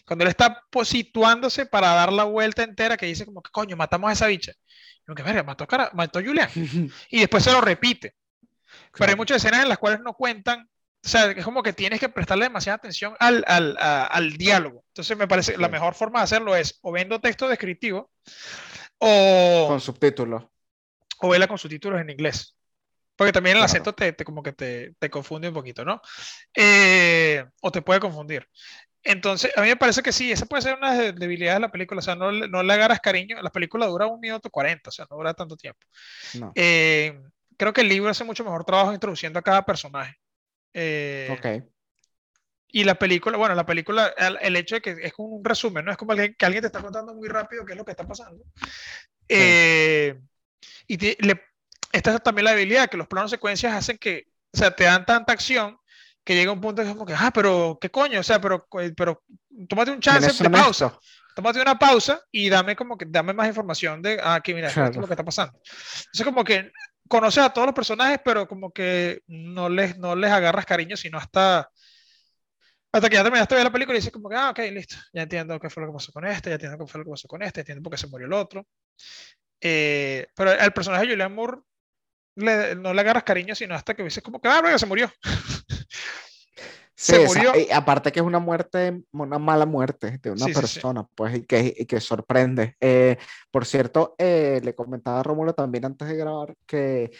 Cuando 0.05 0.23
él 0.23 0.29
está 0.29 0.63
situándose 0.83 1.65
para 1.65 1.93
dar 1.93 2.11
la 2.11 2.23
vuelta 2.23 2.63
entera, 2.63 2.97
que 2.97 3.05
dice 3.05 3.25
como 3.25 3.41
que 3.41 3.51
coño, 3.51 3.77
matamos 3.77 4.09
a 4.09 4.13
esa 4.13 4.27
bicha. 4.27 4.53
Y 5.07 5.13
que 5.13 5.23
verga, 5.23 5.43
mató, 5.43 5.67
mató 5.93 6.19
a 6.19 6.23
Julián. 6.23 6.49
y 7.09 7.19
después 7.19 7.43
se 7.43 7.51
lo 7.51 7.61
repite. 7.61 8.15
Pero 8.93 9.11
hay 9.11 9.15
muchas 9.15 9.37
escenas 9.37 9.61
en 9.61 9.69
las 9.69 9.77
cuales 9.77 9.99
no 10.01 10.13
cuentan, 10.13 10.69
o 11.07 11.09
sea, 11.09 11.31
es 11.31 11.45
como 11.45 11.63
que 11.63 11.71
tienes 11.71 12.01
que 12.01 12.09
prestarle 12.09 12.43
demasiada 12.43 12.75
atención 12.75 13.15
al, 13.17 13.41
al, 13.47 13.77
al 13.79 14.33
diálogo. 14.33 14.83
Entonces 14.89 15.17
me 15.17 15.25
parece 15.25 15.53
que 15.53 15.57
la 15.57 15.69
mejor 15.69 15.95
forma 15.95 16.19
de 16.19 16.25
hacerlo 16.25 16.53
es 16.53 16.79
o 16.81 16.91
viendo 16.91 17.21
texto 17.21 17.47
descriptivo 17.47 18.11
o... 18.97 19.67
Con 19.69 19.79
subtítulos. 19.79 20.43
O 21.19 21.29
verla 21.29 21.47
con 21.47 21.57
subtítulos 21.57 22.01
en 22.01 22.09
inglés. 22.09 22.57
Porque 23.15 23.31
también 23.31 23.55
el 23.55 23.63
acento 23.63 23.93
te, 23.93 24.11
te, 24.11 24.25
como 24.25 24.43
que 24.43 24.51
te, 24.51 24.95
te, 24.99 25.09
confunde 25.09 25.47
un 25.47 25.53
poquito, 25.53 25.85
¿no? 25.85 26.01
Eh, 26.53 27.45
o 27.61 27.71
te 27.71 27.81
puede 27.81 28.01
confundir. 28.01 28.45
Entonces, 29.01 29.53
a 29.55 29.61
mí 29.61 29.69
me 29.69 29.77
parece 29.77 30.03
que 30.03 30.11
sí, 30.11 30.33
esa 30.33 30.45
puede 30.45 30.63
ser 30.63 30.75
una 30.77 30.93
debilidad 31.13 31.53
de 31.53 31.61
la 31.61 31.71
película, 31.71 31.99
o 31.99 32.01
sea, 32.01 32.15
no, 32.15 32.33
no 32.33 32.63
le 32.63 32.73
agarras 32.73 32.99
cariño, 32.99 33.41
la 33.41 33.49
película 33.49 33.85
dura 33.85 34.07
un 34.07 34.19
minuto 34.19 34.49
cuarenta, 34.49 34.89
o 34.89 34.91
sea, 34.91 35.07
no 35.09 35.15
dura 35.15 35.33
tanto 35.33 35.55
tiempo. 35.55 35.79
Eh, 36.53 37.17
creo 37.55 37.71
que 37.71 37.79
el 37.79 37.87
libro 37.87 38.09
hace 38.09 38.25
mucho 38.25 38.43
mejor 38.43 38.65
trabajo 38.65 38.91
introduciendo 38.93 39.39
a 39.39 39.41
cada 39.41 39.65
personaje. 39.65 40.17
Eh, 40.79 41.27
ok. 41.31 41.63
Y 42.67 42.83
la 42.83 42.95
película, 42.95 43.37
bueno, 43.37 43.55
la 43.55 43.65
película, 43.65 44.13
el, 44.41 44.55
hecho 44.55 44.75
de 44.75 44.81
que 44.81 44.91
es 45.01 45.13
un 45.17 45.43
resumen, 45.43 45.83
¿no? 45.83 45.91
Es 45.91 45.97
como 45.97 46.13
que 46.13 46.35
alguien 46.41 46.61
te 46.61 46.67
está 46.67 46.81
contando 46.81 47.15
muy 47.15 47.27
rápido 47.27 47.65
qué 47.65 47.73
es 47.73 47.77
lo 47.77 47.85
que 47.85 47.91
está 47.91 48.05
pasando. 48.05 48.43
Eh, 49.27 50.19
y 50.85 50.97
le, 51.25 51.41
esta 51.91 52.13
es 52.13 52.21
también 52.21 52.45
la 52.45 52.51
debilidad, 52.51 52.89
que 52.89 52.97
los 52.97 53.07
planos 53.07 53.31
secuencias 53.31 53.73
hacen 53.73 53.97
que, 53.97 54.27
o 54.53 54.57
sea, 54.57 54.75
te 54.75 54.83
dan 54.83 55.05
tanta 55.05 55.33
acción 55.33 55.79
que 56.23 56.35
llega 56.35 56.51
un 56.51 56.61
punto 56.61 56.83
que 56.83 56.89
es 56.89 56.93
como 56.93 57.05
que, 57.05 57.15
ah, 57.17 57.31
pero, 57.33 57.79
¿qué 57.81 57.89
coño? 57.89 58.19
O 58.19 58.23
sea, 58.23 58.39
pero, 58.39 58.67
pero 58.95 59.23
tómate 59.67 59.91
un 59.91 59.99
chance 59.99 60.43
de 60.43 60.49
pausa. 60.49 60.99
Tómate 61.35 61.61
una 61.61 61.79
pausa 61.79 62.21
y 62.31 62.49
dame 62.49 62.75
como 62.75 62.97
que, 62.97 63.05
dame 63.07 63.33
más 63.33 63.47
información 63.47 64.01
de, 64.01 64.19
ah, 64.21 64.35
aquí 64.35 64.53
mira, 64.53 64.67
esto 64.67 64.83
es 64.83 64.95
lo 64.97 65.07
que 65.07 65.13
está 65.13 65.23
pasando. 65.23 65.57
Entonces, 65.57 66.25
como 66.25 66.43
que 66.43 66.71
conoces 67.07 67.43
a 67.43 67.49
todos 67.51 67.67
los 67.67 67.75
personajes, 67.75 68.19
pero 68.23 68.47
como 68.47 68.71
que 68.71 69.21
no 69.27 69.69
les, 69.69 69.97
no 69.97 70.15
les 70.15 70.31
agarras 70.31 70.65
cariño, 70.65 70.97
sino 70.97 71.17
hasta, 71.17 71.69
hasta 72.91 73.09
que 73.09 73.15
ya 73.15 73.23
terminaste 73.23 73.55
de 73.55 73.59
ver 73.59 73.65
la 73.65 73.71
película 73.71 73.95
y 73.97 73.99
dices 73.99 74.13
como 74.13 74.29
que, 74.29 74.35
ah, 74.35 74.49
ok, 74.51 74.59
listo, 74.71 74.95
ya 75.13 75.23
entiendo 75.23 75.59
qué 75.59 75.69
fue 75.69 75.83
lo 75.83 75.89
que 75.89 75.93
pasó 75.93 76.11
con 76.11 76.25
este, 76.25 76.49
ya 76.49 76.55
entiendo 76.55 76.77
qué 76.77 76.91
fue 76.91 76.99
lo 76.99 77.05
que 77.05 77.11
pasó 77.11 77.27
con 77.27 77.41
este, 77.43 77.61
entiendo 77.61 77.83
por 77.83 77.91
qué 77.91 77.97
se 77.97 78.07
murió 78.07 78.27
el 78.27 78.33
otro. 78.33 78.67
Eh, 79.61 80.27
pero 80.35 80.51
el 80.51 80.71
personaje 80.71 81.05
de 81.05 81.13
Julian 81.13 81.33
Moore 81.33 81.61
no 82.35 82.93
le 82.93 83.01
agarras 83.01 83.23
cariño, 83.23 83.55
sino 83.55 83.75
hasta 83.75 83.95
que 83.95 84.03
dices 84.03 84.23
como 84.23 84.39
que, 84.39 84.47
ah, 84.47 84.61
ya 84.63 84.77
se 84.77 84.85
murió. 84.85 85.11
se 86.97 87.27
murió. 87.27 87.53
y 87.55 87.71
aparte 87.71 88.11
que 88.11 88.19
es 88.19 88.25
una 88.25 88.39
muerte, 88.39 89.03
una 89.11 89.37
mala 89.37 89.67
muerte 89.67 90.17
de 90.17 90.31
una 90.31 90.47
persona, 90.47 91.07
pues, 91.13 91.37
y 91.37 91.45
que, 91.45 91.75
y 91.77 91.85
que 91.85 92.01
sorprende. 92.01 92.75
Eh, 92.79 93.17
por 93.51 93.65
cierto, 93.65 94.15
eh, 94.17 94.59
le 94.63 94.73
comentaba 94.73 95.19
a 95.19 95.23
Rómulo 95.23 95.53
también 95.53 95.85
antes 95.85 96.07
de 96.07 96.15
grabar 96.15 96.55
que 96.65 97.11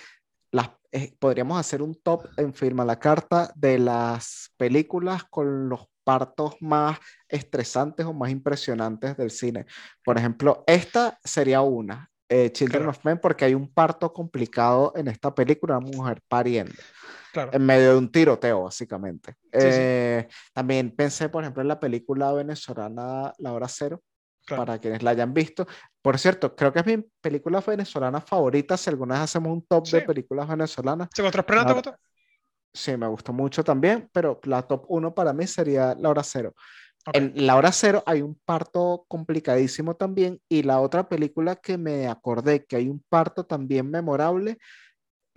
las, 0.52 0.72
eh, 0.92 1.16
podríamos 1.20 1.60
hacer 1.60 1.84
un 1.84 1.94
top 2.02 2.26
en 2.38 2.56
Firma 2.56 2.84
la 2.86 2.98
Carta 2.98 3.52
de 3.56 3.78
las 3.78 4.52
películas 4.58 5.26
con 5.26 5.70
los 5.70 5.86
partos 6.04 6.56
más 6.60 6.98
estresantes 7.30 8.04
o 8.08 8.14
más 8.14 8.32
impresionantes 8.32 9.16
del 9.16 9.30
cine. 9.30 9.68
Por 10.04 10.18
ejemplo, 10.18 10.64
esta 10.66 11.20
sería 11.24 11.62
una, 11.62 12.10
Children 12.30 12.88
of 12.88 13.06
Men, 13.06 13.20
porque 13.22 13.46
hay 13.46 13.54
un 13.54 13.72
parto 13.72 14.12
complicado 14.12 14.92
en 14.96 15.08
esta 15.08 15.34
película, 15.34 15.78
una 15.78 15.88
mujer 15.88 16.22
pariendo 16.28 16.74
en 17.34 17.66
medio 17.66 17.92
de 17.92 17.98
un 17.98 18.12
tiroteo, 18.12 18.64
básicamente. 18.64 19.36
Eh, 19.52 20.28
también 20.54 20.92
pensé, 20.96 21.30
por 21.30 21.44
ejemplo, 21.44 21.62
en 21.62 21.68
la 21.68 21.80
película 21.80 22.32
venezolana 22.34 23.34
La 23.38 23.54
Hora 23.54 23.68
Cero, 23.68 24.02
para 24.48 24.80
quienes 24.80 25.04
la 25.04 25.12
hayan 25.12 25.34
visto. 25.34 25.68
Por 26.02 26.18
cierto, 26.18 26.56
creo 26.56 26.72
que 26.72 26.80
es 26.80 26.86
mi 26.86 27.04
película 27.22 27.62
venezolana 27.62 28.22
favorita. 28.22 28.78
Si 28.78 28.90
alguna 28.90 29.16
vez 29.16 29.24
hacemos 29.24 29.52
un 29.52 29.66
top 29.66 29.88
de 29.88 30.02
películas 30.02 30.48
venezolanas. 30.48 31.10
¿Se 31.14 31.22
la... 31.22 32.00
Sí, 32.74 32.96
me 32.96 33.08
gustó 33.08 33.34
mucho 33.34 33.64
también, 33.64 34.10
pero 34.12 34.40
la 34.44 34.62
top 34.62 34.86
uno 34.90 35.14
para 35.14 35.34
mí 35.34 35.48
sería 35.48 35.96
La 35.96 36.10
Hora 36.10 36.24
Cero. 36.24 36.54
En 37.14 37.34
La 37.36 37.56
Hora 37.56 37.72
Cero 37.72 38.04
hay 38.06 38.22
un 38.22 38.36
parto 38.46 39.06
complicadísimo 39.08 39.96
también 39.96 40.42
y 40.50 40.64
la 40.64 40.82
otra 40.82 41.08
película 41.08 41.56
que 41.56 41.78
me 41.78 42.08
acordé 42.08 42.66
que 42.66 42.76
hay 42.76 42.90
un 42.90 43.04
parto 43.10 43.46
también 43.46 43.90
memorable 43.90 44.58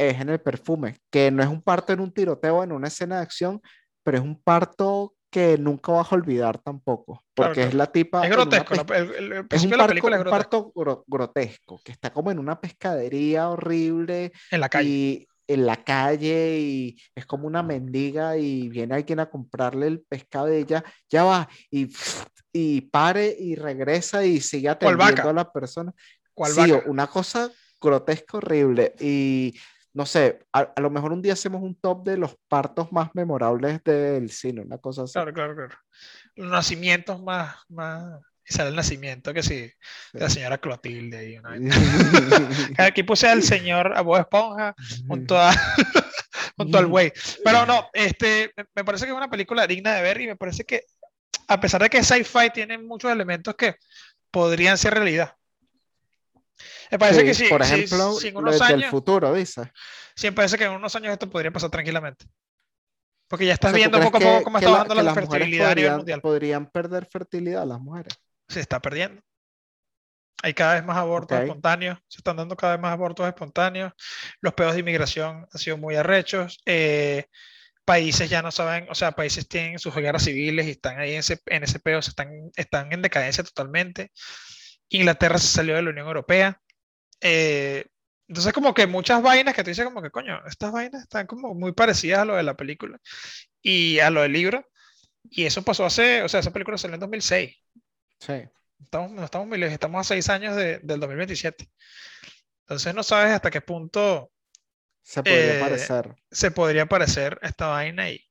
es 0.08 0.20
en 0.20 0.30
el 0.30 0.40
perfume, 0.40 0.96
que 1.10 1.30
no 1.30 1.42
es 1.42 1.48
un 1.48 1.60
parto 1.60 1.92
en 1.92 2.00
un 2.00 2.12
tiroteo, 2.12 2.62
en 2.62 2.72
una 2.72 2.88
escena 2.88 3.16
de 3.16 3.22
acción, 3.22 3.60
pero 4.02 4.18
es 4.18 4.24
un 4.24 4.40
parto 4.40 5.14
que 5.30 5.58
nunca 5.58 5.92
vas 5.92 6.10
a 6.10 6.14
olvidar 6.16 6.58
tampoco, 6.58 7.22
porque 7.34 7.64
es 7.64 7.74
la 7.74 7.86
tipa... 7.86 8.24
Es 8.24 8.30
grotesco, 8.30 8.74
es 8.74 9.64
un, 9.64 9.70
parto, 10.24 10.72
grotesco, 11.06 11.80
que 11.84 11.92
está 11.92 12.12
como 12.12 12.30
en 12.30 12.38
una 12.38 12.60
pescadería 12.60 13.48
horrible. 13.48 14.32
En 14.50 14.60
la 14.60 14.68
calle. 14.68 14.88
Y 14.88 15.28
en 15.46 15.66
la 15.66 15.82
calle 15.82 16.58
y 16.60 16.96
es 17.14 17.26
como 17.26 17.46
una 17.46 17.62
mendiga 17.62 18.36
y 18.36 18.68
viene 18.68 18.94
alguien 18.94 19.18
a 19.18 19.28
comprarle 19.28 19.88
el 19.88 20.00
pescado 20.00 20.46
de 20.46 20.60
ella, 20.60 20.84
ya 21.08 21.24
va 21.24 21.48
y, 21.70 21.92
y 22.52 22.82
pare 22.82 23.36
y 23.36 23.56
regresa 23.56 24.24
y 24.24 24.40
sigue 24.40 24.68
atendiendo 24.68 25.28
a 25.28 25.32
la 25.32 25.52
persona. 25.52 25.92
sí, 26.44 26.72
una 26.86 27.08
cosa 27.08 27.50
grotesca 27.80 28.36
horrible 28.36 28.94
y 29.00 29.54
no 29.92 30.06
sé, 30.06 30.40
a, 30.52 30.72
lo 30.80 30.90
mejor 30.90 31.12
un 31.12 31.22
día 31.22 31.32
hacemos 31.32 31.62
un 31.62 31.74
top 31.74 32.04
de 32.04 32.16
los 32.16 32.36
partos 32.48 32.92
más 32.92 33.10
memorables 33.14 33.82
del 33.82 34.30
cine, 34.30 34.62
una 34.62 34.78
cosa 34.78 35.02
así. 35.02 35.14
Claro, 35.14 35.32
claro, 35.32 35.54
claro. 35.54 35.76
Los 36.36 36.50
nacimientos 36.50 37.20
más, 37.22 37.56
más, 37.68 38.20
y 38.48 38.52
sale 38.52 38.70
el 38.70 38.76
nacimiento, 38.76 39.34
que 39.34 39.42
sí, 39.42 39.72
de 40.12 40.20
la 40.20 40.30
señora 40.30 40.58
Clotilde. 40.58 41.30
Y 41.30 41.38
Aquí 42.78 43.02
puse 43.02 43.28
al 43.28 43.42
señor 43.42 43.92
Abu 43.96 44.16
Esponja 44.16 44.74
junto, 45.08 45.38
a, 45.38 45.52
junto 46.56 46.78
al 46.78 46.86
güey. 46.86 47.12
Pero 47.44 47.66
no, 47.66 47.88
este, 47.92 48.52
me 48.74 48.84
parece 48.84 49.06
que 49.06 49.10
es 49.10 49.16
una 49.16 49.30
película 49.30 49.66
digna 49.66 49.94
de 49.94 50.02
ver 50.02 50.20
y 50.20 50.26
me 50.28 50.36
parece 50.36 50.64
que, 50.64 50.84
a 51.48 51.60
pesar 51.60 51.82
de 51.82 51.90
que 51.90 52.04
sci-fi 52.04 52.50
tiene 52.52 52.78
muchos 52.78 53.10
elementos 53.10 53.56
que 53.56 53.74
podrían 54.30 54.78
ser 54.78 54.94
realidad. 54.94 55.34
Me 56.90 56.98
parece 56.98 57.24
que 57.24 57.34
sí. 57.34 57.46
Por 57.48 57.62
ejemplo, 57.62 58.12
sí, 58.14 58.32
unos 58.34 58.60
años, 58.60 58.80
del 58.80 58.90
futuro, 58.90 59.32
dice. 59.32 59.70
Sí, 60.14 60.26
me 60.26 60.32
parece 60.32 60.58
que 60.58 60.64
en 60.64 60.72
unos 60.72 60.94
años 60.96 61.12
esto 61.12 61.30
podría 61.30 61.50
pasar 61.50 61.70
tranquilamente. 61.70 62.26
Porque 63.28 63.46
ya 63.46 63.54
estás 63.54 63.72
viendo 63.72 64.00
poco 64.00 64.16
a 64.16 64.20
poco 64.20 64.42
cómo 64.42 64.58
está 64.58 64.70
bajando 64.70 64.94
la, 64.94 65.14
fertilidad 65.14 65.70
a 65.70 65.74
nivel 65.74 65.96
mundial. 65.98 66.20
¿Podrían 66.20 66.66
perder 66.68 67.06
fertilidad 67.06 67.64
las 67.64 67.80
mujeres? 67.80 68.18
Se 68.48 68.58
está 68.58 68.80
perdiendo. 68.80 69.22
Hay 70.42 70.54
cada 70.54 70.74
vez 70.74 70.84
más 70.84 70.96
abortos 70.96 71.38
espontáneos, 71.38 71.98
se 72.08 72.18
están 72.18 72.36
dando 72.36 72.56
cada 72.56 72.72
vez 72.72 72.82
más 72.82 72.92
abortos 72.92 73.26
espontáneos. 73.28 73.92
Los 74.40 74.54
pedos 74.54 74.72
de 74.72 74.80
inmigración 74.80 75.46
han 75.52 75.58
sido 75.60 75.76
muy 75.76 75.94
arrechos. 75.96 76.60
Eh, 76.64 77.26
países 77.84 78.30
ya 78.30 78.42
no 78.42 78.50
saben, 78.50 78.86
o 78.90 78.94
sea, 78.94 79.12
países 79.12 79.46
tienen 79.46 79.78
sus 79.78 79.94
guerras 79.94 80.24
civiles 80.24 80.66
y 80.66 80.70
están 80.70 80.98
ahí 80.98 81.12
en 81.12 81.18
ese, 81.18 81.40
en 81.46 81.62
ese 81.62 81.78
pedo, 81.78 81.98
están, 81.98 82.30
están 82.56 82.92
en 82.92 83.02
decadencia 83.02 83.44
totalmente. 83.44 84.10
Inglaterra 84.88 85.38
se 85.38 85.46
salió 85.46 85.76
de 85.76 85.82
la 85.82 85.90
Unión 85.90 86.06
Europea. 86.06 86.60
Eh, 87.20 87.84
entonces, 88.28 88.52
como 88.52 88.74
que 88.74 88.86
muchas 88.86 89.22
vainas 89.22 89.54
que 89.54 89.64
tú 89.64 89.70
dices, 89.70 89.84
como 89.84 90.02
que 90.02 90.10
coño, 90.10 90.40
estas 90.46 90.70
vainas 90.70 91.02
están 91.02 91.26
como 91.26 91.52
muy 91.54 91.72
parecidas 91.72 92.20
a 92.20 92.24
lo 92.24 92.36
de 92.36 92.44
la 92.44 92.56
película 92.56 92.98
y 93.60 93.98
a 93.98 94.10
lo 94.10 94.22
del 94.22 94.32
libro. 94.32 94.64
Y 95.28 95.46
eso 95.46 95.62
pasó 95.62 95.84
hace, 95.84 96.22
o 96.22 96.28
sea, 96.28 96.40
esa 96.40 96.52
película 96.52 96.78
salió 96.78 96.94
en 96.94 97.00
2006. 97.00 97.56
Sí. 98.20 98.32
Estamos, 98.82 99.10
no 99.10 99.24
estamos 99.24 99.48
muy 99.48 99.58
lejos, 99.58 99.74
estamos 99.74 100.00
a 100.00 100.04
seis 100.04 100.28
años 100.28 100.56
de, 100.56 100.78
del 100.78 101.00
2027. 101.00 101.68
Entonces, 102.62 102.94
no 102.94 103.02
sabes 103.02 103.32
hasta 103.32 103.50
qué 103.50 103.60
punto 103.60 104.30
se 105.02 105.22
podría 105.22 105.56
eh, 105.56 105.60
parecer. 105.60 106.14
Se 106.30 106.50
podría 106.52 106.86
parecer 106.86 107.38
esta 107.42 107.66
vaina 107.66 108.10
y, 108.10 108.24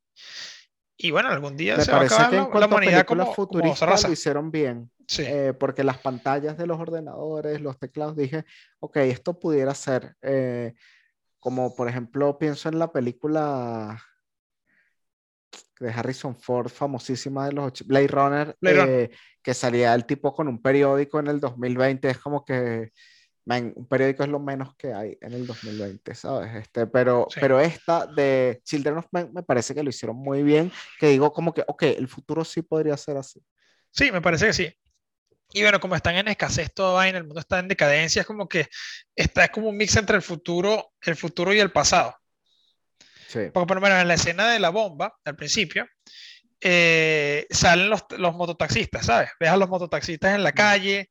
y 0.95 1.11
bueno, 1.11 1.29
algún 1.29 1.57
día 1.57 1.79
se 1.81 1.91
va 1.91 1.99
a 1.99 2.03
acabar 2.03 2.33
la, 2.33 2.59
la, 2.59 2.65
humanidad 2.67 3.05
como, 3.05 3.35
como 3.35 3.59
lo 3.59 4.11
hicieron 4.13 4.49
bien. 4.49 4.89
Eh, 5.17 5.53
porque 5.59 5.83
las 5.83 5.97
pantallas 5.97 6.57
de 6.57 6.67
los 6.67 6.79
ordenadores, 6.79 7.61
los 7.61 7.79
teclados, 7.79 8.15
dije, 8.15 8.45
ok, 8.79 8.97
esto 8.97 9.39
pudiera 9.39 9.73
ser, 9.73 10.15
eh, 10.21 10.75
como 11.39 11.75
por 11.75 11.89
ejemplo, 11.89 12.37
pienso 12.37 12.69
en 12.69 12.77
la 12.77 12.91
película 12.91 13.99
de 15.79 15.89
Harrison 15.89 16.35
Ford, 16.35 16.69
famosísima 16.69 17.47
de 17.47 17.53
los 17.53 17.87
Blade 17.87 18.07
Runner, 18.07 18.57
eh, 18.61 19.09
que 19.41 19.53
salía 19.53 19.95
el 19.95 20.05
tipo 20.05 20.33
con 20.33 20.47
un 20.47 20.61
periódico 20.61 21.19
en 21.19 21.27
el 21.27 21.39
2020, 21.39 22.09
es 22.09 22.17
como 22.19 22.45
que, 22.45 22.91
un 23.45 23.87
periódico 23.87 24.23
es 24.23 24.29
lo 24.29 24.39
menos 24.39 24.75
que 24.75 24.93
hay 24.93 25.17
en 25.21 25.33
el 25.33 25.47
2020, 25.47 26.13
¿sabes? 26.13 26.53
Este, 26.55 26.85
pero, 26.85 27.27
pero 27.39 27.59
esta 27.59 28.05
de 28.05 28.61
Children 28.63 28.97
of 28.99 29.07
Men 29.11 29.31
me 29.33 29.41
parece 29.41 29.73
que 29.73 29.81
lo 29.81 29.89
hicieron 29.89 30.17
muy 30.17 30.43
bien, 30.43 30.71
que 30.99 31.07
digo 31.07 31.33
como 31.33 31.51
que, 31.51 31.63
ok, 31.65 31.83
el 31.83 32.07
futuro 32.07 32.45
sí 32.45 32.61
podría 32.61 32.95
ser 32.95 33.17
así. 33.17 33.41
Sí, 33.89 34.11
me 34.11 34.21
parece 34.21 34.47
que 34.47 34.53
sí. 34.53 34.73
Y 35.51 35.63
bueno, 35.63 35.79
como 35.79 35.95
están 35.95 36.15
en 36.15 36.27
escasez 36.27 36.71
toda 36.73 36.93
vaina, 36.93 37.17
el 37.17 37.25
mundo 37.25 37.39
está 37.39 37.59
en 37.59 37.67
decadencia, 37.67 38.21
es 38.21 38.27
como 38.27 38.47
que 38.47 38.67
está 39.15 39.45
es 39.45 39.49
como 39.49 39.69
un 39.69 39.77
mix 39.77 39.95
entre 39.95 40.15
el 40.15 40.21
futuro, 40.21 40.93
el 41.01 41.15
futuro 41.15 41.53
y 41.53 41.59
el 41.59 41.71
pasado. 41.71 42.15
Sí. 43.27 43.39
Porque 43.53 43.67
por 43.67 43.77
lo 43.77 43.81
menos 43.81 43.99
en 43.99 44.07
la 44.07 44.13
escena 44.13 44.49
de 44.51 44.59
la 44.59 44.69
bomba, 44.69 45.15
al 45.25 45.35
principio, 45.35 45.87
eh, 46.61 47.47
salen 47.49 47.89
los, 47.89 48.05
los, 48.17 48.35
mototaxistas, 48.35 49.05
¿sabes? 49.05 49.29
Ves 49.39 49.49
a 49.49 49.57
los 49.57 49.69
mototaxistas 49.69 50.35
en 50.35 50.43
la 50.43 50.51
calle, 50.51 51.09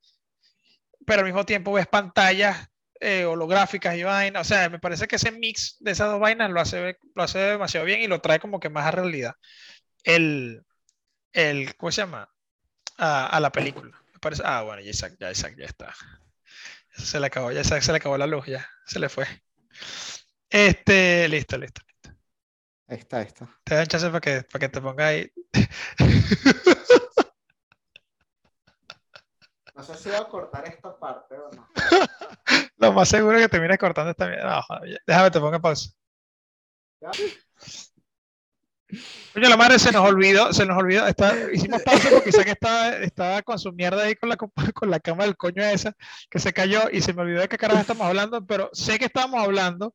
pero 1.06 1.20
al 1.20 1.26
mismo 1.26 1.44
tiempo 1.44 1.72
ves 1.72 1.86
pantallas 1.86 2.68
eh, 3.00 3.24
holográficas 3.24 3.96
y 3.96 4.02
vainas. 4.02 4.46
O 4.46 4.48
sea, 4.48 4.68
me 4.68 4.78
parece 4.78 5.06
que 5.06 5.16
ese 5.16 5.30
mix 5.30 5.76
de 5.80 5.92
esas 5.92 6.10
dos 6.10 6.20
vainas 6.20 6.50
lo 6.50 6.60
hace, 6.60 6.98
lo 7.14 7.22
hace 7.22 7.38
demasiado 7.38 7.86
bien 7.86 8.00
y 8.00 8.08
lo 8.08 8.20
trae 8.20 8.40
como 8.40 8.58
que 8.58 8.68
más 8.70 8.86
a 8.86 8.90
realidad. 8.90 9.34
El, 10.02 10.64
el 11.32 11.76
¿cómo 11.76 11.92
se 11.92 12.02
llama? 12.02 12.28
A, 12.96 13.38
la 13.40 13.52
película. 13.52 13.96
Parece, 14.20 14.42
ah, 14.44 14.62
bueno, 14.62 14.82
ya 14.82 14.90
Isaac, 14.90 15.16
ya 15.18 15.30
Isaac, 15.30 15.54
ya 15.56 15.66
está. 15.66 15.94
Se 16.96 17.20
le 17.20 17.26
acabó, 17.26 17.52
ya 17.52 17.62
se 17.64 17.92
le 17.92 17.96
acabó 17.96 18.18
la 18.18 18.26
luz, 18.26 18.46
ya, 18.46 18.68
se 18.86 18.98
le 18.98 19.08
fue. 19.08 19.26
Este, 20.50 21.28
listo, 21.28 21.56
listo, 21.58 21.82
listo. 21.86 22.18
Ahí 22.88 22.98
está, 22.98 23.18
ahí 23.18 23.26
está. 23.26 23.48
Te 23.64 23.74
dan 23.74 23.86
chance 23.86 24.06
para 24.08 24.20
que, 24.20 24.42
para 24.42 24.60
que 24.60 24.68
te 24.68 24.80
ponga 24.80 25.06
ahí. 25.06 25.30
No 29.74 29.84
sé 29.84 29.94
si 29.94 30.08
voy 30.08 30.18
a 30.18 30.24
cortar 30.24 30.66
esta 30.66 30.98
parte 30.98 31.36
o 31.36 31.50
no. 31.52 31.68
Lo 32.78 32.92
más 32.92 33.08
seguro 33.08 33.36
es 33.36 33.44
que 33.44 33.48
termines 33.48 33.78
cortando 33.78 34.10
esta 34.10 34.26
mierda. 34.26 34.66
déjame 35.06 35.30
te 35.30 35.38
ponga 35.38 35.60
pausa. 35.60 35.90
¿Ya? 37.00 37.10
Coño, 39.34 39.48
la 39.48 39.56
madre 39.56 39.78
se 39.78 39.92
nos 39.92 40.08
olvidó, 40.08 40.52
se 40.52 40.64
nos 40.64 40.78
olvidó. 40.78 41.04
hicimos 41.52 41.82
pausa 41.82 42.08
porque 42.10 42.30
que 42.30 42.50
estaba, 42.50 42.96
estaba 42.96 43.42
con 43.42 43.58
su 43.58 43.72
mierda 43.72 44.04
ahí 44.04 44.14
con 44.14 44.28
la, 44.28 44.36
con 44.74 44.90
la 44.90 45.00
cama 45.00 45.24
del 45.24 45.36
coño 45.36 45.62
esa 45.62 45.94
que 46.30 46.38
se 46.38 46.52
cayó 46.52 46.88
y 46.90 47.00
se 47.00 47.12
me 47.12 47.22
olvidó 47.22 47.40
de 47.40 47.48
qué 47.48 47.58
carajo 47.58 47.80
estamos 47.80 48.06
hablando, 48.06 48.44
pero 48.46 48.70
sé 48.72 48.98
que 48.98 49.06
estábamos 49.06 49.42
hablando 49.42 49.94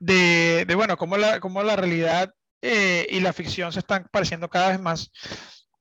de, 0.00 0.64
de 0.66 0.74
bueno, 0.74 0.96
cómo 0.96 1.16
la, 1.16 1.40
cómo 1.40 1.62
la 1.62 1.76
realidad 1.76 2.32
eh, 2.62 3.06
y 3.10 3.20
la 3.20 3.32
ficción 3.32 3.72
se 3.72 3.80
están 3.80 4.08
pareciendo 4.10 4.48
cada 4.48 4.70
vez 4.70 4.80
más. 4.80 5.12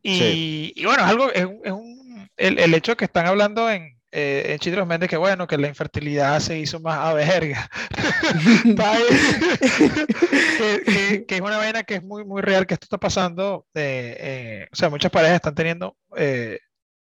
Y, 0.01 0.73
y 0.75 0.85
bueno, 0.85 1.03
es 1.03 1.09
algo, 1.09 1.31
es, 1.31 1.47
es 1.63 1.71
un 1.71 2.29
el, 2.37 2.59
el 2.59 2.73
hecho 2.73 2.97
que 2.97 3.05
están 3.05 3.27
hablando 3.27 3.69
en, 3.69 3.92
eh, 4.15 4.53
en 4.53 4.59
Chitros 4.59 4.85
Méndez 4.85 5.09
que 5.09 5.17
bueno, 5.17 5.47
que 5.47 5.57
la 5.57 5.67
infertilidad 5.67 6.39
se 6.39 6.59
hizo 6.59 6.79
más 6.79 6.99
a 6.99 7.13
verga. 7.13 7.67
que, 10.85 11.25
que, 11.27 11.35
es 11.35 11.41
una 11.41 11.57
vaina 11.57 11.81
que 11.81 11.95
es 11.95 12.03
muy, 12.03 12.23
muy 12.23 12.43
real, 12.43 12.67
que 12.67 12.75
esto 12.75 12.85
está 12.85 12.99
pasando. 12.99 13.65
Eh, 13.73 14.67
o 14.71 14.75
sea, 14.75 14.91
muchas 14.91 15.11
parejas 15.11 15.37
están 15.37 15.55
teniendo 15.55 15.97
eh, 16.15 16.59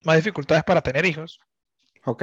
más 0.02 0.16
dificultades 0.16 0.64
para 0.64 0.82
tener 0.82 1.07
hijos. 1.07 1.38
Ok. 2.07 2.22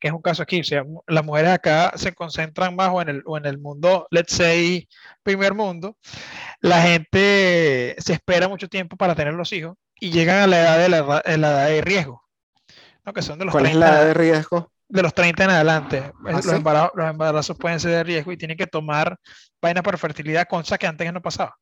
Que 0.00 0.08
es 0.08 0.12
un 0.12 0.22
caso 0.22 0.44
aquí. 0.44 0.60
O 0.60 0.64
sea, 0.64 0.84
las 1.08 1.24
mujeres 1.24 1.50
acá 1.50 1.92
se 1.96 2.12
concentran 2.12 2.76
más 2.76 2.90
o 2.92 3.02
en 3.02 3.08
el, 3.08 3.22
o 3.26 3.36
en 3.36 3.46
el 3.46 3.58
mundo, 3.58 4.06
let's 4.12 4.32
say, 4.32 4.88
primer 5.24 5.54
mundo. 5.54 5.96
La 6.60 6.82
gente 6.82 7.96
se 7.98 8.12
espera 8.12 8.48
mucho 8.48 8.68
tiempo 8.68 8.96
para 8.96 9.16
tener 9.16 9.34
los 9.34 9.52
hijos 9.52 9.76
y 9.98 10.12
llegan 10.12 10.38
a 10.38 10.46
la 10.46 10.60
edad 10.60 10.78
de, 10.78 10.88
la, 10.88 11.22
la 11.36 11.50
edad 11.50 11.68
de 11.68 11.80
riesgo. 11.80 12.29
¿Cuál 13.50 13.66
es 13.66 13.74
la 13.74 13.88
edad 13.88 14.04
de 14.06 14.14
riesgo? 14.14 14.72
De 14.88 15.02
los 15.02 15.14
30 15.14 15.44
en 15.44 15.50
adelante. 15.50 16.12
¿Ah, 16.26 16.40
los, 16.94 17.08
embarazos, 17.10 17.56
pueden 17.56 17.78
ser 17.78 17.92
de 17.92 18.04
riesgo 18.04 18.32
y 18.32 18.36
tienen 18.36 18.56
que 18.56 18.66
tomar 18.66 19.18
vainas 19.62 19.84
para 19.84 19.96
fertilidad, 19.96 20.46
cosa 20.48 20.78
que 20.78 20.86
antes 20.86 21.12
no 21.12 21.22
pasaba. 21.22 21.56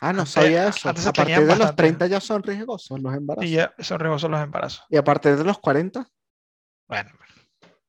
Ah, 0.00 0.12
no 0.12 0.26
sabía 0.26 0.68
eso. 0.68 0.88
a 0.88 1.12
partir 1.12 1.46
de 1.46 1.56
los 1.56 1.74
30 1.74 2.06
ya 2.06 2.20
son 2.20 2.42
riesgosos 2.42 3.00
los 3.00 3.14
embarazos. 3.14 3.48
Y 3.48 3.52
ya 3.52 3.74
son 3.78 3.98
riesgosos 3.98 4.30
los 4.30 4.40
embarazos. 4.40 4.84
¿Y 4.90 4.96
a 4.96 5.04
partir 5.04 5.36
de 5.36 5.44
los 5.44 5.58
40? 5.58 6.06
Bueno, 6.86 7.10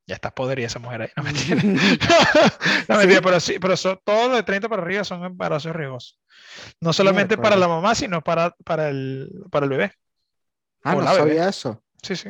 ya 0.07 0.15
está 0.15 0.33
podrida 0.33 0.67
esa 0.67 0.79
mujer 0.79 1.03
ahí. 1.03 1.09
No 1.15 1.23
mentira. 1.23 1.61
no 2.87 2.97
mentira, 2.97 3.21
pero 3.21 3.39
sí, 3.39 3.57
pero 3.59 3.75
son, 3.75 3.99
todos 4.03 4.35
de 4.35 4.43
30 4.43 4.69
para 4.69 4.81
arriba 4.81 5.03
son 5.03 5.23
embarazos 5.23 5.75
riesgosos. 5.75 6.19
No 6.79 6.93
solamente 6.93 7.37
para 7.37 7.55
la 7.55 7.67
mamá, 7.67 7.95
sino 7.95 8.21
para, 8.21 8.51
para, 8.63 8.89
el, 8.89 9.29
para 9.51 9.65
el 9.65 9.69
bebé. 9.69 9.93
Ah, 10.83 10.95
no 10.95 11.03
sabía 11.03 11.49
eso. 11.49 11.83
Sí, 12.01 12.15
sí. 12.15 12.29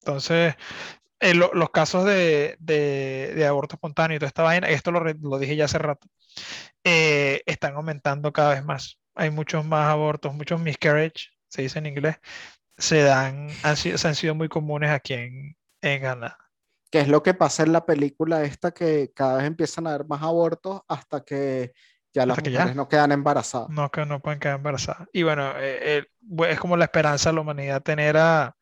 Entonces, 0.00 0.54
eh, 1.20 1.34
los 1.34 1.70
casos 1.70 2.04
de, 2.04 2.56
de, 2.60 3.46
aborto 3.46 3.76
espontáneo 3.76 4.16
y 4.16 4.18
toda 4.18 4.28
esta 4.28 4.42
vaina, 4.42 4.68
esto 4.68 4.92
lo, 4.92 5.00
lo 5.00 5.38
dije 5.38 5.56
ya 5.56 5.64
hace 5.66 5.78
rato, 5.78 6.08
eh, 6.84 7.42
están 7.46 7.74
aumentando 7.74 8.32
cada 8.32 8.54
vez 8.54 8.64
más. 8.64 8.98
Hay 9.14 9.30
muchos 9.30 9.64
más 9.66 9.88
abortos, 9.88 10.34
muchos 10.34 10.60
miscarriage, 10.60 11.30
se 11.48 11.62
dice 11.62 11.80
en 11.80 11.86
inglés, 11.86 12.16
se 12.76 13.02
dan, 13.02 13.48
han 13.64 13.76
se 13.76 14.08
han 14.08 14.14
sido 14.14 14.34
muy 14.34 14.48
comunes 14.48 14.90
aquí 14.90 15.14
en, 15.14 15.56
en 15.82 16.02
Ghana. 16.02 16.38
¿Qué 16.90 17.00
es 17.00 17.08
lo 17.08 17.22
que 17.22 17.34
pasa 17.34 17.64
en 17.64 17.72
la 17.72 17.84
película 17.84 18.44
esta 18.44 18.70
que 18.72 19.12
cada 19.14 19.38
vez 19.38 19.46
empiezan 19.46 19.86
a 19.86 19.94
haber 19.94 20.06
más 20.06 20.22
abortos 20.22 20.80
hasta 20.88 21.22
que 21.22 21.72
ya 22.18 22.26
las 22.26 22.38
mujeres 22.38 22.76
no 22.76 22.88
quedan 22.88 23.12
embarazadas? 23.12 23.68
No, 23.70 23.90
que 23.90 24.04
no 24.04 24.20
pueden 24.20 24.40
quedar 24.40 24.56
embarazadas. 24.56 25.08
Y 25.12 25.22
bueno, 25.22 25.52
eh, 25.56 26.04
es 26.48 26.60
como 26.60 26.76
la 26.76 26.84
esperanza 26.84 27.30
de 27.30 27.34
la 27.34 27.40
humanidad 27.40 27.82
tener 27.82 28.16
a, 28.16 28.56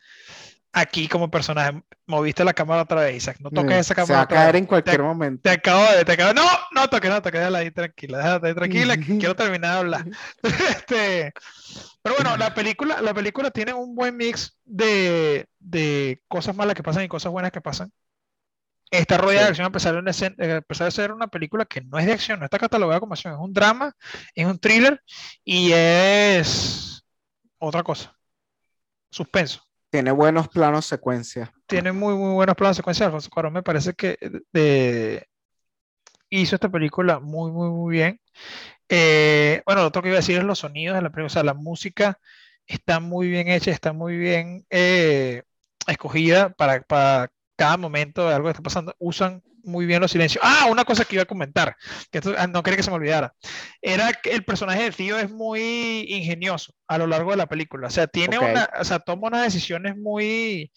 aquí 0.76 1.08
como 1.08 1.30
personaje. 1.30 1.82
Moviste 2.06 2.44
la 2.44 2.52
cámara 2.52 2.82
otra 2.82 3.00
vez, 3.00 3.16
Isaac. 3.16 3.38
No 3.40 3.50
toques 3.50 3.78
esa 3.78 3.94
cámara. 3.94 4.06
Se 4.06 4.12
va 4.14 4.22
a 4.22 4.28
caer 4.28 4.56
en 4.56 4.66
cualquier 4.66 5.02
momento. 5.02 5.42
Te 5.42 5.50
acabo 5.50 5.82
de. 5.96 6.04
Te 6.04 6.12
acabo, 6.12 6.34
no, 6.34 6.44
no 6.72 6.88
toques, 6.88 7.10
no 7.10 7.20
toques. 7.20 7.40
Déjala 7.40 7.58
ahí 7.58 7.70
tranquila. 7.70 8.18
Déjala 8.18 8.40
ahí 8.48 8.54
tranquila. 8.54 8.96
quiero 9.18 9.34
terminar 9.34 9.72
de 9.72 9.78
hablar. 9.78 10.04
este, 10.42 11.32
pero 12.02 12.14
bueno, 12.16 12.36
la 12.36 12.54
película, 12.54 13.00
la 13.00 13.14
película 13.14 13.50
tiene 13.50 13.72
un 13.72 13.94
buen 13.96 14.16
mix 14.16 14.56
de, 14.64 15.46
de 15.58 16.22
cosas 16.28 16.54
malas 16.54 16.74
que 16.74 16.82
pasan 16.82 17.04
y 17.04 17.08
cosas 17.08 17.32
buenas 17.32 17.50
que 17.50 17.60
pasan. 17.60 17.90
Esta 18.90 19.18
rueda 19.18 19.42
de 19.42 19.48
acción, 19.48 19.66
a 19.66 19.72
pesar 19.72 20.02
de, 20.02 20.52
a 20.52 20.60
pesar 20.60 20.84
de 20.84 20.90
ser 20.92 21.12
una 21.12 21.26
película 21.26 21.64
que 21.64 21.80
no 21.80 21.98
es 21.98 22.06
de 22.06 22.12
acción, 22.12 22.38
no 22.38 22.44
está 22.44 22.58
catalogada 22.58 23.00
como 23.00 23.14
acción, 23.14 23.34
es 23.34 23.40
un 23.40 23.52
drama, 23.52 23.92
es 24.34 24.46
un 24.46 24.58
thriller 24.58 25.02
y 25.44 25.72
es 25.72 27.04
otra 27.58 27.82
cosa. 27.82 28.16
Suspenso. 29.10 29.62
Tiene 29.90 30.12
buenos 30.12 30.48
planos 30.48 30.86
secuencia. 30.86 31.52
Tiene 31.66 31.90
muy, 31.92 32.14
muy 32.14 32.34
buenos 32.34 32.54
planos 32.54 32.76
secuencia. 32.76 33.06
Alfonso 33.06 33.30
Cuarón 33.30 33.54
me 33.54 33.62
parece 33.62 33.94
que 33.94 34.18
de, 34.52 35.26
hizo 36.28 36.56
esta 36.56 36.68
película 36.68 37.18
muy, 37.18 37.50
muy, 37.50 37.70
muy 37.70 37.92
bien. 37.92 38.20
Eh, 38.88 39.62
bueno, 39.66 39.82
lo 39.82 39.88
otro 39.88 40.02
que 40.02 40.08
iba 40.08 40.16
a 40.16 40.20
decir 40.20 40.38
es 40.38 40.44
los 40.44 40.60
sonidos 40.60 40.96
de 40.96 41.02
la 41.02 41.10
película. 41.10 41.26
O 41.26 41.30
sea, 41.30 41.42
la 41.44 41.54
música 41.54 42.20
está 42.66 43.00
muy 43.00 43.28
bien 43.28 43.48
hecha, 43.48 43.70
está 43.70 43.92
muy 43.92 44.16
bien 44.16 44.66
eh, 44.70 45.42
escogida 45.86 46.50
para, 46.50 46.82
para 46.82 47.30
cada 47.56 47.76
momento 47.76 48.28
de 48.28 48.34
algo 48.34 48.46
que 48.46 48.52
está 48.52 48.62
pasando. 48.62 48.94
Usan 48.98 49.42
muy 49.66 49.84
bien 49.86 50.00
los 50.00 50.12
silencios. 50.12 50.42
Ah, 50.46 50.68
una 50.70 50.84
cosa 50.84 51.04
que 51.04 51.16
iba 51.16 51.24
a 51.24 51.26
comentar, 51.26 51.76
que 52.10 52.20
ah, 52.38 52.46
no 52.46 52.62
quería 52.62 52.76
que 52.76 52.82
se 52.82 52.90
me 52.90 52.96
olvidara, 52.96 53.34
era 53.82 54.12
que 54.12 54.30
el 54.30 54.44
personaje 54.44 54.84
de 54.84 54.92
Tío 54.92 55.18
es 55.18 55.30
muy 55.30 56.06
ingenioso 56.08 56.72
a 56.86 56.98
lo 56.98 57.06
largo 57.06 57.32
de 57.32 57.36
la 57.36 57.46
película. 57.46 57.88
O 57.88 57.90
sea, 57.90 58.06
tiene 58.06 58.38
una, 58.38 58.70
o 58.78 58.84
sea, 58.84 59.00
toma 59.00 59.28
unas 59.28 59.42
decisiones 59.42 59.96
muy... 59.96 60.72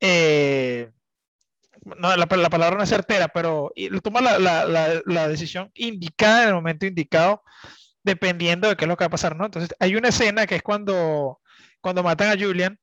Eh, 0.00 0.90
no, 1.84 2.16
la, 2.16 2.26
palabra 2.26 2.76
no 2.76 2.82
es 2.82 2.88
certera, 2.88 3.28
pero 3.28 3.72
toma 4.02 4.20
la, 4.20 4.38
la, 4.38 5.02
la, 5.04 5.28
decisión 5.28 5.70
indicada 5.74 6.44
en 6.44 6.48
el 6.50 6.54
momento 6.54 6.86
indicado, 6.86 7.42
dependiendo 8.04 8.68
de 8.68 8.76
qué 8.76 8.84
es 8.84 8.88
lo 8.88 8.96
que 8.96 9.04
va 9.04 9.06
a 9.06 9.10
pasar, 9.10 9.36
¿no? 9.36 9.46
Entonces, 9.46 9.74
hay 9.80 9.96
una 9.96 10.08
escena 10.08 10.46
que 10.46 10.56
es 10.56 10.62
cuando, 10.62 11.40
cuando 11.80 12.04
matan 12.04 12.28
a 12.28 12.40
Julian, 12.40 12.78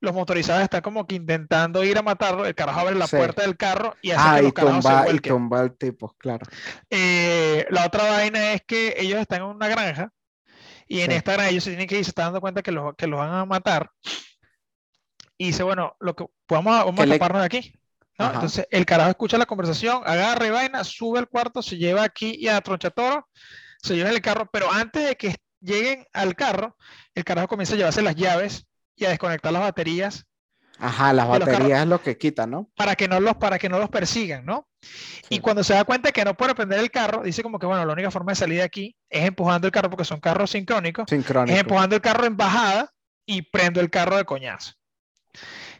los 0.00 0.14
motorizados 0.14 0.62
están 0.62 0.80
como 0.80 1.06
que 1.06 1.14
intentando 1.14 1.84
ir 1.84 1.98
a 1.98 2.02
matarlo, 2.02 2.46
el 2.46 2.54
carajo 2.54 2.80
abre 2.80 2.94
la 2.94 3.06
puerta 3.06 3.42
del 3.42 3.56
carro 3.56 3.94
y 4.00 4.10
hace 4.10 4.22
ah, 4.22 4.36
que 4.36 4.42
los 4.42 4.52
carajos 4.54 4.84
se 5.10 5.16
y 5.16 5.20
tumba 5.20 5.60
el 5.60 5.76
tipo, 5.76 6.14
claro. 6.18 6.46
Eh, 6.88 7.66
la 7.70 7.86
otra 7.86 8.04
vaina 8.04 8.54
es 8.54 8.62
que 8.66 8.94
ellos 8.96 9.20
están 9.20 9.42
en 9.42 9.48
una 9.48 9.68
granja 9.68 10.10
y 10.88 11.00
en 11.02 11.12
esta 11.12 11.32
granja 11.32 11.50
ellos 11.50 11.64
se 11.64 11.70
tienen 11.70 11.86
que 11.86 11.98
ir, 11.98 12.04
se 12.04 12.10
están 12.10 12.26
dando 12.26 12.40
cuenta 12.40 12.62
que 12.62 12.72
los, 12.72 12.94
que 12.96 13.06
los 13.06 13.20
van 13.20 13.32
a 13.32 13.44
matar. 13.44 13.90
Y 15.36 15.48
dice, 15.48 15.62
bueno, 15.62 15.94
lo 16.00 16.16
que 16.16 16.24
vamos 16.48 16.74
a, 16.74 16.84
vamos 16.84 17.00
a 17.00 17.06
taparnos 17.06 17.42
de 17.42 17.46
aquí. 17.46 17.74
¿no? 18.18 18.32
Entonces 18.32 18.66
el 18.70 18.86
carajo 18.86 19.10
escucha 19.10 19.38
la 19.38 19.46
conversación, 19.46 20.02
agarra 20.04 20.46
y 20.46 20.50
vaina, 20.50 20.82
sube 20.82 21.18
al 21.18 21.28
cuarto, 21.28 21.62
se 21.62 21.76
lleva 21.76 22.04
aquí 22.04 22.36
y 22.38 22.48
a 22.48 22.60
Tronchatoro, 22.60 23.28
se 23.82 23.96
lleva 23.96 24.10
el 24.10 24.20
carro, 24.22 24.48
pero 24.50 24.70
antes 24.72 25.06
de 25.06 25.16
que 25.16 25.36
lleguen 25.60 26.06
al 26.14 26.34
carro, 26.34 26.76
el 27.14 27.24
carajo 27.24 27.48
comienza 27.48 27.74
a 27.74 27.76
llevarse 27.76 28.02
las 28.02 28.16
llaves 28.16 28.66
y 29.00 29.06
a 29.06 29.10
desconectar 29.10 29.52
las 29.52 29.62
baterías. 29.62 30.26
Ajá, 30.78 31.12
las 31.12 31.28
baterías 31.28 31.82
es 31.82 31.86
lo 31.86 32.02
que 32.02 32.16
quitan, 32.16 32.50
¿no? 32.50 32.70
Para 32.74 32.96
que 32.96 33.06
no 33.06 33.20
los, 33.20 33.36
para 33.36 33.58
que 33.58 33.68
no 33.68 33.78
los 33.78 33.90
persigan, 33.90 34.46
¿no? 34.46 34.66
Y 35.28 35.40
cuando 35.40 35.62
se 35.62 35.74
da 35.74 35.84
cuenta 35.84 36.10
que 36.10 36.24
no 36.24 36.34
puede 36.34 36.54
prender 36.54 36.80
el 36.80 36.90
carro, 36.90 37.22
dice 37.22 37.42
como 37.42 37.58
que, 37.58 37.66
bueno, 37.66 37.84
la 37.84 37.92
única 37.92 38.10
forma 38.10 38.32
de 38.32 38.36
salir 38.36 38.58
de 38.58 38.64
aquí 38.64 38.96
es 39.10 39.24
empujando 39.26 39.66
el 39.66 39.72
carro, 39.72 39.90
porque 39.90 40.04
son 40.04 40.20
carros 40.20 40.50
sincrónicos. 40.50 41.04
Sincrónicos. 41.08 41.54
Es 41.54 41.60
empujando 41.60 41.96
el 41.96 42.02
carro 42.02 42.24
en 42.24 42.36
bajada 42.36 42.90
y 43.26 43.42
prendo 43.42 43.80
el 43.80 43.90
carro 43.90 44.16
de 44.16 44.24
coñazo. 44.24 44.72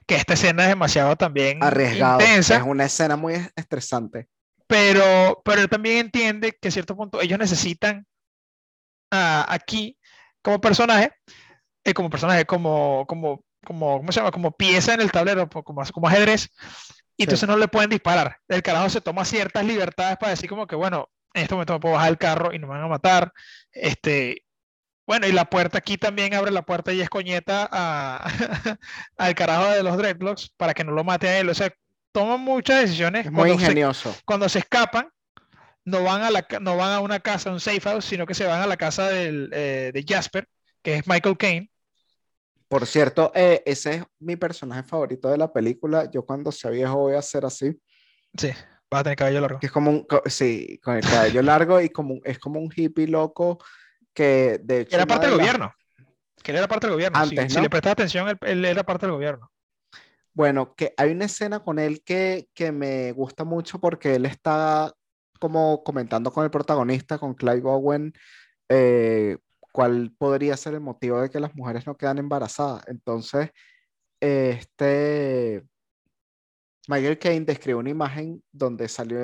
Que 0.07 0.17
esta 0.17 0.35
escena 0.35 0.65
es 0.65 0.69
demasiado 0.69 1.17
también 1.17 1.63
Arriesgado. 1.63 2.21
intensa. 2.21 2.57
Es 2.57 2.63
una 2.63 2.85
escena 2.85 3.17
muy 3.17 3.35
estresante. 3.57 4.29
Pero, 4.67 5.41
pero 5.45 5.63
él 5.63 5.69
también 5.69 5.97
entiende 5.99 6.57
que 6.61 6.69
a 6.69 6.71
cierto 6.71 6.95
punto 6.95 7.21
ellos 7.21 7.39
necesitan 7.39 8.07
uh, 9.13 9.45
aquí, 9.49 9.99
como 10.43 10.61
personaje, 10.61 11.13
eh, 11.85 11.95
como 11.95 12.11
personaje, 12.11 12.45
como, 12.47 13.05
como, 13.07 13.45
como, 13.65 13.99
¿cómo 13.99 14.13
se 14.13 14.21
llama? 14.21 14.31
Como 14.33 14.53
pieza 14.53 14.95
en 14.95 15.01
el 15.01 15.13
tablero, 15.13 15.49
como, 15.49 15.83
como 15.93 16.09
ajedrez, 16.09 16.51
y 17.17 17.25
entonces 17.25 17.49
no 17.49 17.57
le 17.57 17.69
pueden 17.69 17.91
disparar. 17.91 18.39
El 18.49 18.63
carajo 18.63 18.89
se 18.89 19.01
toma 19.01 19.25
ciertas 19.25 19.65
libertades 19.65 20.17
para 20.19 20.31
decir 20.31 20.49
como 20.49 20.67
que, 20.67 20.77
bueno, 20.77 21.11
en 21.35 21.43
este 21.43 21.55
momento 21.55 21.75
me 21.75 21.81
puedo 21.81 21.95
bajar 21.95 22.11
el 22.11 22.19
carro 22.19 22.53
y 22.55 22.59
no 22.59 22.67
me 22.67 22.75
van 22.75 22.85
a 22.85 22.89
matar. 22.89 23.33
Este, 23.73 24.45
bueno, 25.07 25.27
y 25.27 25.33
la 25.33 25.45
puerta 25.45 25.79
aquí 25.79 25.99
también 25.99 26.35
abre 26.35 26.51
la 26.51 26.63
puerta 26.63 26.93
y 26.93 27.01
es 27.01 27.11
coñeta 27.11 27.69
al 29.17 29.35
carajo 29.35 29.71
de 29.71 29.83
los 29.83 29.97
dreadlocks 29.97 30.51
para 30.57 30.75
que 30.75 30.85
no 30.85 30.93
lo 30.93 31.05
mate 31.05 31.29
a 31.29 31.39
él. 31.41 31.49
O 31.51 31.55
sea, 31.55 31.73
toman 32.13 32.41
muchas 32.41 32.81
decisiones. 32.83 33.27
Es 33.27 33.33
muy 33.33 33.51
cuando 33.51 33.59
se- 33.59 33.73
ingenioso. 33.73 34.17
cuando 34.25 34.49
se 34.49 34.61
escapan, 34.61 35.09
no 35.85 36.05
van 36.05 36.23
a 36.23 36.31
la, 36.31 36.47
no 36.61 36.77
van 36.77 36.93
a 36.93 37.01
una 37.01 37.21
casa, 37.21 37.51
un 37.51 37.61
safe 37.61 37.81
house, 37.81 38.05
sino 38.05 38.27
que 38.27 38.35
se 38.35 38.47
van 38.47 38.63
a 38.63 38.67
la 38.67 38.77
casa 38.77 39.09
del, 39.09 39.51
eh, 39.53 39.91
de 39.93 40.05
Jasper, 40.09 40.49
que 40.83 40.97
es 40.97 41.07
Michael 41.09 41.37
Caine. 41.39 41.70
Por 42.71 42.87
cierto, 42.87 43.33
eh, 43.35 43.65
ese 43.67 43.95
es 43.97 44.05
mi 44.21 44.37
personaje 44.37 44.85
favorito 44.85 45.29
de 45.29 45.37
la 45.37 45.53
película. 45.53 46.09
Yo 46.09 46.25
cuando 46.25 46.53
sea 46.53 46.71
viejo 46.71 46.95
voy 46.99 47.15
a 47.17 47.23
ser 47.23 47.45
así. 47.45 47.77
Sí, 48.39 48.53
va 48.95 49.01
a 49.01 49.03
tener 49.03 49.19
cabello 49.19 49.41
largo. 49.41 49.59
Que 49.59 49.67
es 49.67 49.73
como 49.73 49.91
un, 49.91 50.05
co- 50.05 50.23
sí, 50.27 50.79
con 50.81 50.95
el 50.95 51.03
cabello 51.03 51.43
largo 51.43 51.81
y 51.81 51.91
como 51.91 52.15
un- 52.15 52.21
es 52.25 52.39
como 52.39 52.61
un 52.61 52.71
hippie 52.75 53.09
loco 53.09 53.59
que 54.15 54.61
de 54.63 54.83
hecho 54.83 54.95
Era 54.95 55.05
parte 55.05 55.27
de 55.27 55.33
del 55.33 55.41
gobierno. 55.41 55.75
Que 56.45 56.53
él 56.53 56.59
era 56.59 56.69
parte 56.69 56.87
del 56.87 56.95
gobierno. 56.95 57.19
Si- 57.19 57.25
Antes, 57.37 57.51
si, 57.53 57.57
¿no? 57.57 57.63
le 57.65 57.71
prestas 57.71 57.93
atención, 57.93 58.29
él, 58.29 58.39
él 58.43 58.65
era 58.65 58.85
parte 58.85 59.07
del 59.07 59.15
gobierno. 59.17 59.51
Bueno, 60.33 60.73
que 60.77 60.95
hay 60.97 61.11
una 61.11 61.25
escena 61.25 61.65
con 61.65 61.81
él 61.81 62.05
que, 62.05 62.49
que 62.55 62.71
me 62.71 63.11
gusta 63.11 63.43
mucho 63.43 63.81
porque 63.81 64.15
él 64.15 64.27
está 64.27 64.95
como 65.41 65.83
comentando 65.83 66.31
con 66.33 66.45
el 66.45 66.53
protagonista, 66.53 67.19
con 67.19 67.35
Clive 67.35 67.63
Owen, 67.69 68.13
eh, 68.69 69.39
cuál 69.73 70.13
podría 70.19 70.57
ser 70.57 70.75
el 70.75 70.81
motivo 70.81 71.21
de 71.21 71.31
que 71.31 71.41
las 71.41 71.55
mujeres 71.55 71.87
no 71.87 71.97
quedan 71.97 72.19
embarazadas. 72.19 72.83
Entonces, 72.89 73.51
este 74.21 75.65
Michael 76.89 77.19
Caine 77.19 77.45
describe 77.47 77.79
una 77.79 77.91
imagen 77.91 78.43
donde 78.51 78.89
salió 78.89 79.19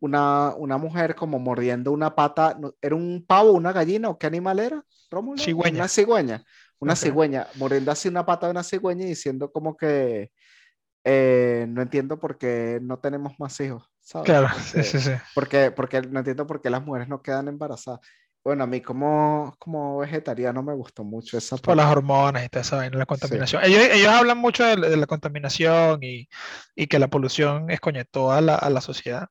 una, 0.00 0.54
una 0.56 0.78
mujer 0.78 1.14
como 1.14 1.38
mordiendo 1.38 1.92
una 1.92 2.14
pata, 2.14 2.58
¿era 2.80 2.94
un 2.94 3.24
pavo, 3.26 3.52
una 3.52 3.72
gallina 3.72 4.08
o 4.08 4.18
qué 4.18 4.26
animal 4.26 4.58
era? 4.58 4.84
Rómulo? 5.10 5.40
Cigüeña. 5.40 5.78
Una 5.78 5.88
cigüeña, 5.88 6.44
una 6.78 6.96
cigüeña, 6.96 7.46
mordiendo 7.56 7.92
así 7.92 8.08
una 8.08 8.24
pata 8.26 8.46
de 8.46 8.52
una 8.52 8.62
cigüeña 8.64 9.04
y 9.04 9.08
diciendo 9.10 9.52
como 9.52 9.76
que 9.76 10.32
eh, 11.04 11.66
no 11.68 11.82
entiendo 11.82 12.18
por 12.18 12.38
qué 12.38 12.78
no 12.82 12.98
tenemos 12.98 13.34
más 13.38 13.58
hijos, 13.60 13.88
¿sabes? 14.00 14.26
Claro, 14.26 14.48
Porque- 14.48 14.82
sí, 14.84 14.98
sí, 14.98 15.10
sí. 15.10 15.12
porque, 15.34 15.70
porque 15.70 16.00
no 16.02 16.20
entiendo 16.20 16.46
por 16.46 16.60
qué 16.62 16.70
las 16.70 16.84
mujeres 16.84 17.08
no 17.08 17.20
quedan 17.22 17.48
embarazadas. 17.48 18.00
Bueno, 18.44 18.64
a 18.64 18.66
mí 18.66 18.80
como, 18.80 19.54
como 19.58 19.98
vegetariano 19.98 20.62
me 20.62 20.74
gustó 20.74 21.04
mucho 21.04 21.36
esa 21.38 21.58
Por 21.60 21.76
las 21.76 21.86
parte. 21.86 21.92
hormonas 21.92 22.44
y 22.44 22.48
toda 22.48 22.62
esa 22.62 22.76
vaina, 22.76 22.98
la 22.98 23.06
contaminación. 23.06 23.62
Ellos, 23.64 23.80
ellos 23.92 24.08
hablan 24.08 24.38
mucho 24.38 24.64
de, 24.64 24.76
de 24.76 24.96
la 24.96 25.06
contaminación 25.06 26.02
y, 26.02 26.28
y 26.74 26.86
que 26.88 26.98
la 26.98 27.08
polución 27.08 27.70
escoñetó 27.70 28.32
a 28.32 28.40
la, 28.40 28.56
a 28.56 28.68
la 28.70 28.80
sociedad, 28.80 29.28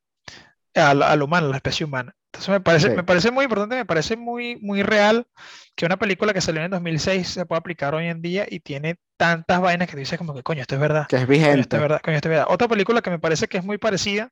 a 0.75 0.93
la- 0.95 1.11
al 1.11 1.23
humano, 1.23 1.47
a 1.47 1.49
la 1.51 1.57
especie 1.57 1.85
humana. 1.85 2.15
Entonces 2.27 2.49
me 2.51 2.61
parece, 2.61 2.89
Sí. 2.89 2.91
me 2.91 3.03
parece 3.03 3.31
muy 3.31 3.45
importante, 3.45 3.75
me 3.77 3.85
parece 3.85 4.17
muy, 4.17 4.57
muy 4.61 4.83
real 4.83 5.27
que 5.75 5.85
una 5.85 5.97
película 5.97 6.33
que 6.33 6.41
salió 6.41 6.63
en 6.63 6.71
2006 6.71 7.29
se 7.29 7.45
pueda 7.45 7.59
aplicar 7.59 7.95
hoy 7.95 8.07
en 8.07 8.21
día 8.21 8.47
y 8.49 8.61
tiene 8.61 8.97
tantas 9.17 9.61
vainas 9.61 9.89
que 9.89 9.97
dices 9.97 10.17
como 10.19 10.33
que 10.35 10.43
coño, 10.43 10.61
esto 10.61 10.75
es 10.75 10.81
verdad. 10.81 11.07
Que 11.07 11.17
es 11.17 11.27
Coño, 11.45 11.61
esto 11.63 11.75
vigente. 11.75 11.77
es 11.77 11.81
verdad, 11.83 12.01
coño, 12.03 12.17
esto 12.17 12.29
es 12.29 12.31
verdad. 12.31 12.47
Otra 12.49 12.67
película 12.69 13.01
que 13.01 13.11
me 13.11 13.19
parece 13.19 13.47
que 13.47 13.57
es 13.59 13.65
muy 13.65 13.77
parecida 13.79 14.31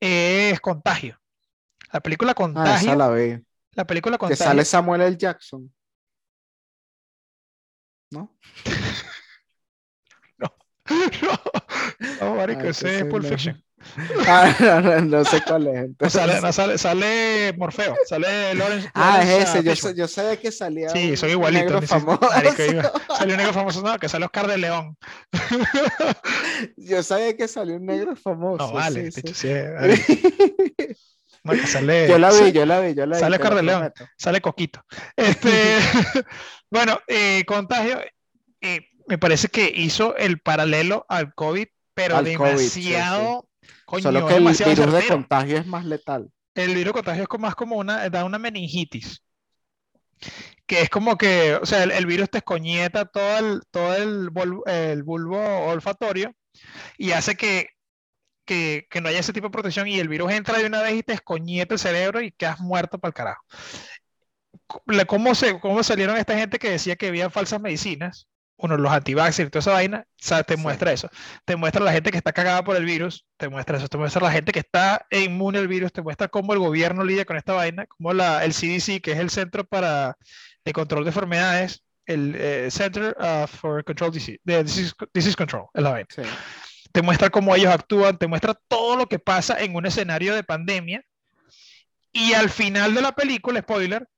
es 0.00 0.60
Contagio. 0.60 1.18
La 1.92 2.00
película 2.00 2.34
Ah, 2.54 2.72
Contagio, 2.74 2.74
esa 2.74 2.94
la 2.96 3.10
vi. 3.10 3.44
La 3.80 3.86
película 3.86 4.16
Que 4.16 4.20
Contagio, 4.20 4.44
sale 4.44 4.64
Samuel 4.64 5.00
L. 5.02 5.16
Jackson. 5.16 5.72
¿No? 8.12 8.36
no, 11.22 11.40
no, 12.20 12.34
marico, 12.34 12.62
Ah, 12.64 12.68
ese 12.70 12.98
es 12.98 13.04
Pulp 13.06 13.22
no. 13.24 13.28
Fiction. 13.28 13.62
Ah, 14.28 14.54
no, 14.60 14.80
no, 14.82 15.00
no 15.00 15.24
sé 15.24 15.40
cuál 15.46 15.66
es. 15.68 15.72
No 15.78 15.80
entonces. 15.84 16.12
sale, 16.20 16.40
no 16.42 16.52
sale, 16.52 16.76
sale 16.76 17.54
Morfeo, 17.56 17.96
sale 18.06 18.54
Lawrence. 18.54 18.90
Ah, 18.92 19.24
Lawrence, 19.24 19.38
es 19.38 19.48
ese. 19.48 19.62
Yo, 19.62 19.74
sé- 19.76 19.94
yo 19.96 20.06
sabía 20.08 20.36
que 20.38 20.52
salía 20.52 20.90
Sí, 20.90 21.16
soy 21.16 21.30
igualito. 21.30 21.64
negro 21.64 21.80
famoso. 21.82 22.20
marico, 22.28 22.62
salió 23.16 23.34
un 23.34 23.38
negro 23.38 23.54
famoso, 23.54 23.80
no, 23.82 23.98
que 23.98 24.08
sale 24.10 24.26
Oscar 24.26 24.46
de 24.48 24.58
León. 24.58 24.98
Yo 26.76 27.02
sabía 27.02 27.34
que 27.34 27.48
salió 27.48 27.76
un 27.76 27.86
negro 27.86 28.14
famoso. 28.16 28.66
No, 28.66 28.72
vale, 28.74 29.10
sí, 29.12 29.22
sí. 29.28 29.34
sí, 29.34 29.48
marico, 29.80 30.04
sale, 31.66 32.08
Yo 32.08 32.18
la 32.18 32.30
vi, 32.30 32.52
yo 32.52 32.66
la 32.66 32.80
vi, 32.80 32.94
yo 32.94 33.06
la 33.06 33.16
vi. 33.16 33.20
sale 33.20 33.38
te 33.38 33.42
lo 33.44 33.48
Oscar 33.48 33.54
de 33.56 33.62
León. 33.62 33.78
prometo. 33.80 34.06
sale 34.18 34.40
Coquito. 34.40 34.84
Este, 35.16 35.50
bueno, 36.70 36.98
eh, 37.06 37.44
Contagio, 37.46 38.00
eh, 38.60 38.80
me 39.06 39.18
parece 39.18 39.48
que 39.48 39.72
hizo 39.74 40.16
el 40.16 40.40
paralelo 40.40 41.04
al 41.08 41.34
COVID, 41.34 41.66
pero 41.94 42.16
Al 42.16 42.32
COVID, 42.36 42.56
sí, 42.58 42.68
sí. 42.68 42.90
demasiado, 42.90 43.48
coño, 43.84 44.02
Solo 44.02 44.26
que 44.26 44.34
el 44.36 44.44
virus 44.46 44.92
de 44.92 45.06
contagio 45.08 45.56
es 45.58 45.66
más 45.66 45.84
letal. 45.84 46.30
El 46.54 46.74
virus 46.74 46.92
contagio 46.92 47.22
es 47.22 47.28
como- 47.28 47.46
más 47.46 47.54
como 47.54 47.76
una, 47.76 48.08
da 48.10 48.24
una 48.24 48.38
meningitis. 48.38 49.22
Que 50.66 50.82
es 50.82 50.90
como 50.90 51.16
que, 51.16 51.54
o 51.54 51.64
sea, 51.66 51.82
el, 51.82 51.90
el 51.90 52.06
virus 52.06 52.30
te 52.30 52.38
escoñeta 52.38 53.06
todo 53.06 53.38
el, 53.38 53.62
todo 53.70 53.94
el, 53.96 54.30
bol- 54.30 54.62
el 54.66 55.02
bulbo 55.02 55.38
olfatorio 55.66 56.32
y 56.98 57.12
hace 57.12 57.34
que, 57.36 57.68
que, 58.50 58.88
que 58.90 59.00
no 59.00 59.08
haya 59.08 59.20
ese 59.20 59.32
tipo 59.32 59.46
de 59.46 59.52
protección 59.52 59.86
y 59.86 60.00
el 60.00 60.08
virus 60.08 60.32
entra 60.32 60.58
de 60.58 60.66
una 60.66 60.82
vez 60.82 60.94
y 60.94 61.02
te 61.04 61.12
escoñeta 61.12 61.74
el 61.74 61.78
cerebro 61.78 62.20
y 62.20 62.32
quedas 62.32 62.58
muerto 62.58 62.98
para 62.98 63.10
el 63.10 63.14
carajo. 63.14 63.44
¿Cómo, 65.06 65.34
se, 65.36 65.60
¿Cómo 65.60 65.82
salieron 65.84 66.16
esta 66.16 66.36
gente 66.36 66.58
que 66.58 66.70
decía 66.70 66.96
que 66.96 67.06
había 67.08 67.30
falsas 67.30 67.60
medicinas? 67.60 68.26
Uno, 68.56 68.76
los 68.76 68.92
antivaxxers 68.92 69.46
y 69.46 69.50
toda 69.50 69.60
esa 69.60 69.72
vaina, 69.72 70.04
o 70.06 70.12
sea, 70.16 70.42
te 70.42 70.56
Sí. 70.56 70.60
muestra 70.62 70.92
eso. 70.92 71.08
Te 71.44 71.54
muestra 71.56 71.82
la 71.84 71.92
gente 71.92 72.10
que 72.10 72.18
está 72.18 72.32
cagada 72.32 72.62
por 72.64 72.76
el 72.76 72.84
virus, 72.84 73.24
te 73.36 73.48
muestra 73.48 73.78
eso. 73.78 73.86
Te 73.88 73.96
muestra 73.98 74.20
la 74.20 74.32
gente 74.32 74.50
que 74.52 74.58
está 74.58 75.06
inmune 75.10 75.58
al 75.60 75.68
virus, 75.68 75.92
te 75.92 76.02
muestra 76.02 76.26
cómo 76.28 76.52
el 76.52 76.58
gobierno 76.58 77.04
lidia 77.04 77.24
con 77.24 77.36
esta 77.36 77.52
vaina, 77.52 77.86
cómo 77.86 78.12
la, 78.12 78.44
el 78.44 78.52
CDC, 78.52 79.00
que 79.00 79.12
es 79.12 79.18
el 79.18 79.30
Centro 79.30 79.64
para 79.64 80.16
de 80.64 80.72
Control 80.72 81.04
de 81.04 81.10
Enfermedades, 81.10 81.84
el 82.04 82.34
eh, 82.36 82.68
Center 82.70 83.16
uh, 83.20 83.46
for 83.46 83.84
Control 83.84 84.10
Disease, 84.12 84.40
de 84.44 84.64
Disease, 84.64 84.92
Disease 85.14 85.36
Control, 85.36 85.66
es 85.72 85.82
la 85.82 85.90
vaina 85.90 86.08
Sí. 86.10 86.22
Te 86.92 87.02
muestra 87.02 87.30
cómo 87.30 87.54
ellos 87.54 87.72
actúan, 87.72 88.18
te 88.18 88.26
muestra 88.26 88.54
todo 88.68 88.96
lo 88.96 89.06
que 89.06 89.18
pasa 89.18 89.60
en 89.62 89.74
un 89.76 89.86
escenario 89.86 90.34
de 90.34 90.44
pandemia. 90.44 91.04
Y 92.12 92.32
al 92.32 92.50
final 92.50 92.94
de 92.94 93.02
la 93.02 93.12
película, 93.12 93.60
spoiler, 93.60 94.08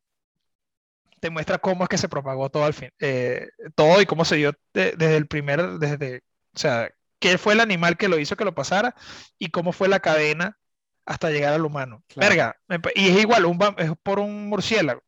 te 1.20 1.30
muestra 1.30 1.58
cómo 1.58 1.84
es 1.84 1.88
que 1.88 1.98
se 1.98 2.08
propagó 2.08 2.50
todo 2.50 2.64
al 2.64 2.74
fin, 2.74 2.90
eh, 2.98 3.48
todo 3.74 4.00
y 4.00 4.06
cómo 4.06 4.24
se 4.24 4.36
dio 4.36 4.52
de- 4.74 4.92
desde 4.96 5.16
el 5.16 5.26
primer, 5.26 5.78
desde, 5.78 6.22
o 6.54 6.58
sea, 6.58 6.90
qué 7.20 7.38
fue 7.38 7.52
el 7.52 7.60
animal 7.60 7.96
que 7.96 8.08
lo 8.08 8.18
hizo 8.18 8.34
que 8.36 8.44
lo 8.44 8.54
pasara 8.54 8.94
y 9.38 9.50
cómo 9.50 9.72
fue 9.72 9.88
la 9.88 10.00
cadena 10.00 10.58
hasta 11.04 11.30
llegar 11.30 11.52
al 11.52 11.64
humano. 11.64 12.02
Claro. 12.08 12.28
Verga, 12.28 12.56
y 12.94 13.08
es 13.10 13.20
igual, 13.20 13.44
un, 13.44 13.58
es 13.78 13.92
por 14.02 14.18
un 14.18 14.48
murciélago. 14.48 15.02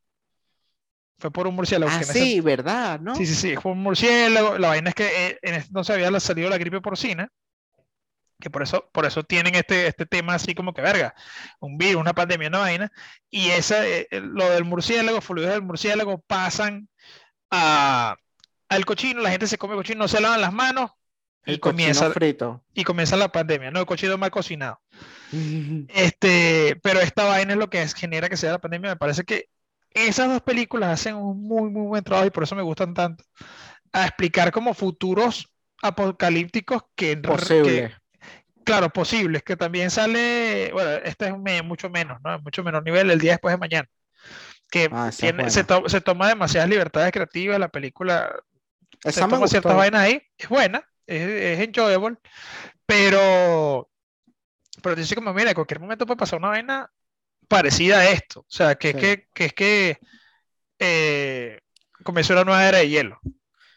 Fue 1.18 1.30
por 1.32 1.46
un 1.46 1.54
murciélago. 1.54 1.90
Ah, 1.92 2.00
ese- 2.00 2.12
sí, 2.12 2.40
¿verdad? 2.40 3.00
¿No? 3.00 3.14
Sí, 3.16 3.26
sí, 3.26 3.34
sí, 3.34 3.56
fue 3.56 3.72
un 3.72 3.78
murciélago. 3.82 4.58
La 4.58 4.68
vaina 4.68 4.90
es 4.90 4.94
que 4.94 5.26
eh, 5.28 5.38
en 5.42 5.54
este 5.54 5.72
no 5.72 5.82
se 5.82 5.94
había 5.94 6.20
salido 6.20 6.50
la 6.50 6.58
gripe 6.58 6.80
porcina, 6.80 7.30
que 8.40 8.50
por 8.50 8.62
eso, 8.62 8.90
por 8.92 9.06
eso 9.06 9.22
tienen 9.22 9.54
este, 9.54 9.86
este 9.86 10.06
tema 10.06 10.34
así 10.34 10.54
como 10.54 10.74
que 10.74 10.82
verga, 10.82 11.14
un 11.60 11.78
virus, 11.78 12.00
una 12.00 12.12
pandemia, 12.14 12.48
una 12.48 12.58
vaina. 12.58 12.92
Y 13.30 13.48
esa, 13.50 13.86
eh, 13.86 14.06
eh, 14.10 14.20
lo 14.20 14.48
del 14.50 14.64
murciélago, 14.64 15.20
fluidos 15.20 15.52
del 15.52 15.62
murciélago 15.62 16.18
pasan 16.26 16.88
a, 17.50 18.16
al 18.68 18.84
cochino, 18.84 19.20
la 19.20 19.30
gente 19.30 19.46
se 19.46 19.58
come 19.58 19.74
cochino, 19.76 20.00
no 20.00 20.08
se 20.08 20.20
lavan 20.20 20.40
las 20.40 20.52
manos 20.52 20.90
y 21.46 21.52
El 21.52 21.60
comienza, 21.60 22.10
frito. 22.10 22.64
y 22.74 22.84
comienza 22.84 23.16
la 23.16 23.30
pandemia, 23.30 23.70
¿no? 23.70 23.80
El 23.80 23.86
cochino 23.86 24.16
mal 24.18 24.30
cocinado. 24.30 24.80
Este, 25.88 26.78
pero 26.82 27.00
esta 27.00 27.24
vaina 27.24 27.52
es 27.52 27.58
lo 27.58 27.68
que 27.70 27.82
es- 27.82 27.94
genera 27.94 28.28
que 28.28 28.36
sea 28.36 28.52
la 28.52 28.60
pandemia. 28.60 28.90
Me 28.90 28.96
parece 28.96 29.24
que 29.24 29.48
esas 29.90 30.28
dos 30.28 30.42
películas 30.42 30.90
hacen 31.00 31.14
un 31.16 31.42
muy, 31.46 31.70
muy 31.70 31.86
buen 31.86 32.02
trabajo 32.04 32.26
y 32.26 32.30
por 32.30 32.42
eso 32.44 32.54
me 32.56 32.62
gustan 32.62 32.94
tanto. 32.94 33.24
A 33.92 34.06
explicar 34.06 34.50
como 34.52 34.74
futuros 34.74 35.48
apocalípticos 35.82 36.82
que, 36.96 37.14
que-. 37.62 37.94
Claro, 38.64 38.90
posibles, 38.90 39.42
que 39.42 39.56
también 39.56 39.90
sale, 39.90 40.70
bueno, 40.72 40.90
este 41.04 41.26
es 41.28 41.64
mucho 41.64 41.90
menos, 41.90 42.18
¿no? 42.24 42.38
Mucho 42.40 42.62
menor 42.64 42.84
nivel, 42.84 43.10
el 43.10 43.18
día 43.20 43.32
después 43.32 43.52
de 43.54 43.58
mañana. 43.58 43.88
Que 44.70 44.90
Ah, 44.90 45.10
tiene, 45.16 45.50
se, 45.50 45.64
to- 45.64 45.88
se 45.88 46.00
toma 46.02 46.28
demasiadas 46.28 46.70
libertades 46.70 47.12
creativas, 47.12 47.58
la 47.60 47.68
película 47.68 48.34
se 49.08 49.10
Esa 49.10 49.26
me 49.26 49.28
toma 49.30 49.48
ciertas 49.48 49.76
vainas 49.76 50.02
ahí, 50.02 50.22
es 50.38 50.48
buena, 50.48 50.84
es, 51.06 51.22
es 51.22 51.60
enjoyable, 51.68 52.16
pero, 52.86 53.90
pero 54.82 54.96
dice 54.96 55.14
como, 55.14 55.34
mira, 55.34 55.50
en 55.50 55.54
cualquier 55.54 55.80
momento 55.80 56.06
puede 56.06 56.18
pasar 56.18 56.38
una 56.40 56.48
vaina 56.50 56.90
parecida 57.48 58.00
a 58.00 58.10
esto, 58.10 58.40
o 58.42 58.46
sea, 58.48 58.76
que 58.76 58.90
es 58.90 58.96
que, 58.96 59.28
que 59.34 59.44
es 59.46 59.52
que 59.54 59.98
eh, 60.78 61.60
comenzó 62.04 62.32
una 62.34 62.44
nueva 62.44 62.68
era 62.68 62.78
de 62.78 62.88
hielo, 62.88 63.20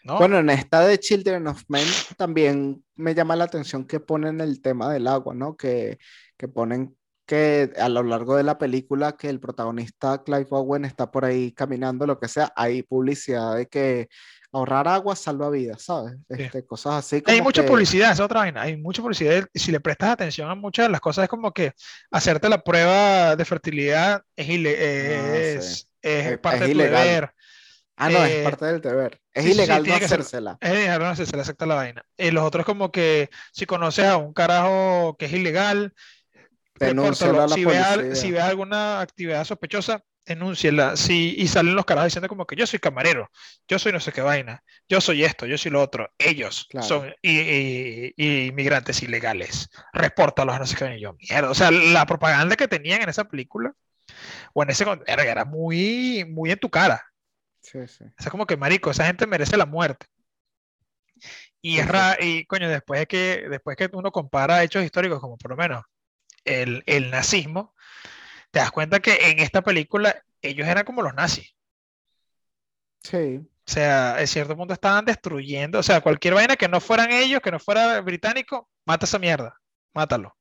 ¿no? 0.08 0.18
Bueno, 0.18 0.39
en 0.39 0.49
esta 0.49 0.82
de 0.82 0.99
Children 0.99 1.47
of 1.47 1.64
Men 1.68 1.86
también 2.18 2.84
me 2.95 3.14
llama 3.14 3.36
la 3.36 3.43
atención 3.43 3.86
que 3.86 3.99
ponen 3.99 4.41
el 4.41 4.62
tema 4.62 4.91
del 4.91 5.08
agua, 5.08 5.36
¿no? 5.36 5.55
Que, 5.55 5.99
que 6.38 6.47
ponen 6.47 6.95
que 7.26 7.74
a 7.78 7.89
lo 7.89 8.03
largo 8.03 8.38
de 8.38 8.43
la 8.43 8.58
película 8.58 9.18
que 9.18 9.28
el 9.30 9.41
protagonista 9.41 10.24
Clive 10.24 10.47
Owen 10.49 10.86
está 10.86 11.12
por 11.12 11.26
ahí 11.26 11.51
caminando, 11.51 12.08
lo 12.08 12.20
que 12.20 12.30
sea, 12.30 12.53
hay 12.55 12.84
publicidad 12.84 13.55
de 13.58 13.66
que 13.68 14.08
ahorrar 14.53 14.88
agua 14.88 15.14
salva 15.18 15.49
vidas, 15.49 15.84
¿sabes? 15.84 16.14
Sí. 16.30 16.43
Este, 16.43 16.66
cosas 16.66 16.93
así 16.95 17.18
Hay 17.18 17.22
como 17.39 17.43
mucha 17.49 17.64
que- 17.64 17.68
publicidad, 17.68 18.05
esa 18.14 18.14
es 18.14 18.20
otra 18.22 18.39
vaina. 18.39 18.62
Hay 18.62 18.78
mucha 18.78 19.01
publicidad 19.01 19.45
si 19.53 19.74
le 19.74 19.82
prestas 19.82 20.12
atención 20.12 20.49
a 20.49 20.55
muchas 20.55 20.86
de 20.86 20.91
las 20.93 21.01
cosas 21.01 21.24
es 21.24 21.30
como 21.30 21.51
que 21.51 21.74
hacerte 22.12 22.47
la 22.47 22.64
prueba 22.64 23.36
de 23.36 23.43
fertilidad 23.43 24.22
es, 24.38 24.47
ile- 24.47 24.78
Ah, 24.80 25.36
es, 25.38 25.66
sí. 25.80 25.86
es 26.01 26.26
Es- 26.28 26.38
parte 26.39 26.60
es 26.60 26.62
de 26.62 26.68
tu 26.68 26.80
ilegal. 26.80 27.03
deber. 27.08 27.32
Ah, 27.98 28.10
no, 28.10 28.24
es 28.24 28.32
Eh, 28.32 28.43
parte 28.43 28.66
del 28.66 28.82
deber. 28.82 29.20
Es 29.34 29.43
sí, 29.43 29.50
sí, 29.50 29.56
sí, 29.56 29.64
ilegal 29.64 29.84
no 29.84 29.93
ser- 29.95 30.04
hacérsela. 30.06 30.58
Es 30.62 30.72
dejar 30.72 31.02
no 31.02 31.16
se 31.16 31.36
le 31.36 31.41
acepta 31.41 31.66
la 31.66 31.76
vaina. 31.76 32.04
Y 32.18 32.32
los 32.32 32.43
otros 32.43 32.66
como 32.66 32.91
que 32.91 33.30
si 33.52 33.66
conoces 33.66 34.06
a 34.06 34.18
un 34.18 34.34
carajo 34.34 35.16
que 35.18 35.26
es 35.26 35.34
ilegal, 35.34 35.93
Denúncialo 36.80 37.41
a 37.41 37.48
la 37.48 37.56
Si 37.56 37.66
ves, 37.66 37.88
policía. 37.88 38.16
si 38.16 38.32
ves 38.32 38.43
alguna 38.43 39.00
actividad 39.02 39.43
sospechosa, 39.45 40.04
denúnciela. 40.26 40.95
Si, 40.95 41.34
y 41.36 41.48
salen 41.48 41.74
los 41.76 41.86
carajos 41.86 42.08
diciendo 42.10 42.28
como 42.30 42.45
que 42.45 42.56
yo 42.56 42.68
soy 42.68 42.78
camarero, 42.80 43.32
yo 43.68 43.80
soy 43.80 43.91
no 43.93 44.00
sé 44.00 44.12
qué 44.12 44.22
vaina, 44.22 44.64
yo 44.88 45.02
soy 45.02 45.24
esto, 45.24 45.48
yo 45.48 45.58
soy 45.58 45.72
lo 45.72 45.82
otro. 45.82 46.10
Ellos 46.20 46.68
Claro. 46.70 46.86
son 46.88 47.14
i- 47.24 47.32
i- 47.39 48.14
i- 48.16 48.45
inmigrantes 48.48 49.02
ilegales. 49.02 49.70
Repórtalos 49.91 50.56
a 50.56 50.60
no 50.60 50.68
sé 50.68 50.76
qué 50.76 50.84
vaina. 50.84 50.98
Y 51.00 51.02
yo, 51.02 51.14
mierda. 51.14 51.50
O 51.50 51.56
sea, 51.56 51.72
la 51.72 52.06
propaganda 52.06 52.56
que 52.56 52.68
tenían 52.68 53.02
en 53.02 53.10
esa 53.10 53.24
película 53.26 53.74
o 54.54 54.64
en 54.64 54.70
ese 54.70 54.86
era 55.08 55.45
muy, 55.45 56.26
muy 56.30 56.52
en 56.52 56.60
tu 56.60 56.70
cara. 56.70 57.04
Sí, 57.68 57.86
sí. 57.88 58.05
O 58.05 58.22
sea, 58.24 58.32
como 58.32 58.45
que 58.45 58.55
marico, 58.57 58.91
esa 58.91 59.05
gente 59.05 59.28
merece 59.28 59.57
la 59.57 59.65
muerte. 59.65 60.05
Y 61.61 61.80
es 61.80 61.88
ra- 61.88 62.18
y 62.20 62.45
coño, 62.45 62.70
después 62.70 62.99
de 63.01 63.07
que, 63.07 63.47
después 63.49 63.76
que 63.76 63.89
uno 63.93 64.11
compara 64.11 64.63
hechos 64.63 64.84
históricos, 64.84 65.20
como 65.20 65.38
por 65.38 65.51
lo 65.51 65.57
menos 65.57 65.84
el, 66.45 66.84
el 66.86 67.11
nazismo, 67.11 67.76
te 68.51 68.59
das 68.59 68.72
cuenta 68.72 68.99
que 69.01 69.32
en 69.32 69.39
esta 69.39 69.61
película 69.63 70.24
ellos 70.41 70.68
eran 70.68 70.86
como 70.86 71.01
los 71.01 71.13
nazis. 71.13 71.55
Sí. 73.03 73.47
O 73.68 73.72
sea, 73.72 74.20
en 74.22 74.28
cierto 74.28 74.55
punto 74.55 74.74
estaban 74.74 75.03
destruyendo, 75.03 75.80
o 75.80 75.84
sea, 75.84 75.99
cualquier 76.01 76.34
vaina 76.36 76.55
que 76.55 76.70
no 76.70 76.80
fueran 76.80 77.11
ellos, 77.11 77.41
que 77.41 77.51
no 77.51 77.59
fuera 77.59 77.99
británico, 78.01 78.70
mata 78.86 79.05
esa 79.05 79.20
mierda, 79.20 79.59
mátalo. 79.93 80.37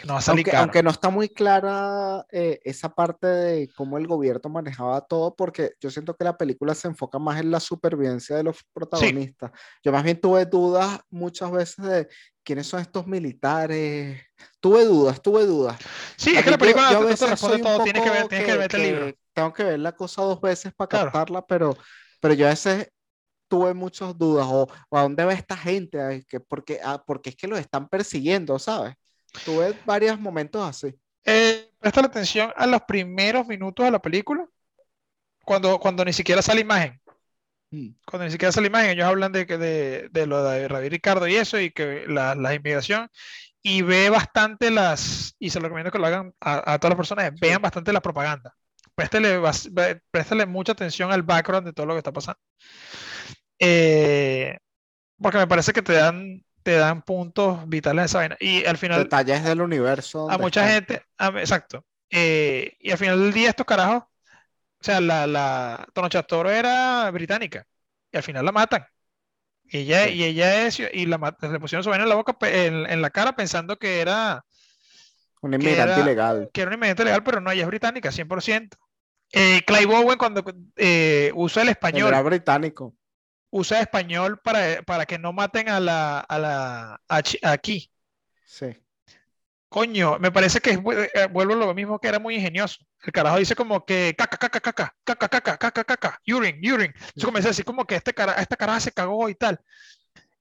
Que 0.00 0.06
no 0.06 0.14
va 0.14 0.18
a 0.20 0.22
salir 0.22 0.38
Aunque, 0.40 0.50
caro. 0.50 0.62
aunque 0.62 0.82
no 0.82 0.90
está 0.90 1.10
muy 1.10 1.28
clara 1.28 2.24
eh, 2.30 2.58
esa 2.64 2.88
parte 2.94 3.26
de 3.26 3.68
cómo 3.76 3.98
el 3.98 4.06
gobierno 4.06 4.48
manejaba 4.48 5.00
todo, 5.02 5.34
porque 5.36 5.72
yo 5.80 5.90
siento 5.90 6.16
que 6.16 6.24
la 6.24 6.38
película 6.38 6.74
se 6.74 6.88
enfoca 6.88 7.18
más 7.18 7.38
en 7.40 7.50
la 7.50 7.60
supervivencia 7.60 8.34
de 8.36 8.42
los 8.44 8.64
protagonistas. 8.72 9.50
Yo 9.84 9.92
más 9.92 10.02
bien 10.02 10.18
tuve 10.20 10.46
dudas 10.46 11.00
muchas 11.10 11.50
veces 11.50 11.84
de 11.84 12.08
quiénes 12.42 12.66
son 12.66 12.80
estos 12.80 13.06
militares. 13.06 14.22
Tuve 14.60 14.84
dudas, 14.86 15.20
tuve 15.20 15.44
dudas. 15.44 15.76
Sí, 16.16 16.30
es 16.32 16.38
A 16.38 16.42
que 16.44 16.50
la 16.50 16.56
mí 16.56 16.60
yo- 16.60 16.64
película 16.74 16.92
yo 16.92 17.00
no 17.02 17.08
a 17.08 17.14
te- 17.14 17.26
responde 17.26 17.58
todo, 17.58 17.82
tienes 17.84 18.02
que 18.02 18.10
ver, 18.10 18.28
tienes 18.28 18.46
que 18.46 18.56
verte 18.56 18.76
el 18.76 18.82
libro. 18.82 19.14
Tengo 19.34 19.52
que 19.52 19.64
ver 19.64 19.78
la 19.80 19.92
cosa 19.92 20.22
dos 20.22 20.40
veces 20.40 20.72
para 20.74 20.88
Claro. 20.88 21.04
captarla, 21.12 21.46
pero, 21.46 21.76
pero 22.20 22.34
yo 22.34 22.46
a 22.46 22.50
veces 22.50 22.90
tuve 23.48 23.74
muchas 23.74 24.16
dudas. 24.16 24.46
O, 24.48 24.66
o 24.88 24.96
a 24.98 25.02
dónde 25.02 25.24
va 25.24 25.32
esta 25.34 25.56
gente, 25.56 26.24
que, 26.28 26.40
porque, 26.40 26.80
ah, 26.82 27.02
porque 27.06 27.30
es 27.30 27.36
que 27.36 27.46
los 27.48 27.58
están 27.58 27.88
persiguiendo, 27.88 28.58
¿sabes? 28.58 28.94
Tuve 29.44 29.74
varios 29.84 30.18
momentos 30.18 30.68
así. 30.68 30.94
Eh, 31.24 31.70
presta 31.78 32.00
atención 32.00 32.52
a 32.56 32.66
los 32.66 32.82
primeros 32.82 33.46
minutos 33.46 33.84
de 33.84 33.90
la 33.90 34.00
película, 34.00 34.46
cuando, 35.44 35.78
cuando 35.78 36.04
ni 36.04 36.12
siquiera 36.12 36.42
sale 36.42 36.60
imagen. 36.60 37.00
Mm. 37.70 37.90
Cuando 38.04 38.24
ni 38.24 38.32
siquiera 38.32 38.52
sale 38.52 38.66
imagen, 38.66 38.90
ellos 38.90 39.06
hablan 39.06 39.32
de, 39.32 39.44
de, 39.44 40.08
de 40.10 40.26
lo 40.26 40.42
de 40.42 40.68
David 40.68 40.90
Ricardo 40.90 41.28
y 41.28 41.36
eso, 41.36 41.60
y 41.60 41.70
que 41.70 42.04
la, 42.08 42.34
la 42.34 42.54
inmigración, 42.54 43.08
y 43.62 43.82
ve 43.82 44.10
bastante 44.10 44.70
las, 44.70 45.36
y 45.38 45.50
se 45.50 45.60
lo 45.60 45.64
recomiendo 45.64 45.92
que 45.92 45.98
lo 45.98 46.06
hagan 46.06 46.34
a, 46.40 46.74
a 46.74 46.78
todas 46.78 46.90
las 46.90 46.96
personas, 46.96 47.32
vean 47.40 47.62
bastante 47.62 47.92
la 47.92 48.00
propaganda. 48.00 48.54
Ve- 48.96 50.00
préstele 50.10 50.46
mucha 50.46 50.72
atención 50.72 51.10
al 51.12 51.22
background 51.22 51.66
de 51.66 51.72
todo 51.72 51.86
lo 51.86 51.94
que 51.94 51.98
está 51.98 52.12
pasando. 52.12 52.40
Eh, 53.58 54.58
porque 55.18 55.38
me 55.38 55.46
parece 55.46 55.72
que 55.72 55.82
te 55.82 55.92
dan, 55.92 56.44
te 56.62 56.72
dan 56.76 57.02
puntos 57.02 57.68
vitales 57.68 58.02
de 58.02 58.06
esa 58.06 58.18
vaina. 58.18 58.36
Y 58.40 58.64
al 58.66 58.76
final, 58.78 59.02
Detalles 59.02 59.44
del 59.44 59.60
universo. 59.62 60.30
a 60.30 60.38
mucha 60.38 60.60
están. 60.62 60.74
gente, 60.96 61.06
a- 61.18 61.40
exacto. 61.40 61.84
Eh, 62.10 62.76
y 62.80 62.90
al 62.90 62.98
final 62.98 63.20
del 63.20 63.32
día 63.32 63.50
estos 63.50 63.66
carajos, 63.66 64.02
o 64.02 64.82
sea, 64.84 65.00
la, 65.00 65.26
la 65.26 65.86
Tonocha 65.92 66.22
Toro 66.22 66.50
era 66.50 67.10
británica 67.10 67.66
y 68.12 68.16
al 68.16 68.22
final 68.22 68.44
la 68.44 68.52
matan. 68.52 68.84
Y 69.64 69.78
ella, 69.78 70.06
Sí. 70.06 70.14
y 70.14 70.24
ella 70.24 70.66
es, 70.66 70.80
y 70.80 71.06
la, 71.06 71.36
le 71.40 71.60
pusieron 71.60 71.84
su 71.84 71.90
vaina 71.90 72.02
en 72.04 72.08
la 72.08 72.16
boca, 72.16 72.36
en, 72.48 72.86
en 72.90 73.00
la 73.02 73.10
cara 73.10 73.36
pensando 73.36 73.78
que 73.78 74.00
era, 74.00 74.44
Un 75.42 75.54
inmigrante 75.54 76.00
ilegal. 76.00 76.50
que 76.52 76.60
era 76.62 76.70
un 76.70 76.74
inmigrante 76.74 77.04
legal, 77.04 77.22
pero 77.22 77.40
no, 77.40 77.50
ella 77.52 77.62
es 77.62 77.68
británica, 77.68 78.10
100%. 78.10 78.76
Eh, 79.32 79.62
Clive 79.64 79.94
Owen 79.94 80.18
cuando 80.18 80.42
eh, 80.76 81.30
usa 81.36 81.62
el 81.62 81.68
español, 81.68 82.08
era 82.08 82.20
británico. 82.22 82.96
Usa 83.50 83.80
español 83.80 84.40
para, 84.42 84.82
para 84.82 85.06
que 85.06 85.18
no 85.18 85.32
maten 85.32 85.68
a 85.68 85.80
la, 85.80 86.20
a 86.20 86.38
la, 86.38 87.00
a 87.08 87.22
aquí. 87.52 87.90
Sí. 88.44 88.76
Coño, 89.68 90.18
me 90.18 90.32
parece 90.32 90.60
que 90.60 90.72
eh, 90.72 91.28
vuelvo 91.30 91.52
a 91.52 91.56
lo 91.56 91.74
mismo 91.74 92.00
que 92.00 92.08
era 92.08 92.18
muy 92.18 92.34
ingenioso. 92.34 92.78
El 93.04 93.12
carajo 93.12 93.38
dice 93.38 93.54
como 93.54 93.84
que 93.84 94.14
caca, 94.18 94.36
caca, 94.36 94.60
caca, 94.60 94.94
caca, 95.04 95.28
caca, 95.28 95.56
caca, 95.56 95.84
caca, 95.84 96.20
urine, 96.26 96.58
urine. 96.72 96.92
Entonces 96.94 97.24
comienza 97.24 97.48
a 97.48 97.52
decir 97.52 97.64
como 97.64 97.84
que 97.84 97.94
este 97.94 98.12
cara, 98.12 98.32
esta 98.34 98.56
caraja 98.56 98.80
se 98.80 98.92
cagó 98.92 99.28
y 99.28 99.36
tal. 99.36 99.60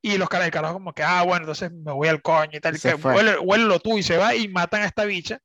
Y 0.01 0.17
los 0.17 0.29
caras, 0.29 0.47
el 0.47 0.51
carajo 0.51 0.75
como 0.75 0.93
que, 0.93 1.03
ah, 1.03 1.23
bueno, 1.23 1.43
entonces 1.43 1.71
me 1.71 1.91
voy 1.91 2.07
al 2.07 2.21
coño 2.21 2.57
y 2.57 2.59
tal. 2.59 2.75
Y 2.75 2.79
que 2.79 2.97
fue. 2.97 3.13
huele, 3.13 3.37
huélelo 3.37 3.79
tú 3.79 3.97
y 3.97 4.03
se 4.03 4.17
va 4.17 4.33
y 4.33 4.47
matan 4.47 4.81
a 4.81 4.85
esta 4.85 5.05
bicha, 5.05 5.39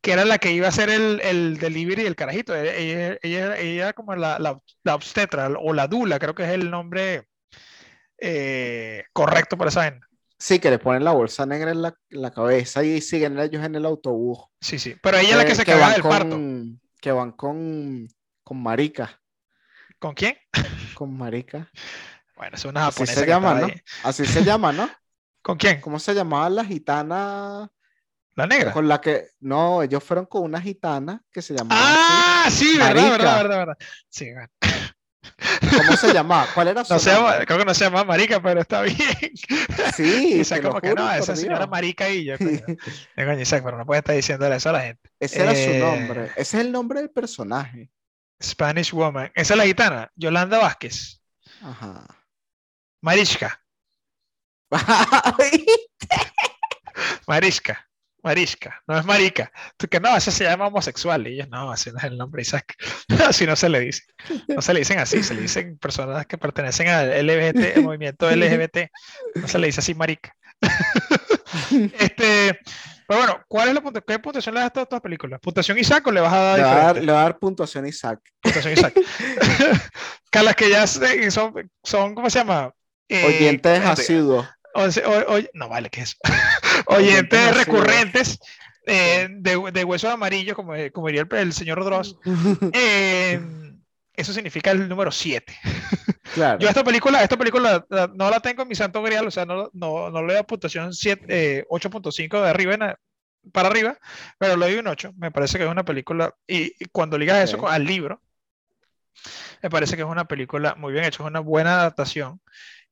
que 0.00 0.12
era 0.12 0.24
la 0.24 0.38
que 0.38 0.52
iba 0.52 0.66
a 0.66 0.70
hacer 0.70 0.90
el, 0.90 1.20
el 1.22 1.58
delivery 1.58 2.02
del 2.04 2.16
carajito. 2.16 2.54
Ella, 2.56 3.18
ella, 3.22 3.56
ella- 3.56 3.56
era 3.56 3.92
como 3.92 4.14
la, 4.16 4.38
la, 4.38 4.60
la 4.84 4.94
obstetra 4.94 5.48
o 5.58 5.72
la 5.72 5.88
dula, 5.88 6.18
creo 6.18 6.34
que 6.34 6.44
es 6.44 6.50
el 6.50 6.70
nombre 6.70 7.28
eh, 8.18 9.04
correcto 9.12 9.56
para 9.58 9.70
esa 9.70 9.80
vaina. 9.80 10.08
Sí, 10.38 10.58
que 10.60 10.70
le 10.70 10.78
ponen 10.78 11.04
la 11.04 11.12
bolsa 11.12 11.46
negra 11.46 11.70
en 11.72 11.82
la, 11.82 11.94
en 12.10 12.22
la 12.22 12.30
cabeza 12.30 12.84
y 12.84 13.00
siguen 13.00 13.38
ellos 13.38 13.64
en 13.64 13.74
el 13.74 13.84
autobús. 13.86 14.38
Sí, 14.60 14.78
sí. 14.78 14.96
Pero 15.00 15.18
ella 15.18 15.30
es 15.30 15.36
la 15.36 15.44
que 15.44 15.54
se 15.54 15.74
van 15.74 15.92
del 15.92 16.02
parto. 16.02 16.36
Que 17.00 17.12
van 17.12 17.32
con, 17.32 18.08
con 18.44 18.62
marica. 18.62 19.20
¿Con 19.98 20.14
quién? 20.14 20.36
Con 20.92 21.16
marica. 21.16 21.70
Bueno, 22.36 22.56
es 22.56 22.64
una 22.64 22.86
Así 22.86 23.00
japonesa 23.00 23.20
se 23.20 23.26
que 23.26 23.30
llama, 23.30 23.54
¿no? 23.54 23.66
ahí. 23.66 23.80
Así 24.02 24.26
se 24.26 24.42
llama, 24.44 24.72
¿no? 24.72 24.88
¿Con 25.42 25.56
quién? 25.56 25.80
¿Cómo 25.80 25.98
se 25.98 26.14
llamaba 26.14 26.50
la 26.50 26.64
gitana 26.64 27.70
La 28.38 28.46
negra. 28.46 28.72
con 28.72 28.86
la 28.88 29.00
que... 29.00 29.30
No, 29.40 29.82
ellos 29.82 30.02
fueron 30.04 30.26
con 30.26 30.42
una 30.44 30.60
gitana 30.60 31.22
que 31.32 31.42
se 31.42 31.54
llamaba 31.54 31.80
Ah, 31.84 32.48
sí, 32.50 32.78
verdad, 32.78 33.10
verdad, 33.10 33.36
verdad, 33.42 33.56
verdad. 33.58 33.78
Sí, 34.08 34.32
bueno. 34.32 34.48
¿Cómo 35.76 35.96
se 35.96 36.12
llamaba? 36.14 36.46
¿Cuál 36.54 36.68
era 36.68 36.84
su 36.86 36.92
No 36.94 36.98
se 37.00 37.12
nombre? 37.12 37.46
creo 37.46 37.58
que 37.58 37.64
no 37.64 37.74
se 37.74 37.84
llama 37.84 38.04
marica, 38.04 38.40
pero 38.40 38.60
está 38.60 38.82
bien. 38.82 38.96
Sí, 39.94 40.34
Isaac 40.40 40.62
como 40.62 40.80
que 40.80 40.94
no, 40.94 41.10
esa 41.12 41.34
señora 41.36 41.58
Dios. 41.58 41.70
marica 41.70 42.08
y 42.08 42.24
yo, 42.24 42.38
coño. 42.38 42.60
Eh, 43.16 43.26
coño, 43.26 43.40
Isaac, 43.40 43.62
pero 43.64 43.76
no 43.76 43.84
puedes 43.84 44.00
estar 44.02 44.14
diciéndole 44.14 44.54
eso 44.56 44.68
a 44.70 44.72
la 44.72 44.80
gente. 44.82 45.10
Ese 45.18 45.42
era 45.42 45.52
su 45.54 45.58
Eh, 45.60 45.78
nombre. 45.80 46.24
Ese 46.36 46.40
es 46.58 46.64
el 46.64 46.70
nombre 46.72 47.00
del 47.00 47.10
personaje. 47.10 47.90
Spanish 48.42 48.92
Woman. 48.92 49.32
Esa 49.34 49.54
es 49.54 49.58
la 49.58 49.64
gitana. 49.66 50.12
Yolanda 50.14 50.58
Vázquez. 50.58 51.20
Ajá. 51.60 52.06
Mariska. 53.02 53.60
Mariska. 57.26 57.87
Mariska. 58.28 58.82
No 58.86 58.98
es 58.98 59.06
marica. 59.06 59.50
Tú 59.78 59.88
que 59.88 59.98
no, 60.00 60.14
ese 60.14 60.30
se 60.30 60.44
llama 60.44 60.66
homosexual. 60.66 61.26
Y 61.26 61.32
ellos, 61.34 61.48
no, 61.48 61.72
así 61.72 61.90
no 61.90 61.96
es 61.98 62.04
el 62.04 62.18
nombre, 62.18 62.42
Isaac. 62.42 62.74
Así 63.26 63.46
no 63.46 63.56
se 63.56 63.70
le 63.70 63.80
dice. 63.80 64.02
No 64.48 64.60
se 64.60 64.74
le 64.74 64.80
dicen 64.80 64.98
así, 64.98 65.22
se 65.22 65.34
le 65.34 65.40
dicen 65.42 65.78
personas 65.78 66.26
que 66.26 66.36
pertenecen 66.36 66.88
al 66.88 67.26
LGBT, 67.26 67.76
al 67.76 67.82
movimiento 67.84 68.30
LGBT. 68.36 68.90
No 69.36 69.48
se 69.48 69.58
le 69.58 69.68
dice 69.68 69.80
así 69.80 69.94
marica. 69.94 70.32
Este, 71.98 72.58
pero 73.06 73.20
bueno, 73.20 73.40
¿cuál 73.48 73.68
es 73.68 73.74
la 73.74 73.80
puntuación? 73.80 74.04
¿Qué 74.06 74.18
puntuación 74.22 74.54
le 74.54 74.60
das 74.60 74.66
a 74.68 74.70
todas 74.72 74.86
estas 74.86 75.00
películas? 75.00 75.40
¿Puntuación 75.40 75.78
Isaac 75.78 76.06
o 76.06 76.12
le 76.12 76.20
vas 76.20 76.32
a 76.32 76.38
dar 76.38 76.58
le, 76.58 76.64
va 76.64 76.70
a 76.70 76.74
dar, 76.74 76.78
diferente? 76.80 77.06
le 77.06 77.12
va 77.12 77.20
a 77.20 77.22
dar 77.22 77.38
puntuación 77.38 77.86
Isaac. 77.86 78.20
Puntuación 78.42 78.72
Isaac. 78.74 78.94
que 80.30 80.38
a 80.38 80.42
las 80.42 80.54
que 80.54 80.68
ya 80.70 80.86
se- 80.86 81.30
son, 81.30 81.70
son 81.82 82.14
¿cómo 82.14 82.28
se 82.28 82.38
llama? 82.40 82.72
Eh, 83.08 83.24
Oyentes 83.24 83.82
asiduos. 83.84 84.46
no 85.54 85.68
vale, 85.68 85.88
¿qué 85.88 86.02
es 86.02 86.10
eso? 86.10 86.18
Oyentes 86.88 87.56
recurrentes 87.56 88.38
eh, 88.86 89.28
de, 89.30 89.70
de 89.72 89.84
huesos 89.84 90.10
amarillos, 90.10 90.56
como, 90.56 90.72
como 90.92 91.06
diría 91.08 91.26
el, 91.30 91.36
el 91.36 91.52
señor 91.52 91.84
Dross. 91.84 92.16
Eh, 92.72 93.40
eso 94.14 94.32
significa 94.32 94.70
el 94.72 94.88
número 94.88 95.10
7. 95.12 95.56
Claro. 96.34 96.58
Yo 96.60 96.68
esta 96.68 96.84
película, 96.84 97.22
esta 97.22 97.38
película 97.38 97.84
la- 97.88 98.10
no 98.14 98.28
la 98.30 98.38
tengo 98.40 98.62
en 98.62 98.68
mi 98.68 98.74
santo 98.74 99.02
grial, 99.02 99.26
o 99.26 99.30
sea, 99.30 99.46
no, 99.46 99.70
no, 99.72 100.10
no 100.10 100.22
le 100.24 100.34
doy 100.34 100.42
puntuación 100.44 100.90
eh, 101.26 101.64
8.5 101.70 102.42
de 102.42 102.48
arriba 102.50 102.74
en 102.74 102.82
a- 102.82 102.98
para 103.50 103.68
arriba, 103.68 103.98
pero 104.38 104.56
le 104.56 104.66
doy 104.66 104.78
un 104.78 104.86
8. 104.88 105.12
Me 105.16 105.30
parece 105.32 105.56
que 105.58 105.64
es 105.64 105.70
una 105.70 105.84
película, 105.86 106.34
y, 106.46 106.74
y 106.78 106.84
cuando 106.92 107.16
ligas 107.18 107.42
eso 107.42 107.56
Ok. 107.56 107.62
con- 107.62 107.72
al 107.72 107.84
libro, 107.84 108.20
me 109.62 109.70
parece 109.70 109.96
que 109.96 110.02
es 110.02 110.08
una 110.08 110.26
película 110.26 110.74
muy 110.76 110.92
bien 110.92 111.04
hecha, 111.04 111.22
es 111.22 111.28
una 111.28 111.40
buena 111.40 111.80
adaptación. 111.80 112.40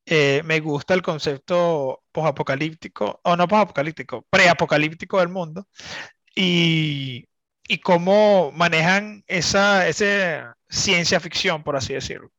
Eh, 0.06 0.42
me 0.44 0.60
gusta 0.60 0.94
el 0.94 1.02
concepto 1.02 2.02
posapocalíptico, 2.12 3.20
o 3.24 3.36
no 3.36 3.48
posapocalíptico, 3.48 4.24
preapocalíptico 4.30 5.18
del 5.18 5.28
mundo, 5.30 5.68
y, 6.34 7.26
y 7.68 7.78
cómo 7.80 8.52
manejan 8.52 9.24
esa, 9.28 9.88
ciencia 10.68 11.20
ficción, 11.20 11.62
por 11.64 11.76
así 11.76 11.94
decirlo 11.94 12.30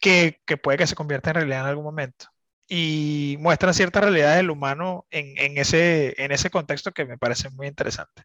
que, 0.00 0.40
puede 0.62 0.78
que 0.78 0.86
se 0.86 0.94
convierta 0.96 1.30
en 1.30 1.36
realidad 1.36 1.60
en 1.62 1.66
algún 1.66 1.84
momento. 1.84 2.26
Y 2.68 3.36
muestran 3.40 3.74
ciertas 3.74 4.04
realidades 4.04 4.38
del 4.38 4.50
humano 4.50 5.06
en, 5.10 5.58
ese, 5.58 6.14
contexto 6.52 6.92
que 6.92 7.04
me 7.06 7.18
parece 7.18 7.50
muy 7.50 7.66
interesante. 7.68 8.22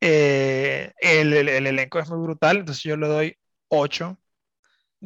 Eh, 0.00 0.92
el, 1.00 1.32
el- 1.32 1.48
el 1.48 1.66
elenco 1.66 1.98
es 1.98 2.08
muy 2.10 2.20
brutal, 2.22 2.58
entonces 2.58 2.84
yo 2.84 2.96
le 2.96 3.06
doy 3.08 3.38
8 3.68 4.18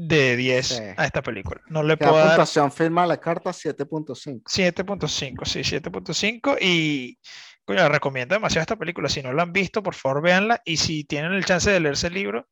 de 0.03 0.37
10 0.37 0.67
Sí. 0.67 0.83
a 0.97 1.05
esta 1.05 1.21
película. 1.23 1.61
No 1.69 1.83
le 1.83 1.91
La 1.91 1.97
puedo 1.97 2.17
dar 2.17 2.29
puntuación 2.29 2.73
firma 2.73 3.07
la 3.07 3.19
carta 3.21 3.51
7.5. 3.53 4.43
7.5, 4.47 5.45
sí, 5.45 5.63
7.5 5.63 6.57
y 6.61 7.19
coño, 7.67 7.89
recomiendo 7.89 8.35
demasiado 8.35 8.63
esta 8.63 8.77
película. 8.77 9.09
Si 9.09 9.23
no 9.23 9.33
la 9.33 9.43
han 9.43 9.53
visto, 9.53 9.83
por 9.83 9.95
favor 9.95 10.23
véanla 10.23 10.63
y 10.65 10.79
si 10.79 11.05
tienen 11.05 11.33
el 11.33 11.45
chance 11.45 11.71
de 11.71 11.81
leerse 11.81 12.07
el 12.07 12.15
libro, 12.15 12.49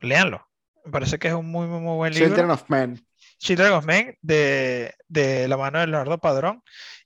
léanlo. 0.00 0.46
Me 0.84 0.92
parece 0.92 1.18
que 1.18 1.28
es 1.28 1.34
un 1.34 1.50
muy, 1.50 1.66
muy, 1.66 1.80
muy 1.80 1.96
buen 1.96 2.14
libro. 2.14 2.28
Children 2.28 2.50
of 2.50 2.64
Men. 2.68 3.06
Children 3.38 3.72
of 3.72 3.84
Men 3.84 4.16
de, 4.20 4.94
de 5.08 5.48
la 5.48 5.56
mano 5.56 5.80
de 5.80 5.88
Leonardo 5.88 6.18
Padrón. 6.18 6.62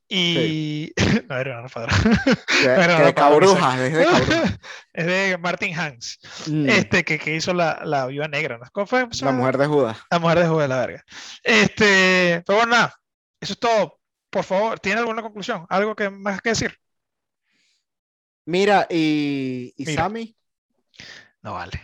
Y. 0.09 0.93
no 1.29 1.37
era 1.37 1.45
Leonardo 1.63 1.69
Padrón. 1.69 2.19
De, 2.63 2.71
de 2.71 3.05
no, 3.05 3.15
Cabrujas, 3.15 3.79
es 3.81 3.93
de 3.93 4.05
Cabrujas. 4.05 4.59
es 4.93 5.07
de 5.07 5.39
Martin 5.39 5.79
Hans. 5.79 6.19
Mm, 6.47 6.69
Este 6.69 7.05
que, 7.05 7.19
que 7.19 7.35
hizo 7.35 7.53
la, 7.53 7.81
la 7.85 8.07
viuda 8.07 8.29
negra. 8.29 8.59
¿no? 8.59 8.65
¿Cómo 8.73 8.87
fue? 8.87 9.09
la 9.21 9.33
mujer 9.33 9.59
de 9.59 9.67
Judas. 9.67 9.99
La 10.11 10.19
mujer 10.19 10.39
de 10.41 10.47
Jude, 10.49 10.69
la 10.69 10.77
verga. 10.79 11.05
Este, 11.43 12.43
pero 12.47 12.59
bueno, 12.59 12.73
nada, 12.73 12.95
eso 13.41 13.53
es 13.55 13.59
todo. 13.59 13.99
Por 14.31 14.45
favor, 14.45 14.79
¿tiene 14.81 15.01
alguna 15.01 15.23
conclusión? 15.23 15.67
¿Algo 15.69 15.97
que 15.97 16.11
más 16.11 16.41
que 16.41 16.51
decir? 16.51 16.77
Mira, 18.45 18.87
y, 18.91 19.73
y 19.77 19.85
Mira. 19.87 20.03
Sammy. 20.05 20.37
No 21.43 21.55
vale. 21.55 21.81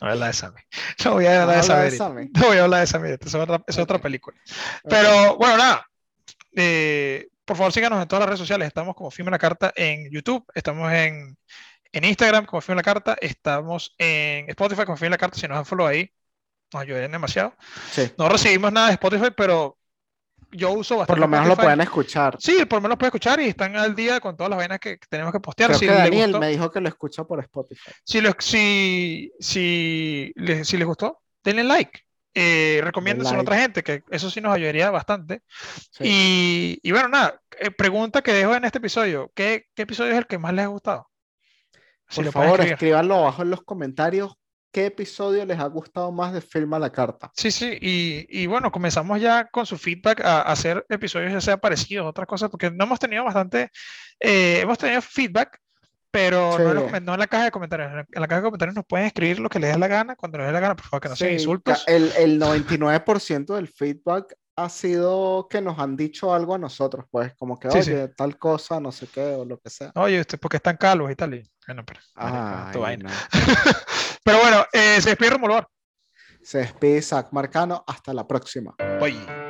No 0.00 0.08
voy 0.08 0.08
a 0.08 0.12
hablar 0.12 0.28
de 0.28 0.32
Sammy. 0.34 0.60
No 1.04 1.12
voy 1.12 1.26
a 1.26 1.42
hablar 1.42 1.48
de 1.48 1.56
¿Vas 1.56 1.70
a 1.70 1.72
hablar 1.74 1.90
Sammy. 1.90 1.90
de 1.90 1.96
Sammy? 1.96 2.30
No 2.34 2.46
voy 2.48 2.56
a 2.58 2.64
hablar 2.64 2.80
de 2.80 2.86
Sammy. 2.86 3.10
Es 3.20 3.34
otra, 3.34 3.64
es 3.66 3.78
otra 3.78 3.96
Ok. 3.96 4.02
película. 4.02 4.36
Pero 4.88 5.36
bueno, 5.36 5.56
nada. 5.56 5.86
Eh, 6.56 7.28
por 7.44 7.56
favor, 7.56 7.72
síganos 7.72 8.00
en 8.02 8.08
todas 8.08 8.20
las 8.20 8.28
redes 8.28 8.40
sociales. 8.40 8.68
Estamos 8.68 8.94
como 8.94 9.10
Firme 9.10 9.30
la 9.30 9.38
Carta 9.38 9.72
en 9.76 10.10
YouTube. 10.10 10.44
Estamos 10.54 10.90
en, 10.92 11.36
en 11.92 12.04
Instagram 12.04 12.46
como 12.46 12.60
Firme 12.60 12.76
la 12.76 12.82
Carta. 12.82 13.16
Estamos 13.20 13.94
en 13.98 14.48
Spotify 14.50 14.84
como 14.84 14.96
Firme 14.96 15.10
la 15.10 15.18
Carta. 15.18 15.38
Si 15.38 15.46
nos 15.46 15.56
dan 15.56 15.66
follow 15.66 15.86
ahí, 15.86 16.10
nos 16.72 16.82
ayudarían 16.82 17.12
demasiado. 17.12 17.54
Sí, 17.90 18.10
No 18.18 18.28
recibimos 18.28 18.72
nada 18.72 18.86
de 18.88 18.92
Spotify, 18.94 19.28
pero 19.36 19.76
yo 20.50 20.70
uso 20.70 20.96
bastante 20.98 21.20
por 21.20 21.20
lo 21.20 21.28
menos 21.28 21.48
lo 21.48 21.56
pueden 21.56 21.80
escuchar. 21.80 22.36
Sí, 22.38 22.64
por 22.64 22.78
lo 22.78 22.82
menos 22.82 22.96
puede 22.96 23.08
escuchar 23.08 23.40
y 23.40 23.48
están 23.48 23.74
al 23.76 23.94
día 23.94 24.20
con 24.20 24.36
todas 24.36 24.50
las 24.50 24.56
vainas 24.56 24.78
que 24.78 24.98
tenemos 25.08 25.32
que 25.32 25.40
postear. 25.40 25.70
Creo 25.70 25.78
Si 25.80 25.86
que 25.86 25.92
Daniel 25.92 26.26
gustó, 26.30 26.40
me 26.40 26.48
dijo 26.48 26.70
que 26.70 26.80
lo 26.80 26.88
escucha 26.88 27.24
por 27.24 27.40
Spotify. 27.40 27.90
si, 28.04 28.20
les- 28.20 28.34
si, 28.38 29.32
si, 29.40 30.32
les, 30.36 30.66
si 30.68 30.76
les 30.76 30.86
gustó, 30.86 31.20
denle 31.42 31.64
like. 31.64 32.00
Eh, 32.34 32.80
recomiéndenselo 32.82 33.38
a 33.38 33.42
otra 33.42 33.58
gente, 33.58 33.82
que 33.82 34.02
eso 34.10 34.28
sí 34.30 34.40
nos 34.40 34.54
ayudaría 34.54 34.90
bastante. 34.90 35.42
Sí. 35.90 36.04
Y, 36.04 36.80
y 36.82 36.90
bueno, 36.92 37.08
nada, 37.08 37.40
eh, 37.60 37.70
pregunta 37.70 38.22
que 38.22 38.32
dejo 38.32 38.54
en 38.54 38.64
este 38.64 38.78
episodio. 38.78 39.30
¿Qué, 39.34 39.66
qué 39.74 39.82
episodio 39.82 40.12
es 40.12 40.18
el 40.18 40.26
que 40.26 40.38
más 40.38 40.52
les 40.52 40.64
ha 40.64 40.68
gustado? 40.68 41.08
Si 42.08 42.22
Por 42.22 42.32
favor, 42.32 42.60
escribir. 42.60 42.72
escríbanlo 42.74 43.14
abajo 43.16 43.42
en 43.42 43.50
los 43.50 43.62
comentarios. 43.62 44.32
¿Qué 44.72 44.86
episodio 44.86 45.46
les 45.46 45.60
ha 45.60 45.66
gustado 45.66 46.10
más 46.10 46.32
de 46.32 46.40
Firma 46.40 46.80
la 46.80 46.90
Carta? 46.90 47.30
Sí, 47.36 47.52
sí, 47.52 47.78
y, 47.80 48.26
y 48.28 48.46
bueno, 48.48 48.72
comenzamos 48.72 49.20
ya 49.20 49.44
con 49.46 49.66
su 49.66 49.78
feedback 49.78 50.20
a, 50.22 50.38
a 50.42 50.50
hacer 50.50 50.84
episodios 50.88 51.32
ya 51.32 51.40
sea 51.40 51.58
parecidos, 51.58 52.04
otras 52.08 52.26
cosas, 52.26 52.50
porque 52.50 52.72
no 52.72 52.84
hemos 52.84 52.98
tenido 52.98 53.22
bastante, 53.22 53.70
eh, 54.18 54.58
hemos 54.62 54.76
tenido 54.76 55.00
feedback, 55.00 55.60
pero 56.14 56.56
no, 56.58 56.68
en 56.70 56.74
los 56.74 56.84
Sí. 56.84 56.90
comen- 56.90 57.02
no 57.04 57.12
en 57.14 57.18
la 57.20 57.26
caja 57.26 57.44
de 57.44 57.50
comentarios. 57.50 57.90
En 57.90 58.20
la, 58.20 58.28
caja 58.28 58.40
de 58.40 58.44
comentarios 58.46 58.74
nos 58.76 58.84
pueden 58.86 59.06
escribir 59.06 59.40
lo 59.40 59.48
que 59.48 59.58
les 59.58 59.72
dé 59.72 59.78
la 59.78 59.88
gana, 59.88 60.14
cuando 60.16 60.38
les 60.38 60.46
dé 60.46 60.52
la 60.52 60.60
gana, 60.60 60.76
por 60.76 60.84
favor, 60.86 61.02
que 61.02 61.08
no 61.08 61.16
sean 61.16 61.30
Sí, 61.30 61.34
insultos. 61.34 61.84
ca- 61.84 61.92
El, 61.92 62.12
el 62.16 62.38
99% 62.38 63.54
del 63.56 63.66
feedback 63.68 64.34
ha 64.56 64.68
sido 64.68 65.48
que 65.50 65.60
nos 65.60 65.78
han 65.80 65.96
dicho 65.96 66.32
algo 66.32 66.54
a 66.54 66.58
nosotros, 66.58 67.06
pues 67.10 67.34
como 67.34 67.58
que, 67.58 67.68
Sí, 67.72 67.78
oye, 67.78 68.08
tal 68.16 68.38
cosa, 68.38 68.78
no 68.78 68.92
sé 68.92 69.08
qué, 69.08 69.20
o 69.34 69.44
lo 69.44 69.58
que 69.58 69.68
sea. 69.68 69.90
Oye, 69.96 70.20
usted, 70.20 70.38
porque 70.38 70.58
están 70.58 70.76
calvos 70.76 71.10
y 71.10 71.16
tal, 71.16 71.34
y 71.34 71.42
bueno, 71.66 71.84
pero, 71.84 72.00
tu 72.00 72.10
Ay, 72.14 72.78
vaina. 72.80 73.10
no. 73.10 73.16
Pero 74.24 74.38
bueno, 74.38 74.64
eh, 74.72 75.00
se 75.02 75.10
despide 75.10 75.30
Romulo 75.30 75.54
Bar. 75.54 75.68
Se 76.42 76.58
despide 76.58 77.02
Zach 77.02 77.28
Marcano. 77.32 77.84
Hasta 77.86 78.14
la 78.14 78.26
próxima. 78.26 78.74
Bye. 79.00 79.43